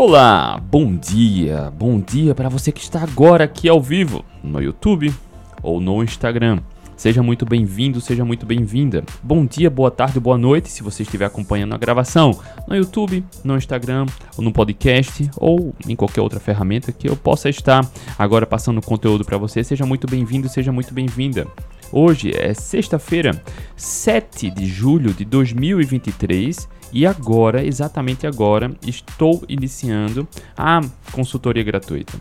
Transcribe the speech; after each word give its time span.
Olá, 0.00 0.62
bom 0.62 0.94
dia, 0.94 1.72
bom 1.76 1.98
dia 1.98 2.32
para 2.32 2.48
você 2.48 2.70
que 2.70 2.80
está 2.80 3.02
agora 3.02 3.42
aqui 3.42 3.68
ao 3.68 3.82
vivo 3.82 4.24
no 4.44 4.62
YouTube 4.62 5.12
ou 5.60 5.80
no 5.80 6.04
Instagram. 6.04 6.60
Seja 6.96 7.20
muito 7.20 7.44
bem-vindo, 7.44 8.00
seja 8.00 8.24
muito 8.24 8.46
bem-vinda. 8.46 9.02
Bom 9.20 9.44
dia, 9.44 9.68
boa 9.68 9.90
tarde, 9.90 10.20
boa 10.20 10.38
noite 10.38 10.68
se 10.68 10.84
você 10.84 11.02
estiver 11.02 11.24
acompanhando 11.24 11.74
a 11.74 11.78
gravação 11.78 12.38
no 12.68 12.76
YouTube, 12.76 13.24
no 13.42 13.56
Instagram, 13.56 14.06
ou 14.36 14.44
no 14.44 14.52
podcast 14.52 15.28
ou 15.36 15.74
em 15.88 15.96
qualquer 15.96 16.20
outra 16.20 16.38
ferramenta 16.38 16.92
que 16.92 17.08
eu 17.08 17.16
possa 17.16 17.48
estar 17.48 17.84
agora 18.16 18.46
passando 18.46 18.80
conteúdo 18.80 19.24
para 19.24 19.36
você. 19.36 19.64
Seja 19.64 19.84
muito 19.84 20.06
bem-vindo, 20.06 20.48
seja 20.48 20.70
muito 20.70 20.94
bem-vinda. 20.94 21.44
Hoje 21.90 22.32
é 22.36 22.52
sexta-feira, 22.52 23.42
7 23.74 24.50
de 24.50 24.66
julho 24.66 25.14
de 25.14 25.24
2023 25.24 26.68
e 26.92 27.06
agora, 27.06 27.64
exatamente 27.64 28.26
agora, 28.26 28.74
estou 28.86 29.42
iniciando 29.48 30.28
a 30.54 30.82
consultoria 31.12 31.62
gratuita. 31.62 32.18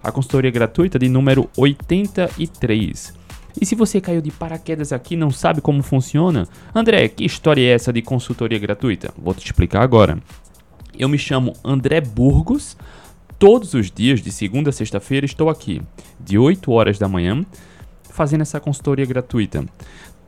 A 0.00 0.12
consultoria 0.12 0.50
gratuita 0.52 0.96
de 0.96 1.08
número 1.08 1.50
83. 1.56 3.12
E 3.60 3.66
se 3.66 3.74
você 3.74 4.00
caiu 4.00 4.20
de 4.20 4.30
paraquedas 4.30 4.92
aqui 4.92 5.14
e 5.14 5.16
não 5.16 5.32
sabe 5.32 5.60
como 5.60 5.82
funciona, 5.82 6.48
André, 6.72 7.08
que 7.08 7.24
história 7.24 7.62
é 7.62 7.74
essa 7.74 7.92
de 7.92 8.02
consultoria 8.02 8.60
gratuita? 8.60 9.12
Vou 9.18 9.34
te 9.34 9.44
explicar 9.44 9.82
agora. 9.82 10.18
Eu 10.96 11.08
me 11.08 11.18
chamo 11.18 11.54
André 11.64 12.00
Burgos. 12.00 12.76
Todos 13.40 13.74
os 13.74 13.90
dias, 13.90 14.20
de 14.20 14.30
segunda 14.30 14.70
a 14.70 14.72
sexta-feira, 14.72 15.26
estou 15.26 15.48
aqui, 15.48 15.80
de 16.20 16.38
8 16.38 16.70
horas 16.70 16.98
da 16.98 17.08
manhã, 17.08 17.44
fazendo 18.10 18.42
essa 18.42 18.60
consultoria 18.60 19.06
gratuita. 19.06 19.64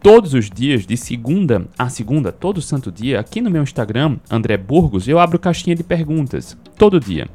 Todos 0.03 0.35
os 0.35 0.51
dias, 0.51 0.85
de 0.85 0.97
segunda 0.97 1.69
a 1.79 1.89
segunda, 1.89 2.33
todo 2.33 2.61
santo 2.61 2.91
dia, 2.91 3.21
aqui 3.21 3.41
no 3.41 3.51
meu 3.51 3.63
Instagram, 3.63 4.19
André 4.29 4.57
Burgos, 4.57 5.07
eu 5.07 5.19
abro 5.19 5.39
caixinha 5.39 5.77
de 5.77 5.85
perguntas. 5.85 6.57
Todo 6.77 6.99
dia. 6.99 7.29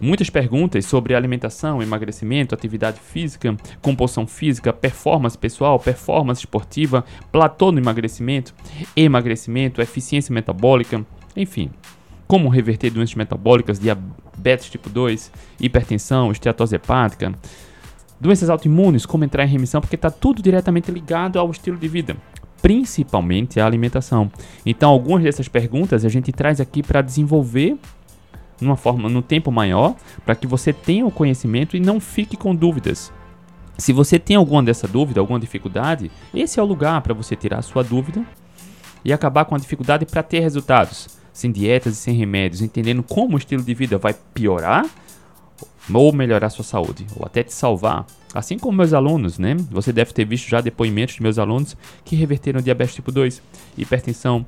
Muitas 0.00 0.28
perguntas 0.28 0.86
sobre 0.86 1.14
alimentação, 1.14 1.82
emagrecimento, 1.82 2.54
atividade 2.54 2.98
física, 2.98 3.56
composição 3.80 4.26
física, 4.26 4.72
performance 4.72 5.38
pessoal, 5.38 5.78
performance 5.78 6.40
esportiva, 6.40 7.04
platô 7.30 7.70
no 7.70 7.78
emagrecimento, 7.78 8.54
emagrecimento, 8.96 9.80
eficiência 9.80 10.32
metabólica, 10.34 11.04
enfim. 11.36 11.70
Como 12.26 12.48
reverter 12.48 12.90
doenças 12.90 13.14
metabólicas, 13.14 13.78
diabetes 13.78 14.70
tipo 14.70 14.88
2, 14.88 15.30
hipertensão, 15.60 16.32
esteatose 16.32 16.74
hepática, 16.74 17.32
doenças 18.24 18.48
autoimunes, 18.48 19.04
como 19.04 19.22
entrar 19.22 19.44
em 19.44 19.48
remissão, 19.48 19.82
porque 19.82 19.96
está 19.96 20.10
tudo 20.10 20.42
diretamente 20.42 20.90
ligado 20.90 21.38
ao 21.38 21.50
estilo 21.50 21.76
de 21.76 21.86
vida 21.86 22.16
principalmente 22.62 23.60
à 23.60 23.66
alimentação. 23.66 24.32
Então, 24.64 24.90
algumas 24.90 25.22
dessas 25.22 25.46
perguntas 25.48 26.02
a 26.02 26.08
gente 26.08 26.32
traz 26.32 26.62
aqui 26.62 26.82
para 26.82 27.02
desenvolver 27.02 27.76
numa 28.58 28.74
forma, 28.74 29.06
no 29.06 29.20
tempo 29.20 29.52
maior, 29.52 29.94
para 30.24 30.34
que 30.34 30.46
você 30.46 30.72
tenha 30.72 31.04
o 31.04 31.10
conhecimento 31.10 31.76
e 31.76 31.80
não 31.80 32.00
fique 32.00 32.38
com 32.38 32.54
dúvidas. 32.54 33.12
Se 33.76 33.92
você 33.92 34.18
tem 34.18 34.36
alguma 34.36 34.62
dessa 34.62 34.88
dúvida, 34.88 35.20
alguma 35.20 35.38
dificuldade, 35.38 36.10
esse 36.32 36.58
é 36.58 36.62
o 36.62 36.66
lugar 36.66 37.02
para 37.02 37.12
você 37.12 37.36
tirar 37.36 37.58
a 37.58 37.62
sua 37.62 37.84
dúvida 37.84 38.24
e 39.04 39.12
acabar 39.12 39.44
com 39.44 39.54
a 39.54 39.58
dificuldade 39.58 40.06
para 40.06 40.22
ter 40.22 40.40
resultados, 40.40 41.18
sem 41.34 41.52
dietas 41.52 41.92
e 41.92 41.96
sem 41.96 42.16
remédios, 42.16 42.62
entendendo 42.62 43.02
como 43.02 43.34
o 43.34 43.38
estilo 43.38 43.62
de 43.62 43.74
vida 43.74 43.98
vai 43.98 44.14
piorar 44.32 44.86
ou 45.92 46.12
melhorar 46.12 46.50
sua 46.50 46.64
saúde, 46.64 47.06
ou 47.16 47.26
até 47.26 47.42
te 47.42 47.52
salvar. 47.52 48.06
Assim 48.34 48.58
como 48.58 48.78
meus 48.78 48.92
alunos, 48.92 49.38
né? 49.38 49.56
Você 49.70 49.92
deve 49.92 50.12
ter 50.12 50.24
visto 50.24 50.48
já 50.48 50.60
depoimentos 50.60 51.14
de 51.14 51.22
meus 51.22 51.38
alunos 51.38 51.76
que 52.04 52.16
reverteram 52.16 52.60
diabetes 52.60 52.94
tipo 52.94 53.12
2, 53.12 53.42
hipertensão, 53.76 54.44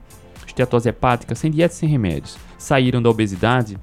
esteatose 0.46 0.88
hepática, 0.88 1.34
sem 1.34 1.50
dietas 1.50 1.76
e 1.76 1.80
sem 1.80 1.88
remédios. 1.88 2.36
Saíram 2.58 3.02
da 3.02 3.10
obesidade, 3.10 3.78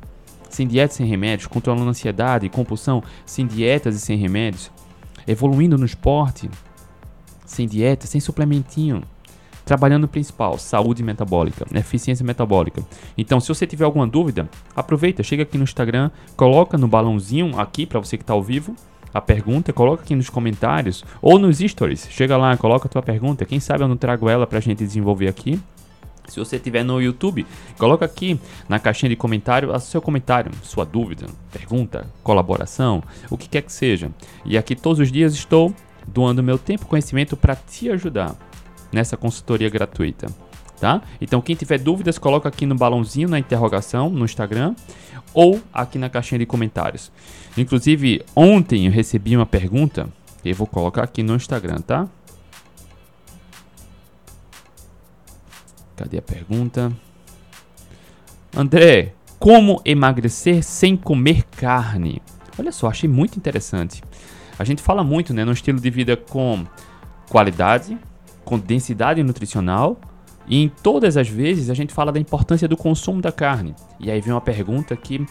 sem 0.49 0.67
dietas 0.67 0.95
e 0.95 0.97
sem 0.97 1.05
remédios, 1.05 1.47
controlando 1.47 1.89
ansiedade 1.89 2.45
e 2.45 2.49
compulsão, 2.49 3.03
sem 3.25 3.45
dietas 3.45 3.95
e 3.95 3.99
sem 3.99 4.17
remédios, 4.17 4.71
evoluindo 5.27 5.77
no 5.77 5.85
esporte, 5.85 6.49
sem 7.45 7.67
dieta, 7.67 8.07
sem 8.07 8.19
suplementinho, 8.19 9.03
trabalhando 9.65 10.03
no 10.03 10.07
principal, 10.07 10.57
saúde 10.57 11.03
metabólica, 11.03 11.65
eficiência 11.73 12.25
metabólica. 12.25 12.83
Então, 13.17 13.39
se 13.39 13.47
você 13.47 13.65
tiver 13.65 13.85
alguma 13.85 14.07
dúvida, 14.07 14.49
aproveita, 14.75 15.23
chega 15.23 15.43
aqui 15.43 15.57
no 15.57 15.63
Instagram, 15.63 16.11
coloca 16.35 16.77
no 16.77 16.87
balãozinho 16.87 17.59
aqui 17.59 17.85
para 17.85 17.99
você 17.99 18.17
que 18.17 18.23
está 18.23 18.33
ao 18.33 18.43
vivo 18.43 18.75
a 19.13 19.21
pergunta, 19.21 19.71
coloca 19.71 20.03
aqui 20.03 20.15
nos 20.15 20.29
comentários 20.29 21.05
ou 21.21 21.37
nos 21.37 21.59
stories. 21.59 22.07
Chega 22.09 22.35
lá, 22.35 22.57
coloca 22.57 22.87
a 22.87 22.89
tua 22.89 23.01
pergunta, 23.01 23.45
quem 23.45 23.59
sabe 23.59 23.83
eu 23.83 23.87
não 23.87 23.95
trago 23.95 24.27
ela 24.27 24.47
para 24.47 24.57
a 24.57 24.61
gente 24.61 24.83
desenvolver 24.83 25.27
aqui. 25.27 25.59
Se 26.27 26.39
você 26.39 26.55
estiver 26.55 26.83
no 26.83 27.01
YouTube, 27.01 27.45
coloca 27.77 28.05
aqui 28.05 28.39
na 28.67 28.79
caixinha 28.79 29.09
de 29.09 29.15
comentário 29.15 29.71
o 29.71 29.79
seu 29.79 30.01
comentário, 30.01 30.51
sua 30.63 30.85
dúvida, 30.85 31.27
pergunta, 31.51 32.07
colaboração, 32.23 33.03
o 33.29 33.37
que 33.37 33.47
quer 33.49 33.61
que 33.61 33.71
seja. 33.71 34.09
E 34.45 34.57
aqui 34.57 34.75
todos 34.75 34.99
os 34.99 35.11
dias 35.11 35.33
estou 35.33 35.73
doando 36.07 36.41
meu 36.41 36.57
tempo 36.57 36.85
e 36.85 36.87
conhecimento 36.87 37.37
para 37.37 37.55
te 37.55 37.89
ajudar 37.89 38.35
nessa 38.93 39.17
consultoria 39.17 39.69
gratuita. 39.69 40.27
Tá? 40.79 41.01
Então 41.21 41.41
quem 41.41 41.55
tiver 41.55 41.79
dúvidas, 41.79 42.17
coloca 42.17 42.49
aqui 42.49 42.65
no 42.65 42.75
balãozinho 42.75 43.29
na 43.29 43.39
interrogação 43.39 44.09
no 44.09 44.25
Instagram 44.25 44.75
ou 45.33 45.61
aqui 45.73 45.97
na 45.97 46.09
caixinha 46.09 46.39
de 46.39 46.45
comentários. 46.45 47.11
Inclusive, 47.57 48.23
ontem 48.35 48.85
eu 48.85 48.91
recebi 48.91 49.35
uma 49.35 49.45
pergunta, 49.45 50.09
eu 50.43 50.53
vou 50.53 50.67
colocar 50.67 51.03
aqui 51.03 51.23
no 51.23 51.35
Instagram, 51.35 51.79
tá? 51.79 52.07
Cadê 55.95 56.17
a 56.17 56.21
pergunta? 56.21 56.91
André, 58.55 59.13
como 59.39 59.81
emagrecer 59.85 60.63
sem 60.63 60.97
comer 60.97 61.43
carne? 61.57 62.21
Olha 62.57 62.71
só, 62.71 62.87
achei 62.87 63.09
muito 63.09 63.37
interessante. 63.37 64.03
A 64.57 64.63
gente 64.63 64.81
fala 64.81 65.03
muito 65.03 65.33
né, 65.33 65.43
no 65.43 65.51
estilo 65.51 65.79
de 65.79 65.89
vida 65.89 66.15
com 66.15 66.65
qualidade, 67.29 67.97
com 68.43 68.59
densidade 68.59 69.21
nutricional, 69.23 69.99
e 70.47 70.61
em 70.61 70.69
todas 70.69 71.17
as 71.17 71.27
vezes 71.27 71.69
a 71.69 71.73
gente 71.73 71.93
fala 71.93 72.11
da 72.11 72.19
importância 72.19 72.67
do 72.67 72.75
consumo 72.75 73.21
da 73.21 73.31
carne. 73.31 73.75
E 73.99 74.11
aí 74.11 74.19
vem 74.19 74.33
uma 74.33 74.41
pergunta 74.41 74.95
que 74.95 75.25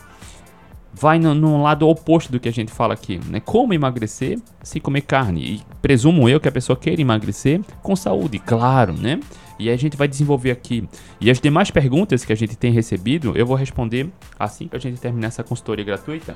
vai 0.92 1.18
no, 1.18 1.62
lado 1.62 1.88
oposto 1.88 2.30
do 2.30 2.38
que 2.38 2.48
a 2.48 2.52
gente 2.52 2.70
fala 2.70 2.94
aqui, 2.94 3.18
né? 3.28 3.40
Como 3.40 3.72
emagrecer 3.72 4.38
sem 4.62 4.80
comer 4.80 5.02
carne? 5.02 5.40
E 5.40 5.60
presumo 5.80 6.28
eu 6.28 6.38
que 6.38 6.48
a 6.48 6.52
pessoa 6.52 6.76
queira 6.76 7.00
emagrecer 7.00 7.60
com 7.82 7.96
saúde, 7.96 8.38
claro, 8.38 8.92
né? 8.92 9.20
E 9.58 9.70
a 9.70 9.76
gente 9.76 9.96
vai 9.96 10.08
desenvolver 10.08 10.50
aqui. 10.50 10.88
E 11.20 11.30
as 11.30 11.40
demais 11.40 11.70
perguntas 11.70 12.24
que 12.24 12.32
a 12.32 12.36
gente 12.36 12.56
tem 12.56 12.72
recebido, 12.72 13.32
eu 13.36 13.46
vou 13.46 13.56
responder 13.56 14.10
assim 14.38 14.68
que 14.68 14.76
a 14.76 14.78
gente 14.78 15.00
terminar 15.00 15.28
essa 15.28 15.44
consultoria 15.44 15.84
gratuita. 15.84 16.34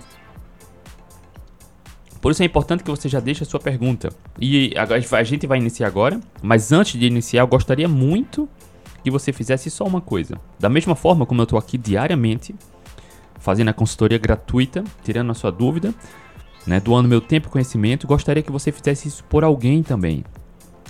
Por 2.20 2.32
isso 2.32 2.42
é 2.42 2.46
importante 2.46 2.82
que 2.82 2.90
você 2.90 3.08
já 3.08 3.20
deixe 3.20 3.42
a 3.42 3.46
sua 3.46 3.60
pergunta. 3.60 4.10
E 4.40 4.72
a 4.76 5.22
gente 5.22 5.46
vai 5.46 5.58
iniciar 5.58 5.86
agora, 5.86 6.20
mas 6.42 6.72
antes 6.72 6.98
de 6.98 7.06
iniciar, 7.06 7.42
eu 7.42 7.46
gostaria 7.46 7.88
muito 7.88 8.48
que 9.04 9.10
você 9.10 9.32
fizesse 9.32 9.70
só 9.70 9.84
uma 9.84 10.00
coisa. 10.00 10.40
Da 10.58 10.68
mesma 10.68 10.96
forma 10.96 11.24
como 11.24 11.40
eu 11.40 11.44
estou 11.44 11.58
aqui 11.58 11.78
diariamente, 11.78 12.54
fazendo 13.38 13.68
a 13.68 13.72
consultoria 13.72 14.18
gratuita, 14.18 14.82
tirando 15.04 15.30
a 15.30 15.34
sua 15.34 15.52
dúvida, 15.52 15.94
né, 16.66 16.80
doando 16.80 17.08
meu 17.08 17.20
tempo 17.20 17.46
e 17.46 17.50
conhecimento, 17.50 18.06
gostaria 18.06 18.42
que 18.42 18.50
você 18.50 18.72
fizesse 18.72 19.06
isso 19.06 19.22
por 19.24 19.44
alguém 19.44 19.82
também. 19.82 20.24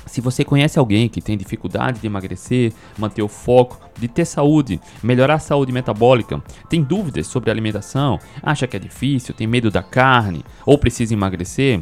Se 0.06 0.21
você 0.21 0.44
conhece 0.44 0.78
alguém 0.78 1.09
que 1.09 1.21
tem 1.21 1.37
dificuldade 1.37 2.00
de 2.00 2.06
emagrecer, 2.06 2.72
manter 2.97 3.22
o 3.22 3.28
foco, 3.28 3.78
de 3.99 4.06
ter 4.06 4.25
saúde, 4.25 4.81
melhorar 5.03 5.34
a 5.34 5.39
saúde 5.39 5.72
metabólica, 5.72 6.41
tem 6.71 6.83
dúvidas 6.83 7.27
sobre 7.27 7.50
alimentação, 7.50 8.19
acha 8.43 8.67
que 8.67 8.77
é 8.77 8.81
difícil, 8.81 9.34
tem 9.34 9.47
medo 9.47 9.71
da 9.71 9.83
carne 9.83 10.44
ou 10.65 10.78
precisa 10.78 11.12
emagrecer, 11.12 11.81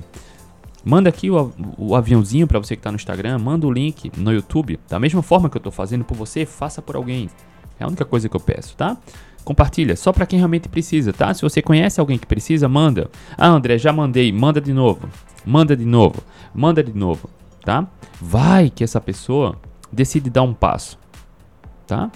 manda 0.83 1.11
aqui 1.11 1.31
o, 1.31 1.53
o 1.77 1.95
aviãozinho 1.95 2.47
para 2.47 2.59
você 2.59 2.75
que 2.75 2.81
está 2.81 2.91
no 2.91 2.97
Instagram, 2.97 3.39
manda 3.39 3.67
o 3.67 3.73
link 3.73 4.11
no 4.17 4.33
YouTube. 4.33 4.81
Da 4.89 4.99
mesma 4.99 5.23
forma 5.23 5.51
que 5.51 5.57
eu 5.57 5.61
estou 5.61 5.73
fazendo 5.73 6.05
por 6.05 6.17
você, 6.17 6.47
faça 6.47 6.81
por 6.81 6.97
alguém. 6.97 7.29
É 7.79 7.85
a 7.85 7.87
única 7.87 8.05
coisa 8.07 8.29
que 8.29 8.37
eu 8.37 8.41
peço, 8.41 8.75
tá? 8.75 8.97
Compartilha, 9.45 9.95
só 9.97 10.11
para 10.11 10.25
quem 10.25 10.39
realmente 10.39 10.71
precisa, 10.71 11.13
tá? 11.13 11.35
Se 11.35 11.43
você 11.43 11.61
conhece 11.61 12.01
alguém 12.01 12.17
que 12.17 12.27
precisa, 12.27 12.67
manda. 12.69 13.11
Ah, 13.37 13.49
André, 13.49 13.77
já 13.77 13.93
mandei, 13.93 14.33
manda 14.33 14.61
de 14.61 14.73
novo. 14.73 15.09
Manda 15.45 15.77
de 15.77 15.85
novo. 15.85 16.23
Manda 16.55 16.83
de 16.83 16.97
novo 16.97 17.29
tá? 17.65 17.87
Vai 18.21 18.71
que 18.71 18.85
essa 18.85 19.01
pessoa 19.01 19.57
decide 19.91 20.29
dar 20.31 20.43
um 20.43 20.53
passo, 20.55 20.99
tá? 21.87 22.11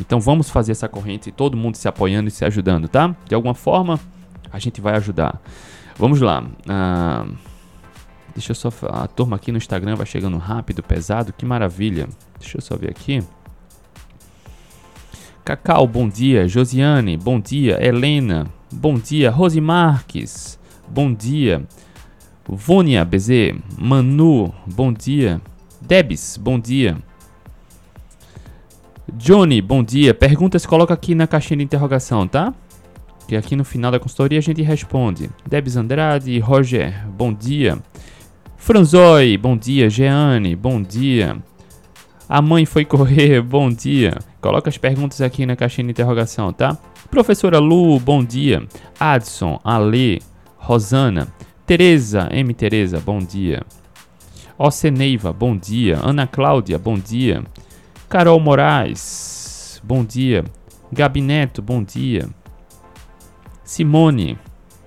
Então 0.00 0.20
vamos 0.20 0.50
fazer 0.50 0.72
essa 0.72 0.88
corrente, 0.88 1.32
todo 1.32 1.56
mundo 1.56 1.76
se 1.76 1.88
apoiando 1.88 2.28
e 2.28 2.30
se 2.30 2.44
ajudando, 2.44 2.86
tá? 2.88 3.14
De 3.26 3.34
alguma 3.34 3.54
forma 3.54 3.98
a 4.52 4.58
gente 4.58 4.80
vai 4.80 4.94
ajudar. 4.96 5.40
Vamos 5.98 6.20
lá. 6.20 6.44
Ah, 6.68 7.26
deixa 8.34 8.52
eu 8.52 8.54
só. 8.54 8.70
A 8.90 9.06
turma 9.06 9.36
aqui 9.36 9.50
no 9.50 9.58
Instagram 9.58 9.96
vai 9.96 10.06
chegando 10.06 10.36
rápido, 10.36 10.82
pesado, 10.82 11.32
que 11.32 11.44
maravilha. 11.44 12.08
Deixa 12.38 12.58
eu 12.58 12.62
só 12.62 12.76
ver 12.76 12.90
aqui. 12.90 13.22
Cacau, 15.44 15.86
bom 15.86 16.08
dia. 16.08 16.46
Josiane, 16.46 17.16
bom 17.16 17.40
dia. 17.40 17.78
Helena, 17.84 18.46
bom 18.70 18.94
dia. 18.94 19.30
Rose 19.30 19.60
Marques, 19.60 20.58
bom 20.88 21.12
dia. 21.12 21.66
Vônia 22.48 23.04
BZ, 23.04 23.54
Manu, 23.78 24.52
bom 24.66 24.92
dia. 24.92 25.40
Debs, 25.80 26.36
bom 26.36 26.58
dia. 26.58 26.96
Johnny, 29.12 29.60
bom 29.60 29.82
dia. 29.82 30.14
Perguntas 30.14 30.66
coloca 30.66 30.94
aqui 30.94 31.14
na 31.14 31.26
caixinha 31.26 31.58
de 31.58 31.64
interrogação, 31.64 32.26
tá? 32.26 32.54
que 33.26 33.36
aqui 33.36 33.56
no 33.56 33.64
final 33.64 33.90
da 33.90 33.98
consultoria 33.98 34.38
a 34.38 34.42
gente 34.42 34.62
responde. 34.62 35.28
Debs 35.46 35.76
Andrade, 35.76 36.38
Roger, 36.38 37.06
bom 37.08 37.32
dia. 37.32 37.78
Franzoi, 38.56 39.36
bom 39.36 39.56
dia. 39.56 39.90
Jeane, 39.90 40.54
bom 40.54 40.80
dia. 40.80 41.36
A 42.28 42.40
mãe 42.40 42.64
foi 42.64 42.84
correr, 42.84 43.40
bom 43.42 43.68
dia. 43.70 44.16
Coloca 44.40 44.68
as 44.68 44.78
perguntas 44.78 45.20
aqui 45.20 45.44
na 45.44 45.56
caixinha 45.56 45.86
de 45.86 45.90
interrogação, 45.90 46.52
tá? 46.52 46.78
Professora 47.10 47.58
Lu, 47.58 47.98
bom 47.98 48.24
dia. 48.24 48.66
Adson, 48.98 49.60
Ale, 49.64 50.22
Rosana, 50.56 51.28
Tereza, 51.66 52.28
M. 52.30 52.54
Tereza, 52.54 53.00
bom 53.00 53.18
dia. 53.18 53.60
Oceneiva, 54.56 55.32
bom 55.32 55.56
dia. 55.56 55.98
Ana 56.00 56.24
Cláudia, 56.24 56.78
bom 56.78 56.96
dia. 56.96 57.42
Carol 58.08 58.38
Moraes, 58.38 59.82
bom 59.82 60.04
dia. 60.04 60.44
Gabineto, 60.92 61.60
bom 61.60 61.82
dia. 61.82 62.28
Simone, 63.64 64.38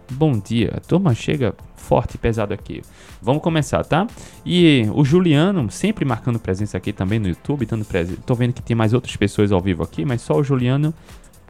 bom 0.09 0.39
dia. 0.39 0.75
A 0.77 0.79
turma 0.79 1.13
chega 1.13 1.53
forte 1.75 2.15
e 2.15 2.17
pesado 2.17 2.53
aqui. 2.53 2.81
Vamos 3.21 3.43
começar, 3.43 3.83
tá? 3.83 4.07
E 4.45 4.89
o 4.93 5.03
Juliano, 5.03 5.69
sempre 5.69 6.05
marcando 6.05 6.39
presença 6.39 6.77
aqui 6.77 6.93
também 6.93 7.19
no 7.19 7.27
YouTube, 7.27 7.65
dando 7.65 7.83
presente. 7.83 8.21
Tô 8.21 8.33
vendo 8.35 8.53
que 8.53 8.61
tem 8.61 8.73
mais 8.73 8.93
outras 8.93 9.17
pessoas 9.17 9.51
ao 9.51 9.59
vivo 9.59 9.83
aqui, 9.83 10.05
mas 10.05 10.21
só 10.21 10.33
o 10.37 10.43
Juliano 10.45 10.93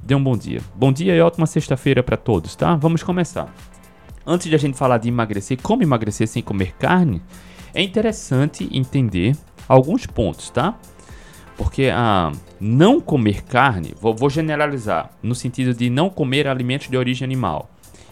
deu 0.01 0.17
um 0.17 0.23
bom 0.23 0.35
dia. 0.35 0.59
Bom 0.73 0.91
dia 0.91 1.15
e 1.15 1.21
ótima 1.21 1.45
sexta-feira 1.45 2.01
para 2.01 2.17
todos, 2.17 2.55
tá? 2.55 2.75
Vamos 2.75 3.03
começar. 3.03 3.53
Antes 4.25 4.47
de 4.47 4.55
a 4.55 4.59
gente 4.59 4.77
falar 4.77 4.97
de 4.97 5.07
emagrecer, 5.07 5.61
como 5.61 5.83
emagrecer 5.83 6.27
sem 6.27 6.43
comer 6.43 6.73
carne, 6.73 7.21
é 7.73 7.81
interessante 7.81 8.69
entender 8.71 9.35
alguns 9.67 10.05
pontos, 10.05 10.49
tá? 10.49 10.77
Porque 11.57 11.85
a 11.85 12.27
ah, 12.27 12.31
não 12.59 13.01
comer 13.01 13.43
carne, 13.43 13.93
vou, 13.99 14.15
vou 14.15 14.29
generalizar, 14.29 15.11
no 15.21 15.35
sentido 15.35 15.73
de 15.73 15.89
não 15.89 16.09
comer 16.09 16.47
alimentos 16.47 16.87
de 16.87 16.97
origem 16.97 17.25
animal, 17.25 17.69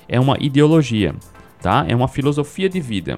é 0.07 0.19
uma 0.19 0.38
ideologia, 0.39 1.15
tá? 1.62 1.86
É 1.88 1.95
uma 1.95 2.07
filosofia 2.07 2.69
de 2.69 2.80
vida. 2.80 3.18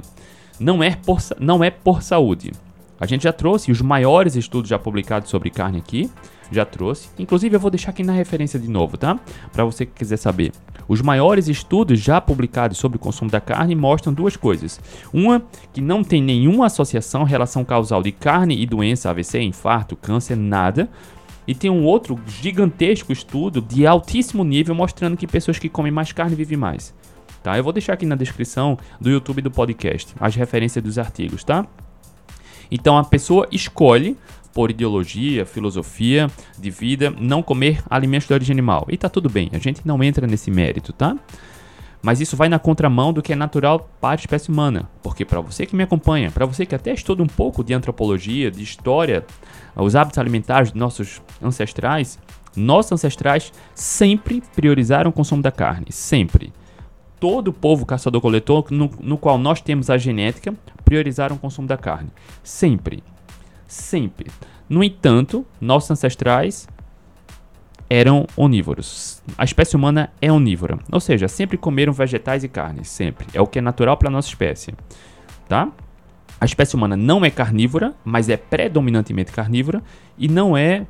Não 0.60 0.84
é 0.84 0.96
por, 0.96 1.20
não 1.40 1.64
é 1.64 1.70
por 1.70 2.02
saúde. 2.02 2.52
A 3.00 3.06
gente 3.06 3.24
já 3.24 3.32
trouxe 3.32 3.72
os 3.72 3.82
maiores 3.82 4.36
estudos 4.36 4.70
já 4.70 4.78
publicados 4.78 5.30
sobre 5.30 5.50
carne 5.50 5.78
aqui, 5.78 6.10
já 6.52 6.66
trouxe. 6.66 7.10
Inclusive 7.18 7.56
eu 7.56 7.60
vou 7.60 7.72
deixar 7.72 7.92
aqui 7.92 8.04
na 8.04 8.14
referência 8.14 8.60
de 8.60 8.70
novo, 8.70 8.98
tá? 8.98 9.20
Para 9.52 9.66
você 9.66 9.86
que 9.86 9.94
quiser 9.94 10.18
saber. 10.18 10.52
Os 10.88 11.02
maiores 11.02 11.48
estudos 11.48 12.00
já 12.00 12.20
publicados 12.20 12.78
sobre 12.78 12.98
o 12.98 13.00
consumo 13.00 13.30
da 13.30 13.40
carne 13.40 13.76
mostram 13.76 14.12
duas 14.12 14.36
coisas. 14.36 14.80
Uma, 15.14 15.44
que 15.72 15.82
não 15.82 16.04
tem 16.04 16.22
nenhuma 16.22 16.66
associação, 16.66 17.24
relação 17.24 17.64
causal 17.64 18.02
de 18.02 18.12
carne 18.12 18.60
e 18.60 18.66
doença, 18.66 19.10
AVC, 19.10 19.42
infarto, 19.42 19.96
câncer, 19.96 20.36
nada. 20.36 20.90
E 21.48 21.56
tem 21.56 21.70
um 21.70 21.84
outro 21.84 22.20
gigantesco 22.28 23.12
estudo 23.12 23.62
de 23.62 23.86
altíssimo 23.86 24.44
nível 24.44 24.76
mostrando 24.76 25.18
que 25.18 25.28
pessoas 25.28 25.60
que 25.60 25.70
comem 25.70 25.92
mais 25.92 26.12
carne 26.12 26.36
vivem 26.36 26.58
mais. 26.58 26.94
Tá? 27.42 27.58
Eu 27.58 27.64
vou 27.64 27.74
deixar 27.74 27.94
aqui 27.94 28.06
na 28.06 28.16
descrição 28.16 28.78
do 29.00 29.10
YouTube 29.10 29.42
do 29.42 29.52
podcast 29.52 30.14
as 30.20 30.36
referências 30.36 30.84
dos 30.84 30.98
artigos, 31.00 31.44
tá? 31.44 31.66
Então 32.72 32.98
a 32.98 33.04
pessoa 33.04 33.48
escolhe 33.52 34.18
por 34.60 34.72
ideologia, 34.72 35.46
filosofia 35.46 36.30
de 36.58 36.70
vida, 36.70 37.10
não 37.18 37.42
comer 37.42 37.82
alimentos 37.90 38.28
de 38.28 38.34
origem 38.34 38.54
animal. 38.54 38.86
E 38.90 38.98
tá 38.98 39.08
tudo 39.08 39.30
bem, 39.30 39.50
a 39.54 39.58
gente 39.58 39.88
não 39.88 40.04
entra 40.04 40.28
nesse 40.28 40.52
mérito, 40.52 40.92
tá? 40.92 41.16
Mas 42.02 42.20
isso 42.20 42.36
vai 42.36 42.50
na 42.50 42.60
contramão 42.60 43.14
do 43.14 43.22
que 43.22 43.32
é 43.32 43.38
natural 43.38 43.90
para 44.02 44.20
a 44.20 44.22
espécie 44.22 44.50
humana. 44.50 44.90
Porque 45.02 45.24
para 45.24 45.40
você 45.40 45.66
que 45.66 45.78
me 45.78 45.84
acompanha, 45.84 46.30
para 46.30 46.46
você 46.46 46.66
que 46.66 46.76
até 46.76 46.92
estuda 46.92 47.24
um 47.24 47.28
pouco 47.28 47.64
de 47.64 47.74
antropologia, 47.74 48.52
de 48.52 48.62
história, 48.62 49.26
os 49.78 49.96
hábitos 49.96 50.20
alimentares 50.20 50.72
dos 50.72 50.80
nossos 50.82 51.22
ancestrais, 51.42 52.20
nossos 52.54 52.92
ancestrais 52.92 53.54
sempre 53.74 54.44
priorizaram 54.58 55.10
o 55.10 55.14
consumo 55.14 55.42
da 55.42 55.54
carne, 55.54 55.88
sempre. 55.90 56.52
Todo 57.18 57.54
povo 57.54 57.86
caçador-coletor, 57.86 58.66
no, 58.72 58.92
no 59.00 59.18
qual 59.18 59.38
nós 59.38 59.62
temos 59.62 59.90
a 59.90 59.98
genética, 59.98 60.54
priorizaram 60.84 61.38
o 61.38 61.40
consumo 61.40 61.66
da 61.66 61.78
carne, 61.78 62.10
sempre 62.44 63.02
sempre. 63.70 64.30
No 64.68 64.84
entanto, 64.84 65.46
nossos 65.62 65.92
ancestrais 65.92 66.68
eram 67.90 68.28
onívoros. 68.36 69.22
A 69.38 69.44
espécie 69.44 69.76
humana 69.76 70.12
é 70.22 70.32
onívora, 70.32 70.78
ou 70.92 71.00
seja, 71.00 71.28
sempre 71.28 71.58
comeram 71.58 71.94
vegetais 71.94 72.44
e 72.44 72.48
carnes, 72.48 72.90
sempre. 72.90 73.28
É 73.34 73.42
o 73.42 73.48
que 73.48 73.60
é 73.60 73.62
natural 73.62 73.98
para 73.98 74.10
nossa 74.10 74.28
espécie, 74.28 74.76
tá? 75.48 75.72
A 76.40 76.46
espécie 76.46 76.76
humana 76.76 76.96
não 76.96 77.26
é 77.26 77.30
carnívora, 77.30 77.94
mas 78.04 78.30
é 78.30 78.38
predominantemente 78.38 79.32
carnívora 79.32 79.82
e 80.18 80.28
não 80.28 80.56
é 80.56 80.86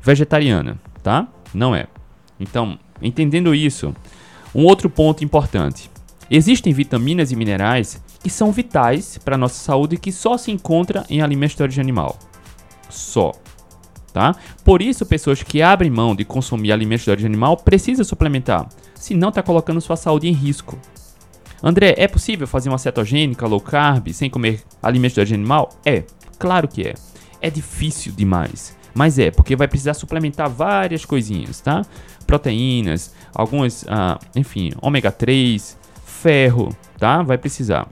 vegetariana, 0.00 0.78
tá? 1.02 1.28
Não 1.52 1.74
é. 1.74 1.88
Então, 2.38 2.78
entendendo 3.02 3.54
isso, 3.54 3.94
um 4.54 4.64
outro 4.64 4.88
ponto 4.88 5.24
importante. 5.24 5.90
Existem 6.30 6.72
vitaminas 6.72 7.30
e 7.30 7.36
minerais 7.36 8.02
que 8.22 8.30
são 8.30 8.50
vitais 8.50 9.18
para 9.18 9.36
a 9.36 9.38
nossa 9.38 9.62
saúde 9.62 9.94
e 9.94 9.98
que 9.98 10.10
só 10.10 10.36
se 10.36 10.50
encontra 10.50 11.04
em 11.08 11.22
alimentos 11.22 11.56
de 11.56 11.62
origem 11.62 11.82
animal. 11.82 12.18
Só. 12.88 13.32
Tá? 14.12 14.34
Por 14.64 14.80
isso, 14.80 15.04
pessoas 15.04 15.42
que 15.42 15.60
abrem 15.60 15.90
mão 15.90 16.16
de 16.16 16.24
consumir 16.24 16.72
alimentos 16.72 17.04
de 17.04 17.10
origem 17.10 17.28
animal 17.28 17.58
precisam 17.58 18.04
suplementar, 18.04 18.66
senão 18.94 19.28
está 19.28 19.42
colocando 19.42 19.80
sua 19.80 19.96
saúde 19.96 20.26
em 20.26 20.32
risco. 20.32 20.78
André, 21.62 21.94
é 21.98 22.08
possível 22.08 22.46
fazer 22.46 22.68
uma 22.68 22.78
cetogênica 22.78 23.46
low 23.46 23.60
carb 23.60 24.08
sem 24.12 24.30
comer 24.30 24.62
alimentos 24.82 25.14
de 25.14 25.20
origem 25.20 25.36
animal? 25.36 25.70
É, 25.84 26.04
claro 26.38 26.66
que 26.66 26.82
é. 26.82 26.94
É 27.40 27.50
difícil 27.50 28.12
demais, 28.12 28.74
mas 28.94 29.18
é, 29.18 29.30
porque 29.30 29.54
vai 29.54 29.68
precisar 29.68 29.94
suplementar 29.94 30.48
várias 30.48 31.04
coisinhas, 31.04 31.60
tá? 31.60 31.82
Proteínas, 32.26 33.14
algumas, 33.34 33.84
ah, 33.86 34.18
enfim, 34.34 34.72
ômega 34.80 35.12
3, 35.12 35.76
ferro, 36.16 36.74
tá? 36.98 37.22
Vai 37.22 37.38
precisar. 37.38 37.88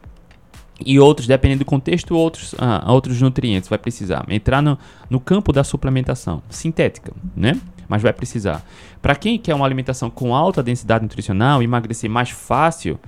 E 0.84 0.98
outros, 0.98 1.26
dependendo 1.28 1.60
do 1.60 1.64
contexto, 1.64 2.16
outros, 2.16 2.54
ah, 2.58 2.84
outros 2.92 3.20
nutrientes 3.20 3.68
vai 3.68 3.78
precisar. 3.78 4.24
Entrar 4.28 4.60
no, 4.60 4.78
no 5.08 5.20
campo 5.20 5.52
da 5.52 5.62
suplementação 5.62 6.42
sintética, 6.50 7.12
né? 7.36 7.60
Mas 7.88 8.02
vai 8.02 8.12
precisar. 8.12 8.64
Para 9.00 9.14
quem 9.14 9.38
quer 9.38 9.54
uma 9.54 9.64
alimentação 9.64 10.10
com 10.10 10.34
alta 10.34 10.62
densidade 10.62 11.04
nutricional, 11.04 11.62
emagrecer 11.62 12.10
mais 12.10 12.30
fácil, 12.30 12.98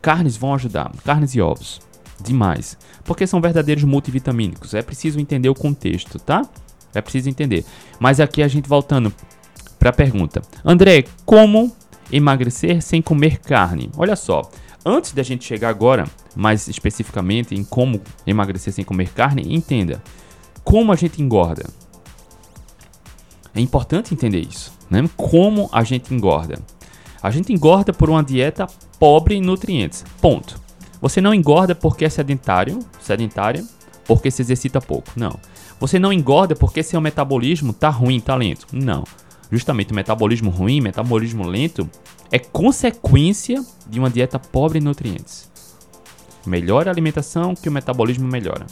carnes 0.00 0.36
vão 0.36 0.54
ajudar. 0.54 0.92
Carnes 1.04 1.34
e 1.34 1.40
ovos. 1.40 1.80
Demais. 2.22 2.78
Porque 3.04 3.26
são 3.26 3.40
verdadeiros 3.40 3.82
multivitamínicos. 3.82 4.74
É 4.74 4.82
preciso 4.82 5.18
entender 5.18 5.48
o 5.48 5.54
contexto, 5.54 6.18
tá? 6.18 6.42
É 6.94 7.00
preciso 7.00 7.28
entender. 7.28 7.64
Mas 7.98 8.20
aqui 8.20 8.42
a 8.42 8.48
gente 8.48 8.68
voltando 8.68 9.12
para 9.78 9.90
a 9.90 9.92
pergunta. 9.92 10.42
André, 10.64 11.04
como 11.24 11.74
emagrecer 12.10 12.82
sem 12.82 13.02
comer 13.02 13.38
carne? 13.40 13.90
Olha 13.96 14.16
só. 14.16 14.48
Antes 14.88 15.10
da 15.10 15.24
gente 15.24 15.44
chegar 15.44 15.68
agora, 15.68 16.06
mais 16.36 16.68
especificamente 16.68 17.56
em 17.56 17.64
como 17.64 18.00
emagrecer 18.24 18.72
sem 18.72 18.84
comer 18.84 19.08
carne, 19.12 19.42
entenda 19.52 20.00
como 20.62 20.92
a 20.92 20.94
gente 20.94 21.20
engorda. 21.20 21.68
É 23.52 23.60
importante 23.60 24.14
entender 24.14 24.38
isso, 24.38 24.72
né? 24.88 25.02
Como 25.16 25.68
a 25.72 25.82
gente 25.82 26.14
engorda. 26.14 26.60
A 27.20 27.32
gente 27.32 27.52
engorda 27.52 27.92
por 27.92 28.08
uma 28.08 28.22
dieta 28.22 28.68
pobre 28.96 29.34
em 29.34 29.40
nutrientes. 29.40 30.04
Ponto. 30.20 30.60
Você 31.00 31.20
não 31.20 31.34
engorda 31.34 31.74
porque 31.74 32.04
é 32.04 32.08
sedentário, 32.08 32.78
sedentária, 33.00 33.64
porque 34.04 34.30
se 34.30 34.40
exercita 34.40 34.80
pouco. 34.80 35.10
Não. 35.16 35.36
Você 35.80 35.98
não 35.98 36.12
engorda 36.12 36.54
porque 36.54 36.84
seu 36.84 37.00
metabolismo 37.00 37.72
tá 37.72 37.88
ruim, 37.88 38.20
tá 38.20 38.36
lento. 38.36 38.68
Não. 38.72 39.02
Justamente 39.50 39.90
o 39.90 39.96
metabolismo 39.96 40.48
ruim, 40.48 40.80
metabolismo 40.80 41.44
lento, 41.44 41.90
é 42.30 42.38
consequência 42.38 43.64
de 43.88 43.98
uma 43.98 44.10
dieta 44.10 44.38
pobre 44.38 44.78
em 44.78 44.82
nutrientes. 44.82 45.50
Melhora 46.46 46.90
a 46.90 46.92
alimentação 46.92 47.54
que 47.54 47.68
o 47.68 47.72
metabolismo 47.72 48.26
melhora. 48.26 48.66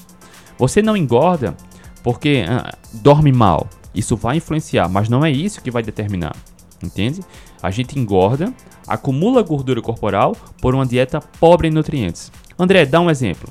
Você 0.58 0.80
não 0.80 0.96
engorda 0.96 1.56
porque 2.02 2.44
ah, 2.48 2.72
dorme 2.92 3.32
mal. 3.32 3.68
Isso 3.94 4.16
vai 4.16 4.36
influenciar, 4.36 4.88
mas 4.88 5.08
não 5.08 5.24
é 5.24 5.30
isso 5.30 5.62
que 5.62 5.70
vai 5.70 5.82
determinar. 5.82 6.36
Entende? 6.82 7.20
A 7.62 7.70
gente 7.70 7.98
engorda, 7.98 8.52
acumula 8.86 9.42
gordura 9.42 9.80
corporal 9.80 10.36
por 10.60 10.74
uma 10.74 10.84
dieta 10.84 11.20
pobre 11.20 11.68
em 11.68 11.70
nutrientes. 11.70 12.30
André, 12.58 12.84
dá 12.84 13.00
um 13.00 13.10
exemplo. 13.10 13.48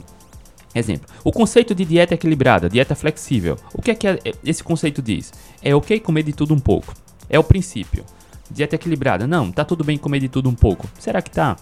Exemplo. 0.75 1.07
O 1.23 1.31
conceito 1.31 1.75
de 1.75 1.85
dieta 1.85 2.13
equilibrada, 2.13 2.69
dieta 2.69 2.95
flexível. 2.95 3.57
O 3.73 3.81
que 3.81 3.91
é 3.91 3.95
que 3.95 4.07
esse 4.43 4.63
conceito 4.63 5.01
diz? 5.01 5.31
É 5.61 5.75
ok 5.75 5.99
comer 5.99 6.23
de 6.23 6.33
tudo 6.33 6.53
um 6.53 6.59
pouco. 6.59 6.93
É 7.29 7.37
o 7.37 7.43
princípio. 7.43 8.03
Dieta 8.53 8.75
equilibrada. 8.75 9.25
Não, 9.25 9.51
tá 9.51 9.65
tudo 9.65 9.83
bem 9.83 9.97
comer 9.97 10.19
de 10.19 10.29
tudo 10.29 10.49
um 10.49 10.55
pouco. 10.55 10.87
Será 10.99 11.21
que 11.21 11.31
tá? 11.31 11.57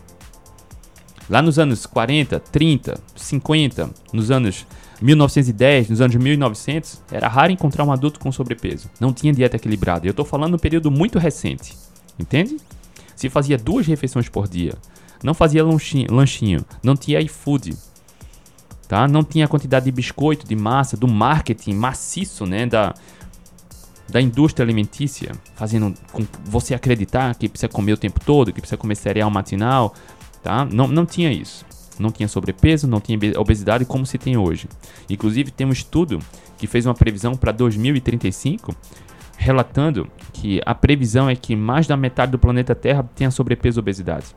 Lá 1.30 1.42
nos 1.42 1.58
anos 1.58 1.86
40, 1.86 2.40
30, 2.40 3.00
50, 3.16 3.90
nos 4.12 4.30
anos 4.30 4.68
1910, 5.02 5.90
nos 5.90 6.02
anos 6.02 6.16
1900, 6.16 7.02
era 7.12 7.28
raro 7.28 7.52
encontrar 7.52 7.86
um 7.86 7.92
adulto 7.92 8.20
com 8.20 8.32
sobrepeso. 8.32 8.90
Não 9.00 9.14
tinha 9.14 9.32
dieta 9.32 9.56
equilibrada. 9.56 10.06
Eu 10.06 10.14
tô 10.14 10.26
falando 10.26 10.56
um 10.56 10.60
período 10.60 10.92
muito 10.92 11.18
recente. 11.18 11.76
Entende? 12.20 12.58
Se 13.16 13.30
fazia 13.30 13.58
duas 13.58 13.88
refeições 13.88 14.28
por 14.28 14.48
dia, 14.48 14.74
não 15.24 15.34
fazia 15.34 15.64
lanchinho, 15.64 16.12
lanchinho 16.12 16.66
não 16.84 16.96
tinha 16.96 17.22
iFood, 17.22 17.78
tá? 18.88 19.08
Não 19.08 19.24
tinha 19.24 19.46
a 19.46 19.48
quantidade 19.48 19.86
de 19.86 19.92
biscoito, 19.92 20.46
de 20.46 20.56
massa, 20.56 20.98
do 20.98 21.08
marketing 21.08 21.74
maciço, 21.74 22.46
né, 22.46 22.66
da 22.66 22.94
da 24.12 24.22
indústria 24.22 24.64
alimentícia, 24.64 25.32
fazendo 25.56 25.94
com 26.12 26.26
você 26.44 26.74
acreditar 26.74 27.34
que 27.36 27.48
precisa 27.48 27.70
comer 27.70 27.94
o 27.94 27.98
tempo 27.98 28.20
todo, 28.20 28.52
que 28.52 28.60
precisa 28.60 28.78
comer 28.78 28.96
cereal 28.96 29.32
matinal, 29.32 29.94
tá? 30.44 30.66
Não, 30.66 30.88
não 30.88 31.06
tinha 31.06 31.32
isso. 31.32 31.66
Não 31.98 32.12
tinha 32.12 32.28
sobrepeso, 32.28 32.88
não 32.88 33.00
tinha 33.00 33.18
obesidade 33.38 33.86
como 33.86 34.06
se 34.06 34.18
tem 34.18 34.36
hoje. 34.38 34.68
Inclusive, 35.10 35.52
tem 35.52 35.68
um 35.68 35.72
estudo 35.72 36.20
que 36.58 36.68
fez 36.68 36.86
uma 36.86 36.96
previsão 36.96 37.36
para 37.36 37.52
2035, 37.52 38.76
relatando 39.38 40.08
que 40.34 40.62
a 40.66 40.74
previsão 40.74 41.30
é 41.30 41.36
que 41.36 41.56
mais 41.56 41.88
da 41.88 41.96
metade 41.96 42.32
do 42.32 42.40
planeta 42.40 42.76
Terra 42.76 43.08
tenha 43.16 43.32
sobrepeso 43.32 43.80
e 43.80 43.82
obesidade. 43.82 44.28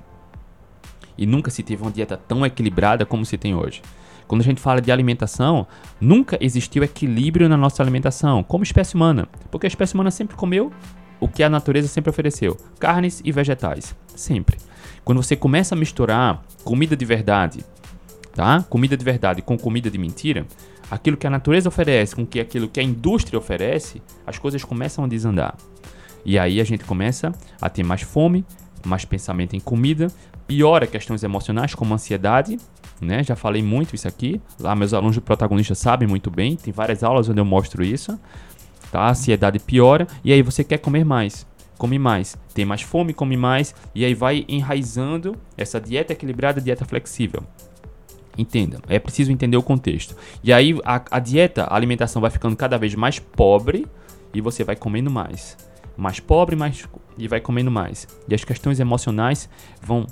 E 1.16 1.26
nunca 1.26 1.50
se 1.50 1.62
teve 1.62 1.82
uma 1.82 1.90
dieta 1.90 2.16
tão 2.16 2.44
equilibrada 2.44 3.06
como 3.06 3.24
se 3.24 3.38
tem 3.38 3.54
hoje. 3.54 3.82
Quando 4.26 4.40
a 4.40 4.44
gente 4.44 4.60
fala 4.60 4.80
de 4.80 4.90
alimentação, 4.90 5.66
nunca 6.00 6.38
existiu 6.40 6.82
equilíbrio 6.82 7.48
na 7.48 7.56
nossa 7.56 7.82
alimentação, 7.82 8.42
como 8.42 8.64
espécie 8.64 8.94
humana, 8.94 9.28
porque 9.50 9.66
a 9.66 9.68
espécie 9.68 9.94
humana 9.94 10.10
sempre 10.10 10.36
comeu 10.36 10.72
o 11.20 11.28
que 11.28 11.42
a 11.42 11.48
natureza 11.48 11.88
sempre 11.88 12.10
ofereceu: 12.10 12.56
carnes 12.78 13.20
e 13.24 13.32
vegetais, 13.32 13.94
sempre. 14.14 14.58
Quando 15.04 15.22
você 15.22 15.36
começa 15.36 15.74
a 15.74 15.78
misturar 15.78 16.42
comida 16.64 16.96
de 16.96 17.04
verdade, 17.04 17.64
tá? 18.34 18.62
Comida 18.68 18.96
de 18.96 19.04
verdade 19.04 19.42
com 19.42 19.56
comida 19.56 19.90
de 19.90 19.98
mentira, 19.98 20.46
aquilo 20.90 21.16
que 21.16 21.26
a 21.26 21.30
natureza 21.30 21.68
oferece 21.68 22.16
com 22.16 22.26
que 22.26 22.40
aquilo 22.40 22.68
que 22.68 22.80
a 22.80 22.82
indústria 22.82 23.38
oferece, 23.38 24.02
as 24.26 24.38
coisas 24.38 24.64
começam 24.64 25.04
a 25.04 25.08
desandar. 25.08 25.56
E 26.24 26.38
aí 26.38 26.60
a 26.60 26.64
gente 26.64 26.84
começa 26.84 27.32
a 27.60 27.68
ter 27.68 27.82
mais 27.82 28.00
fome, 28.02 28.44
mais 28.84 29.04
pensamento 29.04 29.54
em 29.54 29.60
comida, 29.60 30.10
piora 30.46 30.86
questões 30.86 31.22
emocionais 31.22 31.74
como 31.74 31.94
ansiedade, 31.94 32.58
né? 33.00 33.22
Já 33.22 33.36
falei 33.36 33.62
muito 33.62 33.94
isso 33.94 34.08
aqui. 34.08 34.40
Lá 34.58 34.74
meus 34.74 34.92
alunos 34.94 35.14
de 35.14 35.20
protagonista 35.20 35.74
sabem 35.74 36.08
muito 36.08 36.30
bem, 36.30 36.56
tem 36.56 36.72
várias 36.72 37.02
aulas 37.02 37.28
onde 37.28 37.40
eu 37.40 37.44
mostro 37.44 37.84
isso. 37.84 38.18
Tá? 38.90 39.02
A 39.02 39.10
ansiedade 39.10 39.58
piora 39.58 40.06
e 40.24 40.32
aí 40.32 40.42
você 40.42 40.62
quer 40.62 40.78
comer 40.78 41.04
mais. 41.04 41.46
Come 41.76 41.98
mais, 41.98 42.36
tem 42.54 42.64
mais 42.64 42.82
fome, 42.82 43.12
come 43.12 43.36
mais, 43.36 43.74
e 43.94 44.04
aí 44.04 44.14
vai 44.14 44.44
enraizando 44.48 45.36
essa 45.56 45.80
dieta 45.80 46.12
equilibrada, 46.12 46.60
dieta 46.60 46.84
flexível. 46.84 47.42
Entenda, 48.38 48.80
é 48.88 48.98
preciso 48.98 49.32
entender 49.32 49.56
o 49.56 49.62
contexto. 49.62 50.16
E 50.42 50.52
aí 50.52 50.78
a, 50.84 51.02
a 51.10 51.18
dieta, 51.18 51.64
a 51.64 51.74
alimentação 51.74 52.22
vai 52.22 52.30
ficando 52.30 52.54
cada 52.54 52.78
vez 52.78 52.94
mais 52.94 53.18
pobre 53.18 53.86
e 54.32 54.40
você 54.40 54.62
vai 54.62 54.76
comendo 54.76 55.10
mais. 55.10 55.56
Mais 55.96 56.20
pobre, 56.20 56.54
mais 56.54 56.88
e 57.18 57.26
vai 57.26 57.40
comendo 57.40 57.70
mais. 57.72 58.06
E 58.28 58.34
as 58.34 58.44
questões 58.44 58.78
emocionais 58.78 59.48
vão 59.82 60.06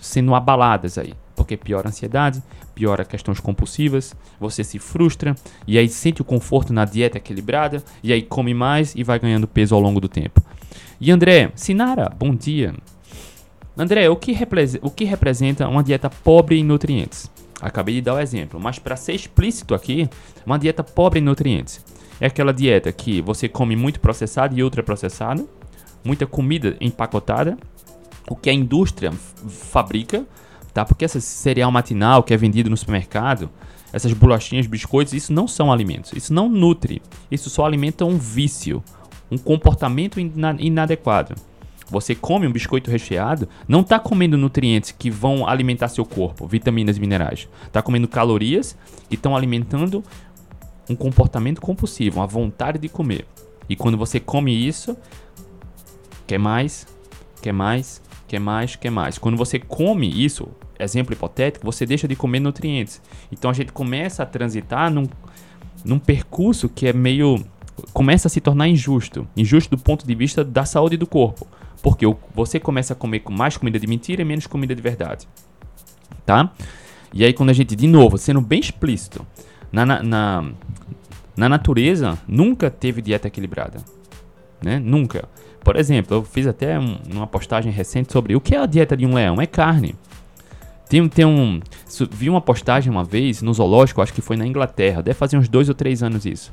sendo 0.00 0.34
abaladas 0.34 0.98
aí 0.98 1.14
porque 1.34 1.56
piora 1.56 1.88
a 1.88 1.90
ansiedade, 1.90 2.42
piora 2.74 3.04
questões 3.04 3.40
compulsivas, 3.40 4.14
você 4.38 4.62
se 4.62 4.78
frustra 4.78 5.34
e 5.66 5.78
aí 5.78 5.88
sente 5.88 6.22
o 6.22 6.24
conforto 6.24 6.72
na 6.72 6.84
dieta 6.84 7.18
equilibrada 7.18 7.82
e 8.02 8.12
aí 8.12 8.22
come 8.22 8.54
mais 8.54 8.94
e 8.94 9.02
vai 9.02 9.18
ganhando 9.18 9.48
peso 9.48 9.74
ao 9.74 9.80
longo 9.80 10.00
do 10.00 10.08
tempo. 10.08 10.42
E 11.00 11.10
André, 11.10 11.50
Sinara, 11.54 12.08
bom 12.08 12.34
dia. 12.34 12.74
André, 13.76 14.08
o 14.08 14.16
que, 14.16 14.36
o 14.82 14.90
que 14.90 15.04
representa 15.04 15.68
uma 15.68 15.82
dieta 15.82 16.10
pobre 16.10 16.58
em 16.58 16.64
nutrientes? 16.64 17.30
Acabei 17.60 17.94
de 17.96 18.02
dar 18.02 18.14
o 18.14 18.20
exemplo, 18.20 18.60
mas 18.60 18.78
para 18.78 18.96
ser 18.96 19.14
explícito 19.14 19.74
aqui, 19.74 20.08
uma 20.44 20.58
dieta 20.58 20.82
pobre 20.82 21.20
em 21.20 21.22
nutrientes 21.22 21.82
é 22.22 22.26
aquela 22.26 22.52
dieta 22.52 22.92
que 22.92 23.20
você 23.20 23.48
come 23.48 23.74
muito 23.74 23.98
processado 23.98 24.56
e 24.56 24.62
ultraprocessado, 24.62 25.48
muita 26.04 26.24
comida 26.24 26.76
empacotada, 26.80 27.58
o 28.30 28.36
que 28.36 28.48
a 28.48 28.52
indústria 28.52 29.10
fabrica 29.48 30.24
tá? 30.72 30.84
Porque 30.84 31.04
esse 31.04 31.20
cereal 31.20 31.70
matinal 31.70 32.22
que 32.22 32.32
é 32.32 32.36
vendido 32.36 32.70
no 32.70 32.76
supermercado, 32.76 33.50
essas 33.92 34.12
bolachinhas, 34.12 34.66
biscoitos, 34.66 35.12
isso 35.12 35.32
não 35.32 35.46
são 35.46 35.70
alimentos. 35.70 36.12
Isso 36.14 36.32
não 36.32 36.48
nutre. 36.48 37.02
Isso 37.30 37.50
só 37.50 37.66
alimenta 37.66 38.04
um 38.04 38.16
vício, 38.16 38.82
um 39.30 39.36
comportamento 39.36 40.18
inadequado. 40.18 41.34
Você 41.90 42.14
come 42.14 42.46
um 42.46 42.52
biscoito 42.52 42.90
recheado, 42.90 43.46
não 43.68 43.80
está 43.80 43.98
comendo 43.98 44.38
nutrientes 44.38 44.92
que 44.92 45.10
vão 45.10 45.46
alimentar 45.46 45.88
seu 45.88 46.06
corpo, 46.06 46.46
vitaminas 46.46 46.96
e 46.96 47.00
minerais. 47.00 47.46
Está 47.66 47.82
comendo 47.82 48.08
calorias 48.08 48.74
que 49.10 49.14
estão 49.14 49.36
alimentando 49.36 50.02
um 50.88 50.96
comportamento 50.96 51.60
compulsivo, 51.60 52.20
uma 52.20 52.26
vontade 52.26 52.78
de 52.78 52.88
comer. 52.88 53.26
E 53.68 53.76
quando 53.76 53.98
você 53.98 54.18
come 54.18 54.52
isso, 54.66 54.96
quer 56.26 56.38
mais, 56.38 56.86
quer 57.42 57.52
mais, 57.52 58.00
quer 58.32 58.40
mais, 58.40 58.76
quer 58.76 58.90
mais. 58.90 59.18
Quando 59.18 59.36
você 59.36 59.58
come 59.58 60.08
isso, 60.08 60.48
exemplo 60.78 61.12
hipotético, 61.12 61.66
você 61.66 61.84
deixa 61.84 62.08
de 62.08 62.16
comer 62.16 62.40
nutrientes. 62.40 63.02
Então 63.30 63.50
a 63.50 63.54
gente 63.54 63.70
começa 63.72 64.22
a 64.22 64.26
transitar 64.26 64.90
num, 64.90 65.06
num 65.84 65.98
percurso 65.98 66.66
que 66.66 66.86
é 66.86 66.94
meio. 66.94 67.44
começa 67.92 68.28
a 68.28 68.30
se 68.30 68.40
tornar 68.40 68.68
injusto. 68.68 69.28
Injusto 69.36 69.76
do 69.76 69.82
ponto 69.82 70.06
de 70.06 70.14
vista 70.14 70.42
da 70.42 70.64
saúde 70.64 70.96
do 70.96 71.06
corpo. 71.06 71.46
Porque 71.82 72.06
você 72.34 72.58
começa 72.58 72.94
a 72.94 72.96
comer 72.96 73.20
com 73.20 73.32
mais 73.34 73.58
comida 73.58 73.78
de 73.78 73.86
mentira 73.86 74.22
e 74.22 74.24
menos 74.24 74.46
comida 74.46 74.74
de 74.74 74.80
verdade. 74.80 75.28
Tá? 76.24 76.50
E 77.12 77.26
aí, 77.26 77.34
quando 77.34 77.50
a 77.50 77.52
gente, 77.52 77.76
de 77.76 77.86
novo, 77.86 78.16
sendo 78.16 78.40
bem 78.40 78.60
explícito, 78.60 79.26
na, 79.70 79.84
na, 79.84 80.02
na, 80.02 80.50
na 81.36 81.48
natureza 81.50 82.18
nunca 82.26 82.70
teve 82.70 83.02
dieta 83.02 83.28
equilibrada. 83.28 83.84
Né? 84.62 84.78
Nunca. 84.78 85.28
Por 85.64 85.76
exemplo, 85.76 86.16
eu 86.16 86.24
fiz 86.24 86.46
até 86.46 86.78
um, 86.78 86.98
uma 87.12 87.26
postagem 87.26 87.70
recente 87.70 88.12
sobre 88.12 88.34
o 88.34 88.40
que 88.40 88.54
é 88.54 88.58
a 88.58 88.66
dieta 88.66 88.96
de 88.96 89.06
um 89.06 89.14
leão. 89.14 89.40
É 89.40 89.46
carne. 89.46 89.94
Tem, 90.88 91.08
tem 91.08 91.24
um. 91.24 91.60
Vi 92.10 92.28
uma 92.28 92.40
postagem 92.40 92.90
uma 92.90 93.04
vez 93.04 93.40
no 93.40 93.54
zoológico, 93.54 94.02
acho 94.02 94.12
que 94.12 94.20
foi 94.20 94.36
na 94.36 94.46
Inglaterra, 94.46 95.02
deve 95.02 95.18
fazer 95.18 95.38
uns 95.38 95.48
dois 95.48 95.68
ou 95.68 95.74
três 95.74 96.02
anos 96.02 96.26
isso. 96.26 96.52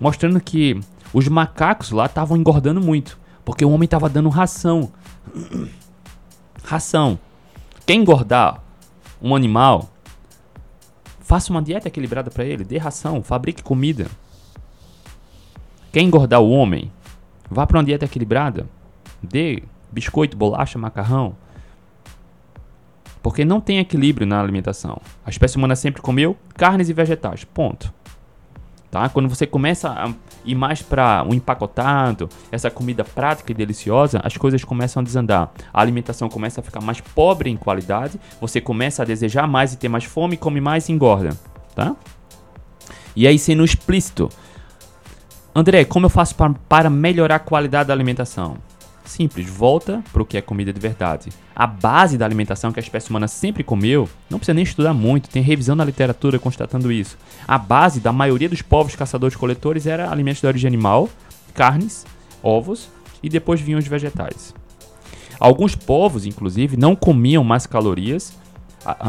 Mostrando 0.00 0.40
que 0.40 0.80
os 1.12 1.28
macacos 1.28 1.90
lá 1.90 2.06
estavam 2.06 2.36
engordando 2.36 2.80
muito. 2.80 3.18
Porque 3.44 3.64
o 3.64 3.70
homem 3.70 3.84
estava 3.84 4.08
dando 4.08 4.28
ração. 4.28 4.90
ração. 6.64 7.18
Quer 7.86 7.94
engordar 7.94 8.60
um 9.22 9.36
animal? 9.36 9.88
Faça 11.20 11.52
uma 11.52 11.62
dieta 11.62 11.88
equilibrada 11.88 12.30
para 12.30 12.44
ele, 12.44 12.64
dê 12.64 12.78
ração, 12.78 13.22
fabrique 13.22 13.62
comida. 13.62 14.06
Quer 15.92 16.00
engordar 16.00 16.40
o 16.40 16.50
homem? 16.50 16.90
Vá 17.50 17.66
para 17.66 17.78
uma 17.78 17.84
dieta 17.84 18.04
equilibrada. 18.04 18.66
Dê 19.22 19.62
biscoito, 19.90 20.36
bolacha, 20.36 20.78
macarrão. 20.78 21.36
Porque 23.22 23.44
não 23.44 23.60
tem 23.60 23.78
equilíbrio 23.78 24.26
na 24.26 24.40
alimentação. 24.40 25.00
A 25.24 25.30
espécie 25.30 25.56
humana 25.56 25.74
sempre 25.74 26.00
comeu 26.00 26.36
carnes 26.54 26.88
e 26.88 26.92
vegetais. 26.92 27.44
Ponto. 27.44 27.92
Tá? 28.90 29.08
Quando 29.08 29.28
você 29.28 29.46
começa 29.46 29.90
a 29.90 30.12
ir 30.44 30.54
mais 30.54 30.80
para 30.80 31.24
um 31.28 31.34
empacotado, 31.34 32.28
essa 32.52 32.70
comida 32.70 33.04
prática 33.04 33.50
e 33.50 33.54
deliciosa, 33.54 34.20
as 34.22 34.36
coisas 34.36 34.62
começam 34.64 35.00
a 35.00 35.04
desandar. 35.04 35.50
A 35.72 35.80
alimentação 35.80 36.28
começa 36.28 36.60
a 36.60 36.64
ficar 36.64 36.80
mais 36.80 37.00
pobre 37.00 37.50
em 37.50 37.56
qualidade, 37.56 38.18
você 38.40 38.60
começa 38.60 39.02
a 39.02 39.04
desejar 39.04 39.46
mais 39.46 39.72
e 39.72 39.76
ter 39.76 39.88
mais 39.88 40.04
fome, 40.04 40.36
come 40.36 40.60
mais 40.60 40.88
e 40.88 40.92
engorda. 40.92 41.36
Tá? 41.74 41.96
E 43.14 43.26
aí, 43.26 43.38
sendo 43.38 43.64
explícito, 43.64 44.30
André, 45.58 45.86
como 45.86 46.04
eu 46.04 46.10
faço 46.10 46.34
para 46.68 46.90
melhorar 46.90 47.36
a 47.36 47.38
qualidade 47.38 47.88
da 47.88 47.94
alimentação? 47.94 48.58
Simples, 49.06 49.48
volta 49.48 50.04
para 50.12 50.20
o 50.20 50.26
que 50.26 50.36
é 50.36 50.42
comida 50.42 50.70
de 50.70 50.78
verdade. 50.78 51.30
A 51.54 51.66
base 51.66 52.18
da 52.18 52.26
alimentação 52.26 52.70
que 52.72 52.78
a 52.78 52.82
espécie 52.82 53.08
humana 53.08 53.26
sempre 53.26 53.64
comeu, 53.64 54.06
não 54.28 54.38
precisa 54.38 54.52
nem 54.52 54.64
estudar 54.64 54.92
muito, 54.92 55.30
tem 55.30 55.42
revisão 55.42 55.74
na 55.74 55.82
literatura 55.82 56.38
constatando 56.38 56.92
isso. 56.92 57.16
A 57.48 57.56
base 57.56 58.00
da 58.00 58.12
maioria 58.12 58.50
dos 58.50 58.60
povos 58.60 58.94
caçadores-coletores 58.94 59.86
era 59.86 60.10
alimentos 60.10 60.42
de 60.42 60.46
origem 60.46 60.68
animal, 60.68 61.08
carnes, 61.54 62.04
ovos 62.42 62.90
e 63.22 63.30
depois 63.30 63.58
vinham 63.58 63.78
os 63.78 63.88
vegetais. 63.88 64.54
Alguns 65.40 65.74
povos, 65.74 66.26
inclusive, 66.26 66.76
não 66.76 66.94
comiam 66.94 67.42
mais 67.42 67.66
calorias 67.66 68.34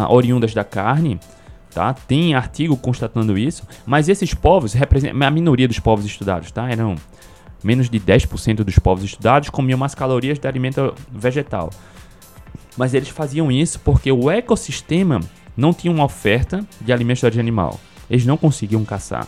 oriundas 0.08 0.54
da 0.54 0.64
carne 0.64 1.20
tá? 1.78 1.94
Tem 1.94 2.34
artigo 2.34 2.76
constatando 2.76 3.38
isso, 3.38 3.62
mas 3.86 4.10
esses 4.10 4.34
povos 4.34 4.74
representam 4.74 5.22
a 5.22 5.30
minoria 5.30 5.68
dos 5.68 5.78
povos 5.78 6.06
estudados, 6.06 6.52
tá? 6.52 6.68
Eram 6.68 6.96
menos 7.64 7.88
de 7.88 8.00
10% 8.00 8.64
dos 8.64 8.80
povos 8.80 9.04
estudados 9.04 9.52
comiam 9.52 9.78
mais 9.78 9.94
calorias 9.94 10.40
de 10.40 10.48
alimento 10.48 10.96
vegetal. 11.12 11.70
Mas 12.76 12.96
eles 12.96 13.10
faziam 13.10 13.52
isso 13.52 13.80
porque 13.82 14.12
o 14.12 14.32
ecossistema 14.32 15.20
não 15.56 15.72
tinha 15.72 15.94
uma 15.94 16.04
oferta 16.04 16.66
de 16.82 16.92
alimentos 16.92 17.32
de 17.32 17.40
animal. 17.40 17.80
Eles 18.10 18.26
não 18.26 18.38
conseguiam 18.38 18.84
caçar. 18.84 19.28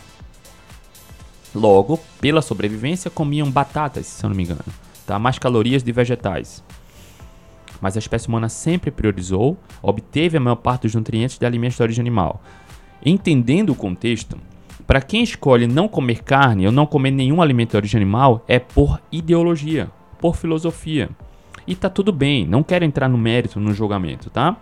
Logo, 1.54 2.00
pela 2.20 2.42
sobrevivência, 2.42 3.12
comiam 3.12 3.48
batatas, 3.48 4.06
se 4.06 4.24
eu 4.24 4.28
não 4.28 4.36
me 4.36 4.42
engano, 4.42 4.64
tá? 5.06 5.20
Mais 5.20 5.38
calorias 5.38 5.84
de 5.84 5.92
vegetais 5.92 6.64
mas 7.80 7.96
a 7.96 7.98
espécie 7.98 8.28
humana 8.28 8.48
sempre 8.48 8.90
priorizou, 8.90 9.56
obteve 9.82 10.36
a 10.36 10.40
maior 10.40 10.56
parte 10.56 10.82
dos 10.82 10.94
nutrientes 10.94 11.38
de 11.38 11.46
alimentos 11.46 11.76
de 11.76 11.82
origem 11.82 12.02
animal. 12.02 12.42
Entendendo 13.04 13.70
o 13.70 13.74
contexto, 13.74 14.36
para 14.86 15.00
quem 15.00 15.22
escolhe 15.22 15.66
não 15.66 15.88
comer 15.88 16.22
carne 16.22 16.66
ou 16.66 16.72
não 16.72 16.86
comer 16.86 17.10
nenhum 17.10 17.40
alimento 17.40 17.70
de 17.70 17.76
origem 17.76 18.00
animal 18.00 18.44
é 18.48 18.58
por 18.58 19.00
ideologia, 19.10 19.90
por 20.18 20.36
filosofia. 20.36 21.08
E 21.66 21.74
tá 21.74 21.88
tudo 21.88 22.12
bem, 22.12 22.46
não 22.46 22.62
quero 22.62 22.84
entrar 22.84 23.08
no 23.08 23.16
mérito, 23.16 23.60
no 23.60 23.72
julgamento, 23.72 24.28
tá? 24.30 24.56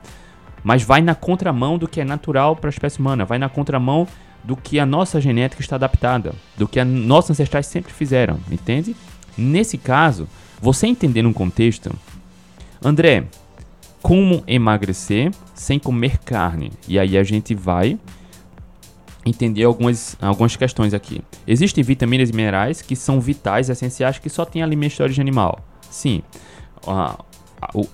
Mas 0.62 0.82
vai 0.82 1.00
na 1.00 1.14
contramão 1.14 1.78
do 1.78 1.88
que 1.88 2.00
é 2.00 2.04
natural 2.04 2.54
para 2.54 2.68
a 2.68 2.70
espécie 2.70 3.00
humana, 3.00 3.24
vai 3.24 3.38
na 3.38 3.48
contramão 3.48 4.06
do 4.44 4.56
que 4.56 4.78
a 4.78 4.86
nossa 4.86 5.20
genética 5.20 5.62
está 5.62 5.76
adaptada, 5.76 6.34
do 6.56 6.68
que 6.68 6.82
nossos 6.84 7.30
ancestrais 7.30 7.66
sempre 7.66 7.92
fizeram, 7.92 8.38
entende? 8.50 8.94
Nesse 9.36 9.78
caso, 9.78 10.28
você 10.60 10.86
entender 10.86 11.24
um 11.24 11.32
contexto, 11.32 11.90
André, 12.82 13.26
como 14.02 14.42
emagrecer 14.46 15.32
sem 15.54 15.78
comer 15.78 16.18
carne? 16.18 16.72
E 16.86 16.98
aí 16.98 17.18
a 17.18 17.22
gente 17.22 17.54
vai 17.54 17.98
entender 19.26 19.64
algumas, 19.64 20.16
algumas 20.20 20.56
questões 20.56 20.94
aqui. 20.94 21.20
Existem 21.46 21.82
vitaminas 21.84 22.30
e 22.30 22.32
minerais 22.32 22.80
que 22.80 22.96
são 22.96 23.20
vitais, 23.20 23.68
essenciais, 23.68 24.18
que 24.18 24.28
só 24.28 24.44
tem 24.44 24.62
alimentos 24.62 24.96
de 24.96 25.02
origem 25.02 25.22
animal. 25.22 25.58
Sim, 25.90 26.22
uh, 26.86 27.24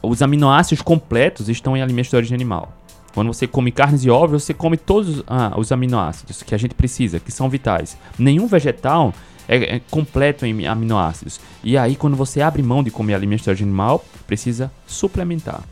os 0.02 0.22
aminoácidos 0.22 0.82
completos 0.82 1.48
estão 1.48 1.76
em 1.76 1.82
alimentos 1.82 2.10
de 2.10 2.16
origem 2.16 2.34
animal. 2.34 2.72
Quando 3.14 3.28
você 3.32 3.46
come 3.46 3.70
carnes 3.70 4.04
e 4.04 4.10
ovos, 4.10 4.42
você 4.42 4.52
come 4.52 4.76
todos 4.76 5.22
ah, 5.28 5.54
os 5.56 5.70
aminoácidos 5.70 6.42
que 6.42 6.52
a 6.52 6.58
gente 6.58 6.74
precisa, 6.74 7.20
que 7.20 7.30
são 7.30 7.48
vitais. 7.48 7.96
Nenhum 8.18 8.48
vegetal 8.48 9.14
é, 9.48 9.76
é, 9.76 9.80
completo 9.90 10.46
em 10.46 10.66
aminoácidos. 10.66 11.40
E 11.62 11.76
aí, 11.76 11.96
quando 11.96 12.16
você 12.16 12.40
abre 12.40 12.62
mão 12.62 12.82
de 12.82 12.90
comer 12.90 13.14
alimentos 13.14 13.44
de 13.44 13.50
origem 13.50 13.66
animal, 13.66 14.04
precisa 14.26 14.70
suplementar. 14.86 15.62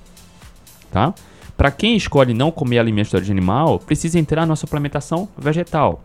Tá? 0.91 1.15
Para 1.57 1.71
quem 1.71 1.97
escolhe 1.97 2.35
não 2.35 2.51
comer 2.51 2.79
alimentos 2.79 3.11
de 3.11 3.17
origem 3.17 3.33
animal, 3.33 3.79
precisa 3.79 4.19
entrar 4.19 4.47
na 4.47 4.57
suplementação 4.57 5.29
vegetal. 5.37 6.03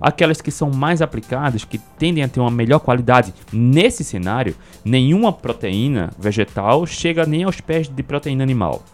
Aquelas 0.00 0.40
que 0.40 0.52
são 0.52 0.70
mais 0.70 1.02
aplicadas, 1.02 1.64
que 1.64 1.78
tendem 1.98 2.22
a 2.22 2.28
ter 2.28 2.38
uma 2.38 2.50
melhor 2.50 2.78
qualidade 2.78 3.34
nesse 3.52 4.04
cenário, 4.04 4.54
nenhuma 4.84 5.32
proteína 5.32 6.10
vegetal 6.16 6.86
chega 6.86 7.26
nem 7.26 7.42
aos 7.42 7.60
pés 7.60 7.88
de 7.88 8.02
proteína 8.04 8.44
animal 8.44 8.84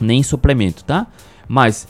nem 0.00 0.22
suplemento, 0.22 0.84
tá? 0.84 1.06
Mas 1.46 1.88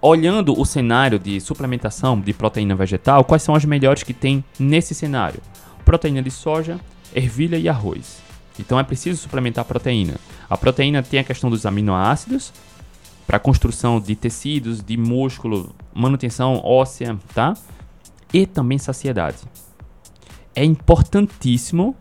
olhando 0.00 0.58
o 0.58 0.64
cenário 0.64 1.18
de 1.18 1.40
suplementação 1.40 2.20
de 2.20 2.32
proteína 2.32 2.74
vegetal, 2.74 3.24
quais 3.24 3.42
são 3.42 3.54
as 3.54 3.64
melhores 3.64 4.02
que 4.02 4.14
tem 4.14 4.44
nesse 4.58 4.94
cenário? 4.94 5.40
Proteína 5.84 6.22
de 6.22 6.30
soja, 6.30 6.80
ervilha 7.14 7.56
e 7.56 7.68
arroz. 7.68 8.22
Então 8.58 8.78
é 8.78 8.82
preciso 8.82 9.20
suplementar 9.20 9.62
a 9.62 9.64
proteína. 9.64 10.14
A 10.48 10.56
proteína 10.56 11.02
tem 11.02 11.20
a 11.20 11.24
questão 11.24 11.50
dos 11.50 11.64
aminoácidos 11.64 12.52
para 13.26 13.38
construção 13.38 14.00
de 14.00 14.16
tecidos, 14.16 14.82
de 14.82 14.96
músculo, 14.96 15.74
manutenção 15.94 16.60
óssea, 16.64 17.16
tá? 17.34 17.54
E 18.32 18.46
também 18.46 18.78
saciedade. 18.78 19.38
É 20.54 20.64
importantíssimo, 20.64 21.96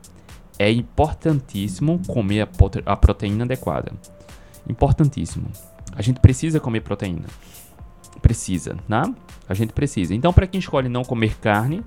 é 0.58 0.72
importantíssimo 0.72 2.02
comer 2.08 2.50
a 2.86 2.98
proteína 2.98 3.46
adequada. 3.46 3.92
Importantíssimo. 4.68 5.48
A 5.96 6.02
gente 6.02 6.20
precisa 6.20 6.60
comer 6.60 6.82
proteína. 6.82 7.26
Precisa, 8.22 8.78
né? 8.88 9.04
A 9.48 9.54
gente 9.54 9.74
precisa. 9.74 10.14
Então, 10.14 10.34
para 10.34 10.48
quem 10.48 10.60
escolhe 10.60 10.90
não 10.90 11.04
comer 11.04 11.38
carne, 11.38 11.84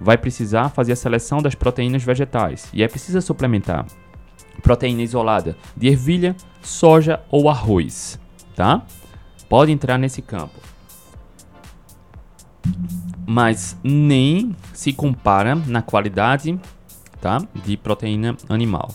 vai 0.00 0.18
precisar 0.18 0.68
fazer 0.68 0.92
a 0.92 0.96
seleção 0.96 1.40
das 1.40 1.54
proteínas 1.54 2.02
vegetais. 2.02 2.68
E 2.72 2.82
é 2.82 2.88
preciso 2.88 3.20
suplementar 3.22 3.86
proteína 4.62 5.02
isolada 5.02 5.56
de 5.76 5.88
ervilha, 5.88 6.34
soja 6.62 7.22
ou 7.30 7.48
arroz, 7.48 8.18
tá? 8.56 8.82
Pode 9.48 9.70
entrar 9.70 9.98
nesse 9.98 10.22
campo. 10.22 10.58
Mas 13.26 13.76
nem 13.84 14.56
se 14.72 14.92
compara 14.92 15.54
na 15.54 15.82
qualidade, 15.82 16.58
tá? 17.20 17.42
De 17.54 17.76
proteína 17.76 18.36
animal. 18.48 18.90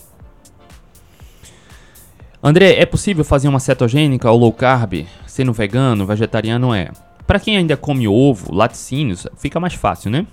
André, 2.42 2.80
é 2.80 2.86
possível 2.86 3.22
fazer 3.22 3.48
uma 3.48 3.60
cetogênica 3.60 4.30
ou 4.30 4.38
low 4.38 4.52
carb 4.52 5.06
sendo 5.26 5.52
vegano, 5.52 6.06
vegetariano? 6.06 6.72
É. 6.72 6.90
Para 7.26 7.38
quem 7.38 7.58
ainda 7.58 7.76
come 7.76 8.08
ovo, 8.08 8.54
laticínios, 8.54 9.26
fica 9.36 9.60
mais 9.60 9.74
fácil, 9.74 10.10
né? 10.10 10.26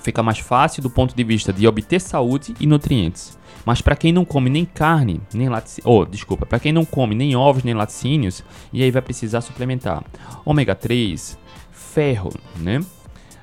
Fica 0.00 0.22
mais 0.22 0.38
fácil 0.38 0.84
do 0.84 0.88
ponto 0.88 1.16
de 1.16 1.24
vista 1.24 1.52
de 1.52 1.66
obter 1.66 2.00
saúde 2.00 2.54
e 2.60 2.66
nutrientes. 2.66 3.36
Mas 3.64 3.80
para 3.82 3.96
quem 3.96 4.12
não 4.12 4.24
come 4.24 4.48
nem 4.48 4.64
carne, 4.64 5.20
nem 5.34 5.48
laticínios, 5.48 5.92
oh, 5.92 6.04
desculpa, 6.04 6.46
para 6.46 6.60
quem 6.60 6.72
não 6.72 6.84
come 6.84 7.16
nem 7.16 7.34
ovos 7.34 7.64
nem 7.64 7.74
laticínios, 7.74 8.44
e 8.72 8.84
aí 8.84 8.92
vai 8.92 9.02
precisar 9.02 9.40
suplementar 9.40 10.04
ômega 10.44 10.76
3, 10.76 11.36
ferro, 11.72 12.32
né? 12.56 12.80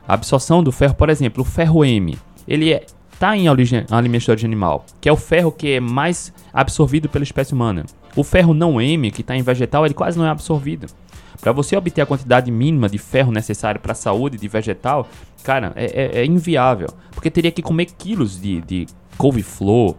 A 0.08 0.14
absorção 0.14 0.64
do 0.64 0.72
ferro, 0.72 0.96
por 0.96 1.10
exemplo, 1.10 1.42
o 1.42 1.46
ferro 1.46 1.84
M, 1.84 2.18
ele 2.48 2.72
é 2.72 2.86
está 3.24 3.38
em 3.38 3.48
alimentos 3.48 4.36
de 4.36 4.46
animal, 4.46 4.86
que 5.00 5.08
é 5.08 5.12
o 5.12 5.16
ferro 5.16 5.50
que 5.50 5.72
é 5.72 5.80
mais 5.80 6.34
absorvido 6.54 7.08
pela 7.08 7.24
espécie 7.24 7.54
humana. 7.54 7.86
O 8.18 8.24
ferro 8.24 8.54
não 8.54 8.82
M, 8.82 9.10
que 9.12 9.22
está 9.22 9.34
em 9.34 9.42
vegetal, 9.42 9.86
ele 9.86 9.94
quase 9.94 10.18
não 10.18 10.26
é 10.26 10.30
absorvido. 10.30 10.88
Para 11.40 11.54
você 11.54 11.78
obter 11.78 12.02
a 12.02 12.06
quantidade 12.06 12.52
mínima 12.52 12.90
de 12.90 12.98
ferro 12.98 13.32
necessário 13.32 13.80
para 13.80 13.94
a 13.94 13.96
saúde 13.96 14.38
de 14.38 14.48
vegetal, 14.50 15.08
cara, 15.42 15.72
é, 15.78 15.86
é, 15.86 16.22
é, 16.22 16.26
inviável. 16.26 16.90
Porque 17.12 17.32
teria 17.32 17.50
que 17.50 17.62
comer 17.62 17.86
quilos 17.98 18.40
de, 18.40 18.60
de 18.60 18.88
couve-flor, 19.18 19.96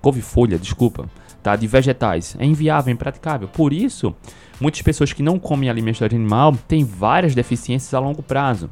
couve-folha, 0.00 0.58
desculpa, 0.58 1.06
tá? 1.42 1.56
de 1.56 1.66
vegetais. 1.66 2.34
É 2.38 2.46
inviável, 2.46 2.90
é 2.90 2.94
impraticável. 2.94 3.46
Por 3.46 3.74
isso, 3.74 4.14
muitas 4.58 4.80
pessoas 4.80 5.12
que 5.12 5.22
não 5.22 5.38
comem 5.38 5.68
alimentos 5.68 5.98
de 5.98 6.16
animal 6.16 6.56
têm 6.66 6.82
várias 6.82 7.34
deficiências 7.34 7.92
a 7.92 7.98
longo 7.98 8.22
prazo. 8.22 8.70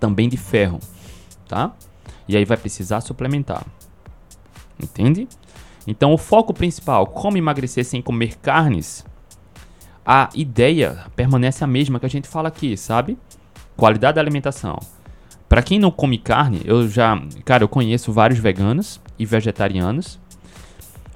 Também 0.00 0.28
de 0.28 0.36
ferro, 0.36 0.80
tá? 1.48 1.72
E 2.28 2.36
aí 2.36 2.44
vai 2.44 2.56
precisar 2.56 3.00
suplementar. 3.00 3.64
Entende? 4.82 5.28
Então 5.86 6.12
o 6.12 6.18
foco 6.18 6.52
principal, 6.52 7.06
como 7.06 7.36
emagrecer 7.36 7.84
sem 7.84 8.02
comer 8.02 8.36
carnes, 8.36 9.04
a 10.04 10.28
ideia 10.34 11.04
permanece 11.14 11.62
a 11.64 11.66
mesma 11.66 11.98
que 11.98 12.06
a 12.06 12.10
gente 12.10 12.28
fala 12.28 12.48
aqui, 12.48 12.76
sabe? 12.76 13.16
Qualidade 13.76 14.16
da 14.16 14.20
alimentação. 14.20 14.78
Para 15.48 15.62
quem 15.62 15.78
não 15.78 15.90
come 15.90 16.18
carne, 16.18 16.60
eu 16.64 16.88
já, 16.88 17.20
cara, 17.44 17.62
eu 17.62 17.68
conheço 17.68 18.12
vários 18.12 18.38
veganos 18.38 19.00
e 19.18 19.24
vegetarianos. 19.24 20.18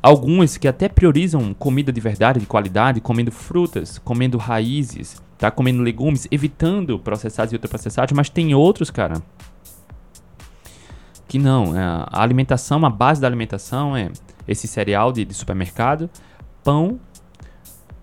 Alguns 0.03 0.57
que 0.57 0.69
até 0.69 0.89
priorizam 0.89 1.53
comida 1.53 1.93
de 1.93 2.01
verdade, 2.01 2.41
de 2.41 2.47
qualidade, 2.47 3.01
comendo 3.01 3.31
frutas, 3.31 3.99
comendo 3.99 4.39
raízes, 4.39 5.21
tá 5.37 5.51
comendo 5.51 5.83
legumes, 5.83 6.27
evitando 6.31 6.99
processados 6.99 7.53
e 7.53 7.57
ultraprocessados, 7.57 8.13
mas 8.15 8.31
tem 8.31 8.55
outros, 8.55 8.91
cara, 8.91 9.21
que 11.31 11.39
não. 11.39 11.79
É, 11.79 11.81
a 11.81 12.23
alimentação, 12.23 12.85
a 12.85 12.91
base 12.91 13.21
da 13.21 13.29
alimentação 13.29 13.97
é 13.97 14.11
esse 14.49 14.67
cereal 14.67 15.13
de, 15.13 15.25
de 15.25 15.33
supermercado, 15.33 16.11
pão, 16.65 16.99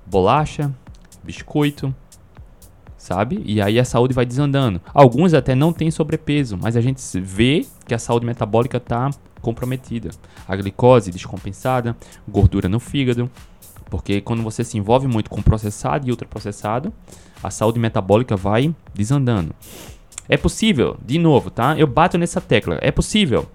bolacha, 0.05 0.73
biscoito, 1.21 1.93
sabe? 2.97 3.43
E 3.45 3.61
aí 3.61 3.77
a 3.77 3.83
saúde 3.83 4.13
vai 4.13 4.25
desandando. 4.25 4.79
Alguns 4.93 5.33
até 5.33 5.53
não 5.53 5.73
têm 5.73 5.91
sobrepeso, 5.91 6.57
mas 6.57 6.77
a 6.77 6.81
gente 6.81 7.01
vê 7.19 7.65
que 7.85 7.93
a 7.93 7.99
saúde 7.99 8.25
metabólica 8.25 8.77
está 8.77 9.09
comprometida. 9.41 10.09
A 10.47 10.55
glicose 10.55 11.11
descompensada, 11.11 11.97
gordura 12.25 12.69
no 12.69 12.79
fígado, 12.79 13.29
porque 13.89 14.21
quando 14.21 14.41
você 14.41 14.63
se 14.63 14.77
envolve 14.77 15.05
muito 15.05 15.29
com 15.29 15.41
processado 15.41 16.07
e 16.07 16.11
ultraprocessado, 16.11 16.93
a 17.43 17.51
saúde 17.51 17.77
metabólica 17.77 18.37
vai 18.37 18.73
desandando. 18.93 19.53
É 20.29 20.35
possível, 20.37 20.97
de 21.05 21.17
novo, 21.17 21.49
tá? 21.49 21.77
Eu 21.77 21.87
bato 21.87 22.17
nessa 22.17 22.41
tecla. 22.41 22.77
É 22.81 22.91
possível 22.91 23.47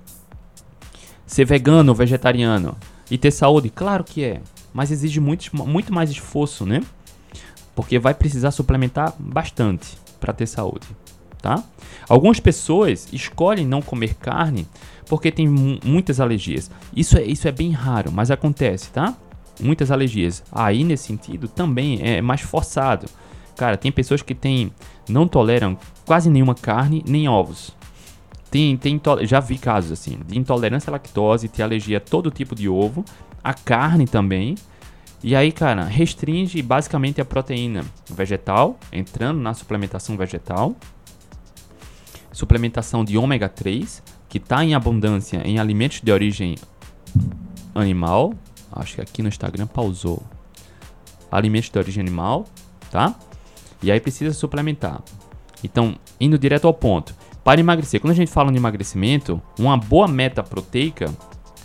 ser 1.26 1.44
vegano 1.44 1.94
vegetariano 1.94 2.76
e 3.11 3.18
ter 3.18 3.30
saúde? 3.30 3.70
Claro 3.70 4.04
que 4.04 4.24
é. 4.24 4.40
Mas 4.72 4.90
exige 4.90 5.20
muito, 5.20 5.54
muito 5.54 5.92
mais 5.92 6.11
esforço, 6.11 6.64
né? 6.64 6.82
Porque 7.74 7.98
vai 7.98 8.14
precisar 8.14 8.50
suplementar 8.50 9.14
bastante 9.18 9.96
para 10.20 10.32
ter 10.32 10.46
saúde, 10.46 10.87
tá? 11.40 11.62
Algumas 12.08 12.40
pessoas 12.40 13.08
escolhem 13.12 13.66
não 13.66 13.82
comer 13.82 14.14
carne 14.14 14.66
porque 15.08 15.30
tem 15.30 15.48
muitas 15.48 16.20
alergias. 16.20 16.70
Isso 16.94 17.18
é, 17.18 17.22
isso 17.22 17.46
é 17.46 17.52
bem 17.52 17.70
raro, 17.70 18.11
mas 18.11 18.30
acontece, 18.30 18.90
tá? 18.90 19.14
Muitas 19.61 19.90
alergias. 19.90 20.42
Aí, 20.50 20.85
nesse 20.85 21.04
sentido, 21.04 21.48
também 21.48 22.00
é 22.02 22.22
mais 22.22 22.40
forçado. 22.40 23.06
Cara, 23.57 23.77
tem 23.77 23.93
pessoas 23.93 24.23
que 24.23 24.35
tem, 24.35 24.73
não 25.09 25.29
toleram 25.29 25.77
quase 26.05 26.31
nenhuma 26.31 26.55
carne 26.55 27.03
nem 27.07 27.29
ovos. 27.29 27.73
Tem, 28.51 28.77
tem, 28.77 29.01
já 29.23 29.41
vi 29.41 29.57
casos 29.57 29.93
assim, 29.93 30.19
de 30.27 30.38
intolerância 30.38 30.91
à 30.91 30.93
lactose, 30.93 31.49
ter 31.49 31.62
alergia 31.62 31.97
a 31.97 32.01
todo 32.01 32.31
tipo 32.31 32.55
de 32.55 32.69
ovo, 32.69 33.05
a 33.43 33.55
carne 33.55 34.07
também. 34.07 34.57
E 35.23 35.35
aí, 35.37 35.51
cara, 35.53 35.85
restringe 35.85 36.61
basicamente 36.61 37.21
a 37.21 37.25
proteína 37.25 37.85
vegetal, 38.11 38.79
entrando 38.93 39.41
na 39.41 39.55
suplementação 39.55 40.17
vegetal. 40.17 40.77
Suplementação 42.33 43.05
de 43.05 43.17
ômega 43.17 43.49
3, 43.49 44.03
que 44.29 44.38
está 44.38 44.65
em 44.65 44.75
abundância 44.75 45.43
em 45.47 45.59
alimentos 45.59 46.01
de 46.03 46.11
origem 46.11 46.57
animal. 47.75 48.35
Acho 48.73 48.97
que 48.97 49.01
aqui 49.01 49.23
no 49.23 49.29
Instagram 49.29 49.67
pausou. 49.67 50.23
Alimentos 51.31 51.71
de 51.71 51.79
origem 51.79 52.01
animal, 52.01 52.47
tá? 52.91 53.15
E 53.83 53.90
aí 53.90 54.01
precisa 54.01 54.33
suplementar. 54.33 55.03
Então, 55.64 55.97
indo 56.21 56.38
direto 56.38 56.66
ao 56.66 56.75
ponto. 56.75 57.14
Para 57.42 57.61
emagrecer, 57.61 58.01
quando 58.01 58.12
a 58.12 58.16
gente 58.16 58.31
fala 58.31 58.53
de 58.53 58.59
emagrecimento, 58.59 59.42
uma 59.59 59.77
boa 59.77 60.07
meta 60.07 60.42
proteica 60.42 61.12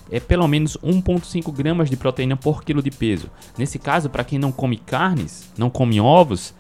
é 0.10 0.20
pelo 0.20 0.48
menos 0.48 0.78
1,5 0.78 1.52
gramas 1.52 1.90
de 1.90 1.98
proteína 1.98 2.36
por 2.36 2.64
quilo 2.64 2.82
de 2.82 2.90
peso. 2.90 3.30
Nesse 3.58 3.78
caso, 3.78 4.10
para 4.10 4.24
quem 4.24 4.40
não 4.40 4.52
come 4.52 4.78
carnes, 4.78 5.52
não 5.58 5.70
come 5.70 6.00
ovos, 6.00 6.54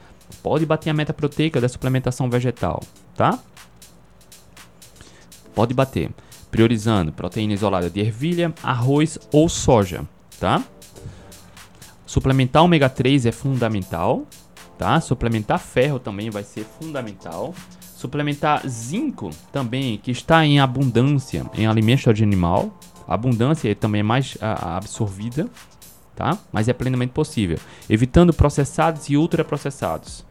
Pode 0.44 0.66
bater 0.66 0.90
a 0.90 0.94
meta 0.94 1.14
proteica 1.14 1.60
da 1.60 1.70
suplementação 1.70 2.30
vegetal, 2.30 2.84
tá? 3.16 3.40
Pode 5.56 5.74
bater. 5.74 6.12
Priorizando 6.52 7.12
proteína 7.12 7.54
isolada 7.54 7.90
de 7.90 8.00
ervilha, 8.00 8.54
arroz 8.64 9.18
ou 9.32 9.50
soja, 9.50 10.08
tá? 10.40 10.64
Suplementar 12.06 12.64
ômega 12.64 12.90
3 12.90 13.26
é 13.26 13.32
fundamental, 13.32 14.26
tá? 14.78 15.00
Suplementar 15.02 15.60
ferro 15.60 16.00
também 16.00 16.30
vai 16.30 16.44
ser 16.44 16.64
fundamental. 16.64 17.54
Suplementar 17.96 18.68
zinco 18.68 19.32
também, 19.52 19.98
que 19.98 20.12
está 20.12 20.46
em 20.46 20.60
abundância 20.60 21.46
em 21.56 21.66
alimentos 21.66 22.14
de 22.14 22.24
animal. 22.24 22.78
A 23.08 23.16
abundância 23.16 23.74
também 23.74 24.02
é 24.02 24.04
mais 24.04 24.38
a, 24.40 24.78
absorvida, 24.78 25.50
tá? 26.16 26.38
Mas 26.52 26.68
é 26.68 26.74
plenamente 26.74 27.12
possível. 27.12 27.58
Evitando 27.90 28.34
processados 28.34 29.10
e 29.10 29.18
ultraprocessados. 29.18 30.26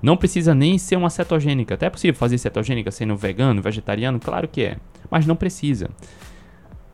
Não 0.00 0.16
precisa 0.16 0.54
nem 0.54 0.78
ser 0.78 0.96
uma 0.96 1.10
cetogênica. 1.10 1.74
Até 1.74 1.86
é 1.86 1.90
possível 1.90 2.18
fazer 2.18 2.38
cetogênica 2.38 2.90
sendo 2.90 3.16
vegano, 3.16 3.62
vegetariano? 3.62 4.18
Claro 4.18 4.48
que 4.48 4.62
é. 4.62 4.76
Mas 5.10 5.26
não 5.26 5.36
precisa. 5.36 5.88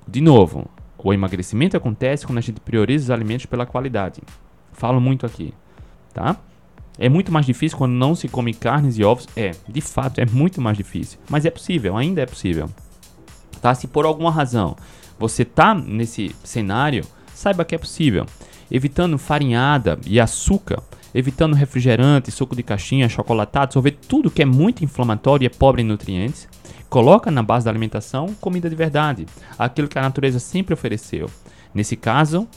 De 0.07 0.21
novo, 0.21 0.67
o 0.97 1.13
emagrecimento 1.13 1.77
acontece 1.77 2.27
quando 2.27 2.39
a 2.39 2.43
gente 2.43 2.61
prioriza 2.61 3.05
os 3.05 3.11
alimentos 3.11 3.47
pela 3.47 3.67
qualidade. 3.67 4.21
Falo 4.73 5.01
muito 5.01 5.27
aqui, 5.27 5.55
tá? 6.13 6.37
É 6.99 7.09
muito 7.09 7.31
mais 7.31 7.47
difícil 7.47 7.79
quando 7.79 7.93
não 7.93 8.15
se 8.15 8.27
come 8.27 8.53
carnes 8.53 8.99
e 8.99 9.05
ovos. 9.05 9.29
É, 9.37 9.53
de 9.69 9.81
fato, 9.81 10.21
é 10.21 10.27
muito 10.27 10.61
mais 10.61 10.77
difícil. 10.77 11.19
Mas 11.31 11.45
é 11.45 11.51
possível, 11.51 11.97
ainda 11.97 12.21
é 12.21 12.27
possível. 12.27 12.69
Tá? 13.63 13.75
Se 13.75 13.87
por 13.87 14.05
alguma 14.05 14.31
razão 14.31 14.77
você 15.19 15.45
tá 15.45 15.75
nesse 15.75 16.35
cenário, 16.43 17.05
saiba 17.35 17.65
que 17.65 17.75
é 17.75 17.79
possível. 17.79 18.27
Evitando 18.71 19.17
farinhada 19.17 19.99
e 20.07 20.21
açúcar, 20.21 20.83
evitando 21.15 21.55
refrigerante, 21.55 22.31
suco 22.31 22.55
de 22.55 22.63
caixinha, 22.63 23.09
chocolatado, 23.09 23.73
sorvete, 23.73 23.99
tudo 24.09 24.31
que 24.31 24.43
é 24.43 24.45
muito 24.45 24.85
inflamatório 24.85 25.45
e 25.45 25.47
é 25.47 25.51
pobre 25.51 25.83
em 25.83 25.85
nutrientes. 25.85 26.49
Coloca 26.89 27.31
na 27.31 27.43
base 27.43 27.65
da 27.65 27.71
alimentação 27.71 28.35
comida 28.41 28.69
de 28.69 28.77
verdade, 28.77 29.27
aquilo 29.59 29.89
que 29.89 29.99
a 29.99 30.03
natureza 30.03 30.39
sempre 30.39 30.75
ofereceu. 30.75 31.31
Nesse 31.75 31.97
caso, 31.97 32.49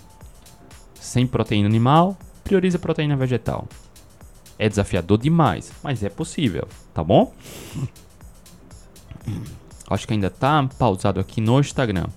sem 0.96 1.28
proteína 1.28 1.68
animal, 1.68 2.18
prioriza 2.52 2.78
proteína 2.78 3.16
vegetal. 3.16 3.66
É 4.60 4.68
desafiador 4.68 5.18
demais, 5.18 5.72
mas 5.82 6.04
é 6.04 6.10
possível, 6.10 6.68
tá 6.94 7.02
bom? 7.02 7.34
Acho 9.90 10.06
que 10.06 10.14
ainda 10.14 10.30
tá 10.30 10.68
pausado 10.78 11.22
aqui 11.22 11.40
no 11.40 11.58
Instagram. 11.62 12.08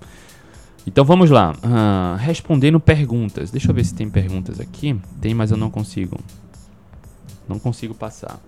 Então 0.85 1.05
vamos 1.05 1.31
lá. 1.31 1.53
Uh, 1.53 2.17
respondendo 2.19 2.81
perguntas. 2.81 3.53
Deixa 3.53 3.71
eu 3.71 3.75
ver 3.75 3.85
se 3.85 3.95
tem 3.95 4.11
perguntas 4.11 4.59
aqui. 4.59 5.01
Tem, 5.21 5.33
mas 5.33 5.53
eu 5.53 5.57
não 5.57 5.71
consigo. 5.71 6.19
Não 7.49 7.59
consigo 7.59 7.95
passar. 7.95 8.41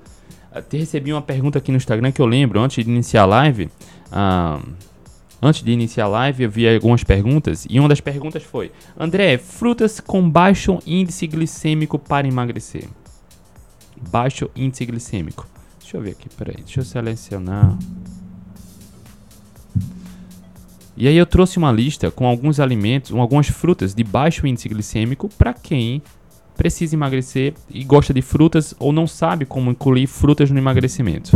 Até 0.53 0.79
recebi 0.79 1.12
uma 1.12 1.22
pergunta 1.22 1.59
aqui 1.59 1.70
no 1.70 1.77
Instagram 1.77 2.11
que 2.11 2.20
eu 2.20 2.27
lembro 2.27 2.61
antes 2.61 2.85
de 2.85 2.90
iniciar 2.90 3.22
a 3.22 3.27
live. 3.27 3.70
Uh, 4.11 4.72
antes 5.40 5.62
de 5.62 5.70
iniciar 5.70 6.05
a 6.05 6.09
live, 6.09 6.44
eu 6.44 6.51
vi 6.51 6.68
algumas 6.68 7.05
perguntas. 7.05 7.66
E 7.68 7.79
uma 7.79 7.88
das 7.88 8.01
perguntas 8.01 8.42
foi: 8.42 8.72
André, 8.99 9.38
frutas 9.38 10.01
com 10.01 10.29
baixo 10.29 10.79
índice 10.87 11.27
glicêmico 11.27 11.99
para 11.99 12.27
emagrecer? 12.27 12.88
baixo 14.11 14.51
índice 14.55 14.85
glicêmico. 14.85 15.46
Deixa 15.81 15.96
eu 15.96 16.03
ver 16.03 16.11
aqui, 16.11 16.29
peraí, 16.29 16.57
deixa 16.57 16.81
eu 16.81 16.85
selecionar. 16.85 17.77
E 20.96 21.07
aí 21.07 21.16
eu 21.16 21.27
trouxe 21.27 21.59
uma 21.59 21.70
lista 21.70 22.11
com 22.11 22.27
alguns 22.27 22.59
alimentos, 22.59 23.12
algumas 23.12 23.49
frutas 23.49 23.94
de 23.94 24.03
baixo 24.03 24.46
índice 24.46 24.68
glicêmico 24.68 25.29
para 25.37 25.53
quem 25.53 26.03
precisa 26.57 26.95
emagrecer 26.95 27.55
e 27.71 27.85
gosta 27.85 28.12
de 28.14 28.23
frutas 28.23 28.75
ou 28.79 28.92
não 28.92 29.07
sabe 29.07 29.45
como 29.45 29.71
incluir 29.71 30.07
frutas 30.07 30.51
no 30.51 30.59
emagrecimento. 30.59 31.33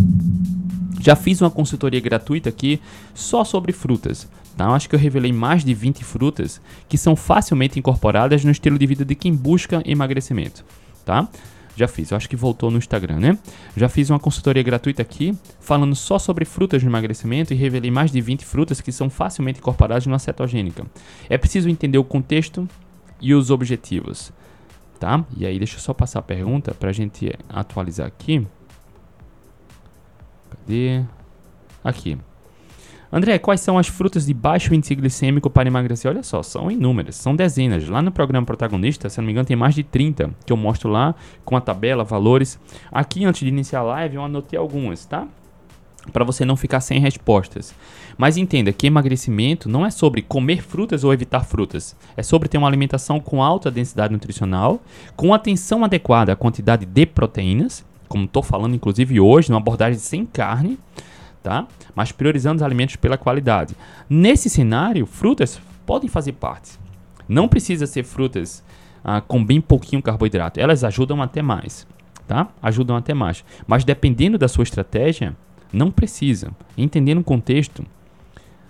Já 1.01 1.17
fiz 1.17 1.41
uma 1.41 1.51
consultoria 1.51 2.01
gratuita 2.01 2.49
aqui 2.49 2.81
só 3.15 3.45
sobre 3.45 3.73
frutas. 3.73 4.29
Eu 4.59 4.73
acho 4.73 4.89
que 4.89 4.95
eu 4.95 4.99
revelei 4.99 5.33
mais 5.33 5.65
de 5.65 5.73
20 5.73 6.05
frutas 6.05 6.61
que 6.89 6.99
são 6.99 7.17
facilmente 7.17 7.79
incorporadas 7.79 8.45
no 8.45 8.51
estilo 8.51 8.79
de 8.79 8.87
vida 8.87 9.05
de 9.05 9.15
quem 9.15 9.35
busca 9.35 9.83
emagrecimento. 9.87 10.65
Tá? 11.05 11.29
Já 11.75 11.89
fiz, 11.89 12.11
eu 12.11 12.17
acho 12.19 12.29
que 12.29 12.37
voltou 12.37 12.71
no 12.71 12.77
Instagram, 12.77 13.21
né? 13.21 13.39
Já 13.75 13.89
fiz 13.89 14.11
uma 14.11 14.19
consultoria 14.19 14.63
gratuita 14.63 15.01
aqui, 15.01 15.35
falando 15.61 15.95
só 15.95 16.19
sobre 16.19 16.45
frutas 16.45 16.83
de 16.83 16.87
emagrecimento 16.87 17.55
e 17.55 17.57
revelei 17.57 17.91
mais 17.91 18.11
de 18.11 18.21
20 18.21 18.45
frutas 18.45 18.83
que 18.83 18.93
são 18.93 19.09
facilmente 19.09 19.61
incorporadas 19.61 20.05
numa 20.05 20.19
cetogênica. 20.19 20.85
É 21.29 21.39
preciso 21.39 21.71
entender 21.71 21.97
o 21.97 22.05
contexto 22.05 22.69
e 23.19 23.33
os 23.33 23.51
objetivos, 23.51 24.31
tá? 25.01 25.25
E 25.37 25.47
aí, 25.47 25.59
deixa 25.59 25.77
eu 25.77 25.81
só 25.81 25.95
passar 25.95 26.19
a 26.19 26.23
pergunta 26.23 26.75
para 26.75 26.91
a 26.91 26.93
gente 26.93 27.33
atualizar 27.49 28.07
aqui. 28.07 28.47
Cadê? 30.51 31.03
Aqui. 31.83 32.19
André, 33.13 33.39
quais 33.39 33.61
são 33.61 33.77
as 33.77 33.89
frutas 33.89 34.27
de 34.27 34.35
baixo 34.35 34.73
índice 34.73 34.95
glicêmico 34.95 35.51
para 35.51 35.67
emagrecer? 35.67 36.09
Olha 36.09 36.23
só, 36.23 36.45
são 36.45 36.71
inúmeras, 36.71 37.17
são 37.17 37.35
dezenas. 37.35 37.89
Lá 37.89 38.01
no 38.01 38.13
programa 38.13 38.47
protagonista, 38.47 39.09
se 39.09 39.19
não 39.19 39.25
me 39.25 39.33
engano, 39.33 39.47
tem 39.47 39.57
mais 39.57 39.75
de 39.75 39.83
30 39.83 40.31
que 40.47 40.53
eu 40.53 40.57
mostro 40.57 40.89
lá 40.89 41.15
com 41.45 41.57
a 41.57 41.61
tabela, 41.61 42.05
valores. 42.05 42.61
Aqui, 42.93 43.25
antes 43.25 43.41
de 43.41 43.49
iniciar 43.49 43.81
a 43.81 43.85
live, 43.85 44.17
eu 44.17 44.25
anotei 44.25 44.57
algumas, 44.57 45.07
tá? 45.07 45.27
Para 46.13 46.25
você 46.25 46.45
não 46.45 46.57
ficar 46.57 46.81
sem 46.81 46.99
respostas. 46.99 47.75
Mas 48.17 48.37
entenda 48.37 48.73
que 48.73 48.87
emagrecimento 48.87 49.69
não 49.69 49.85
é 49.85 49.91
sobre 49.91 50.23
comer 50.23 50.63
frutas 50.63 51.05
ou 51.05 51.13
evitar 51.13 51.45
frutas. 51.45 51.97
É 52.17 52.23
sobre 52.23 52.49
ter 52.49 52.59
uma 52.59 52.67
alimentação 52.67 53.21
com 53.21 53.43
alta 53.43 53.71
densidade 53.71 54.13
nutricional, 54.13 54.81
com 55.17 55.33
atenção 55.33 55.85
adequada 55.85 56.33
à 56.33 56.37
quantidade 56.37 56.87
de 56.87 57.07
proteínas, 57.07 57.85
como 58.09 58.25
estou 58.25 58.43
falando 58.43 58.75
inclusive 58.75 59.21
hoje, 59.21 59.51
numa 59.51 59.61
abordagem 59.61 59.99
sem 59.99 60.27
carne 60.27 60.79
tá? 61.43 61.67
Mas 61.95 62.13
priorizando 62.13 62.57
os 62.57 62.63
alimentos 62.63 62.97
pela 62.97 63.19
qualidade. 63.19 63.75
Nesse 64.09 64.49
cenário, 64.49 65.07
frutas 65.07 65.61
podem 65.87 66.09
fazer 66.09 66.33
parte. 66.33 66.79
Não 67.29 67.49
precisa 67.49 67.87
ser 67.87 68.05
frutas 68.05 68.63
ah, 69.03 69.21
com 69.21 69.45
bem 69.45 69.61
pouquinho 69.61 70.03
carboidrato. 70.03 70.61
Elas 70.61 70.85
ajudam 70.85 71.23
até 71.23 71.43
mais, 71.43 71.87
tá? 72.27 72.49
Ajudam 72.63 72.97
até 72.97 73.15
mais. 73.15 73.45
Mas 73.67 73.85
dependendo 73.85 74.39
da 74.39 74.49
sua 74.49 74.65
estratégia, 74.65 75.37
não 75.73 75.91
precisa. 75.91 76.51
Entendendo 76.77 77.19
o 77.19 77.25
contexto, 77.25 77.85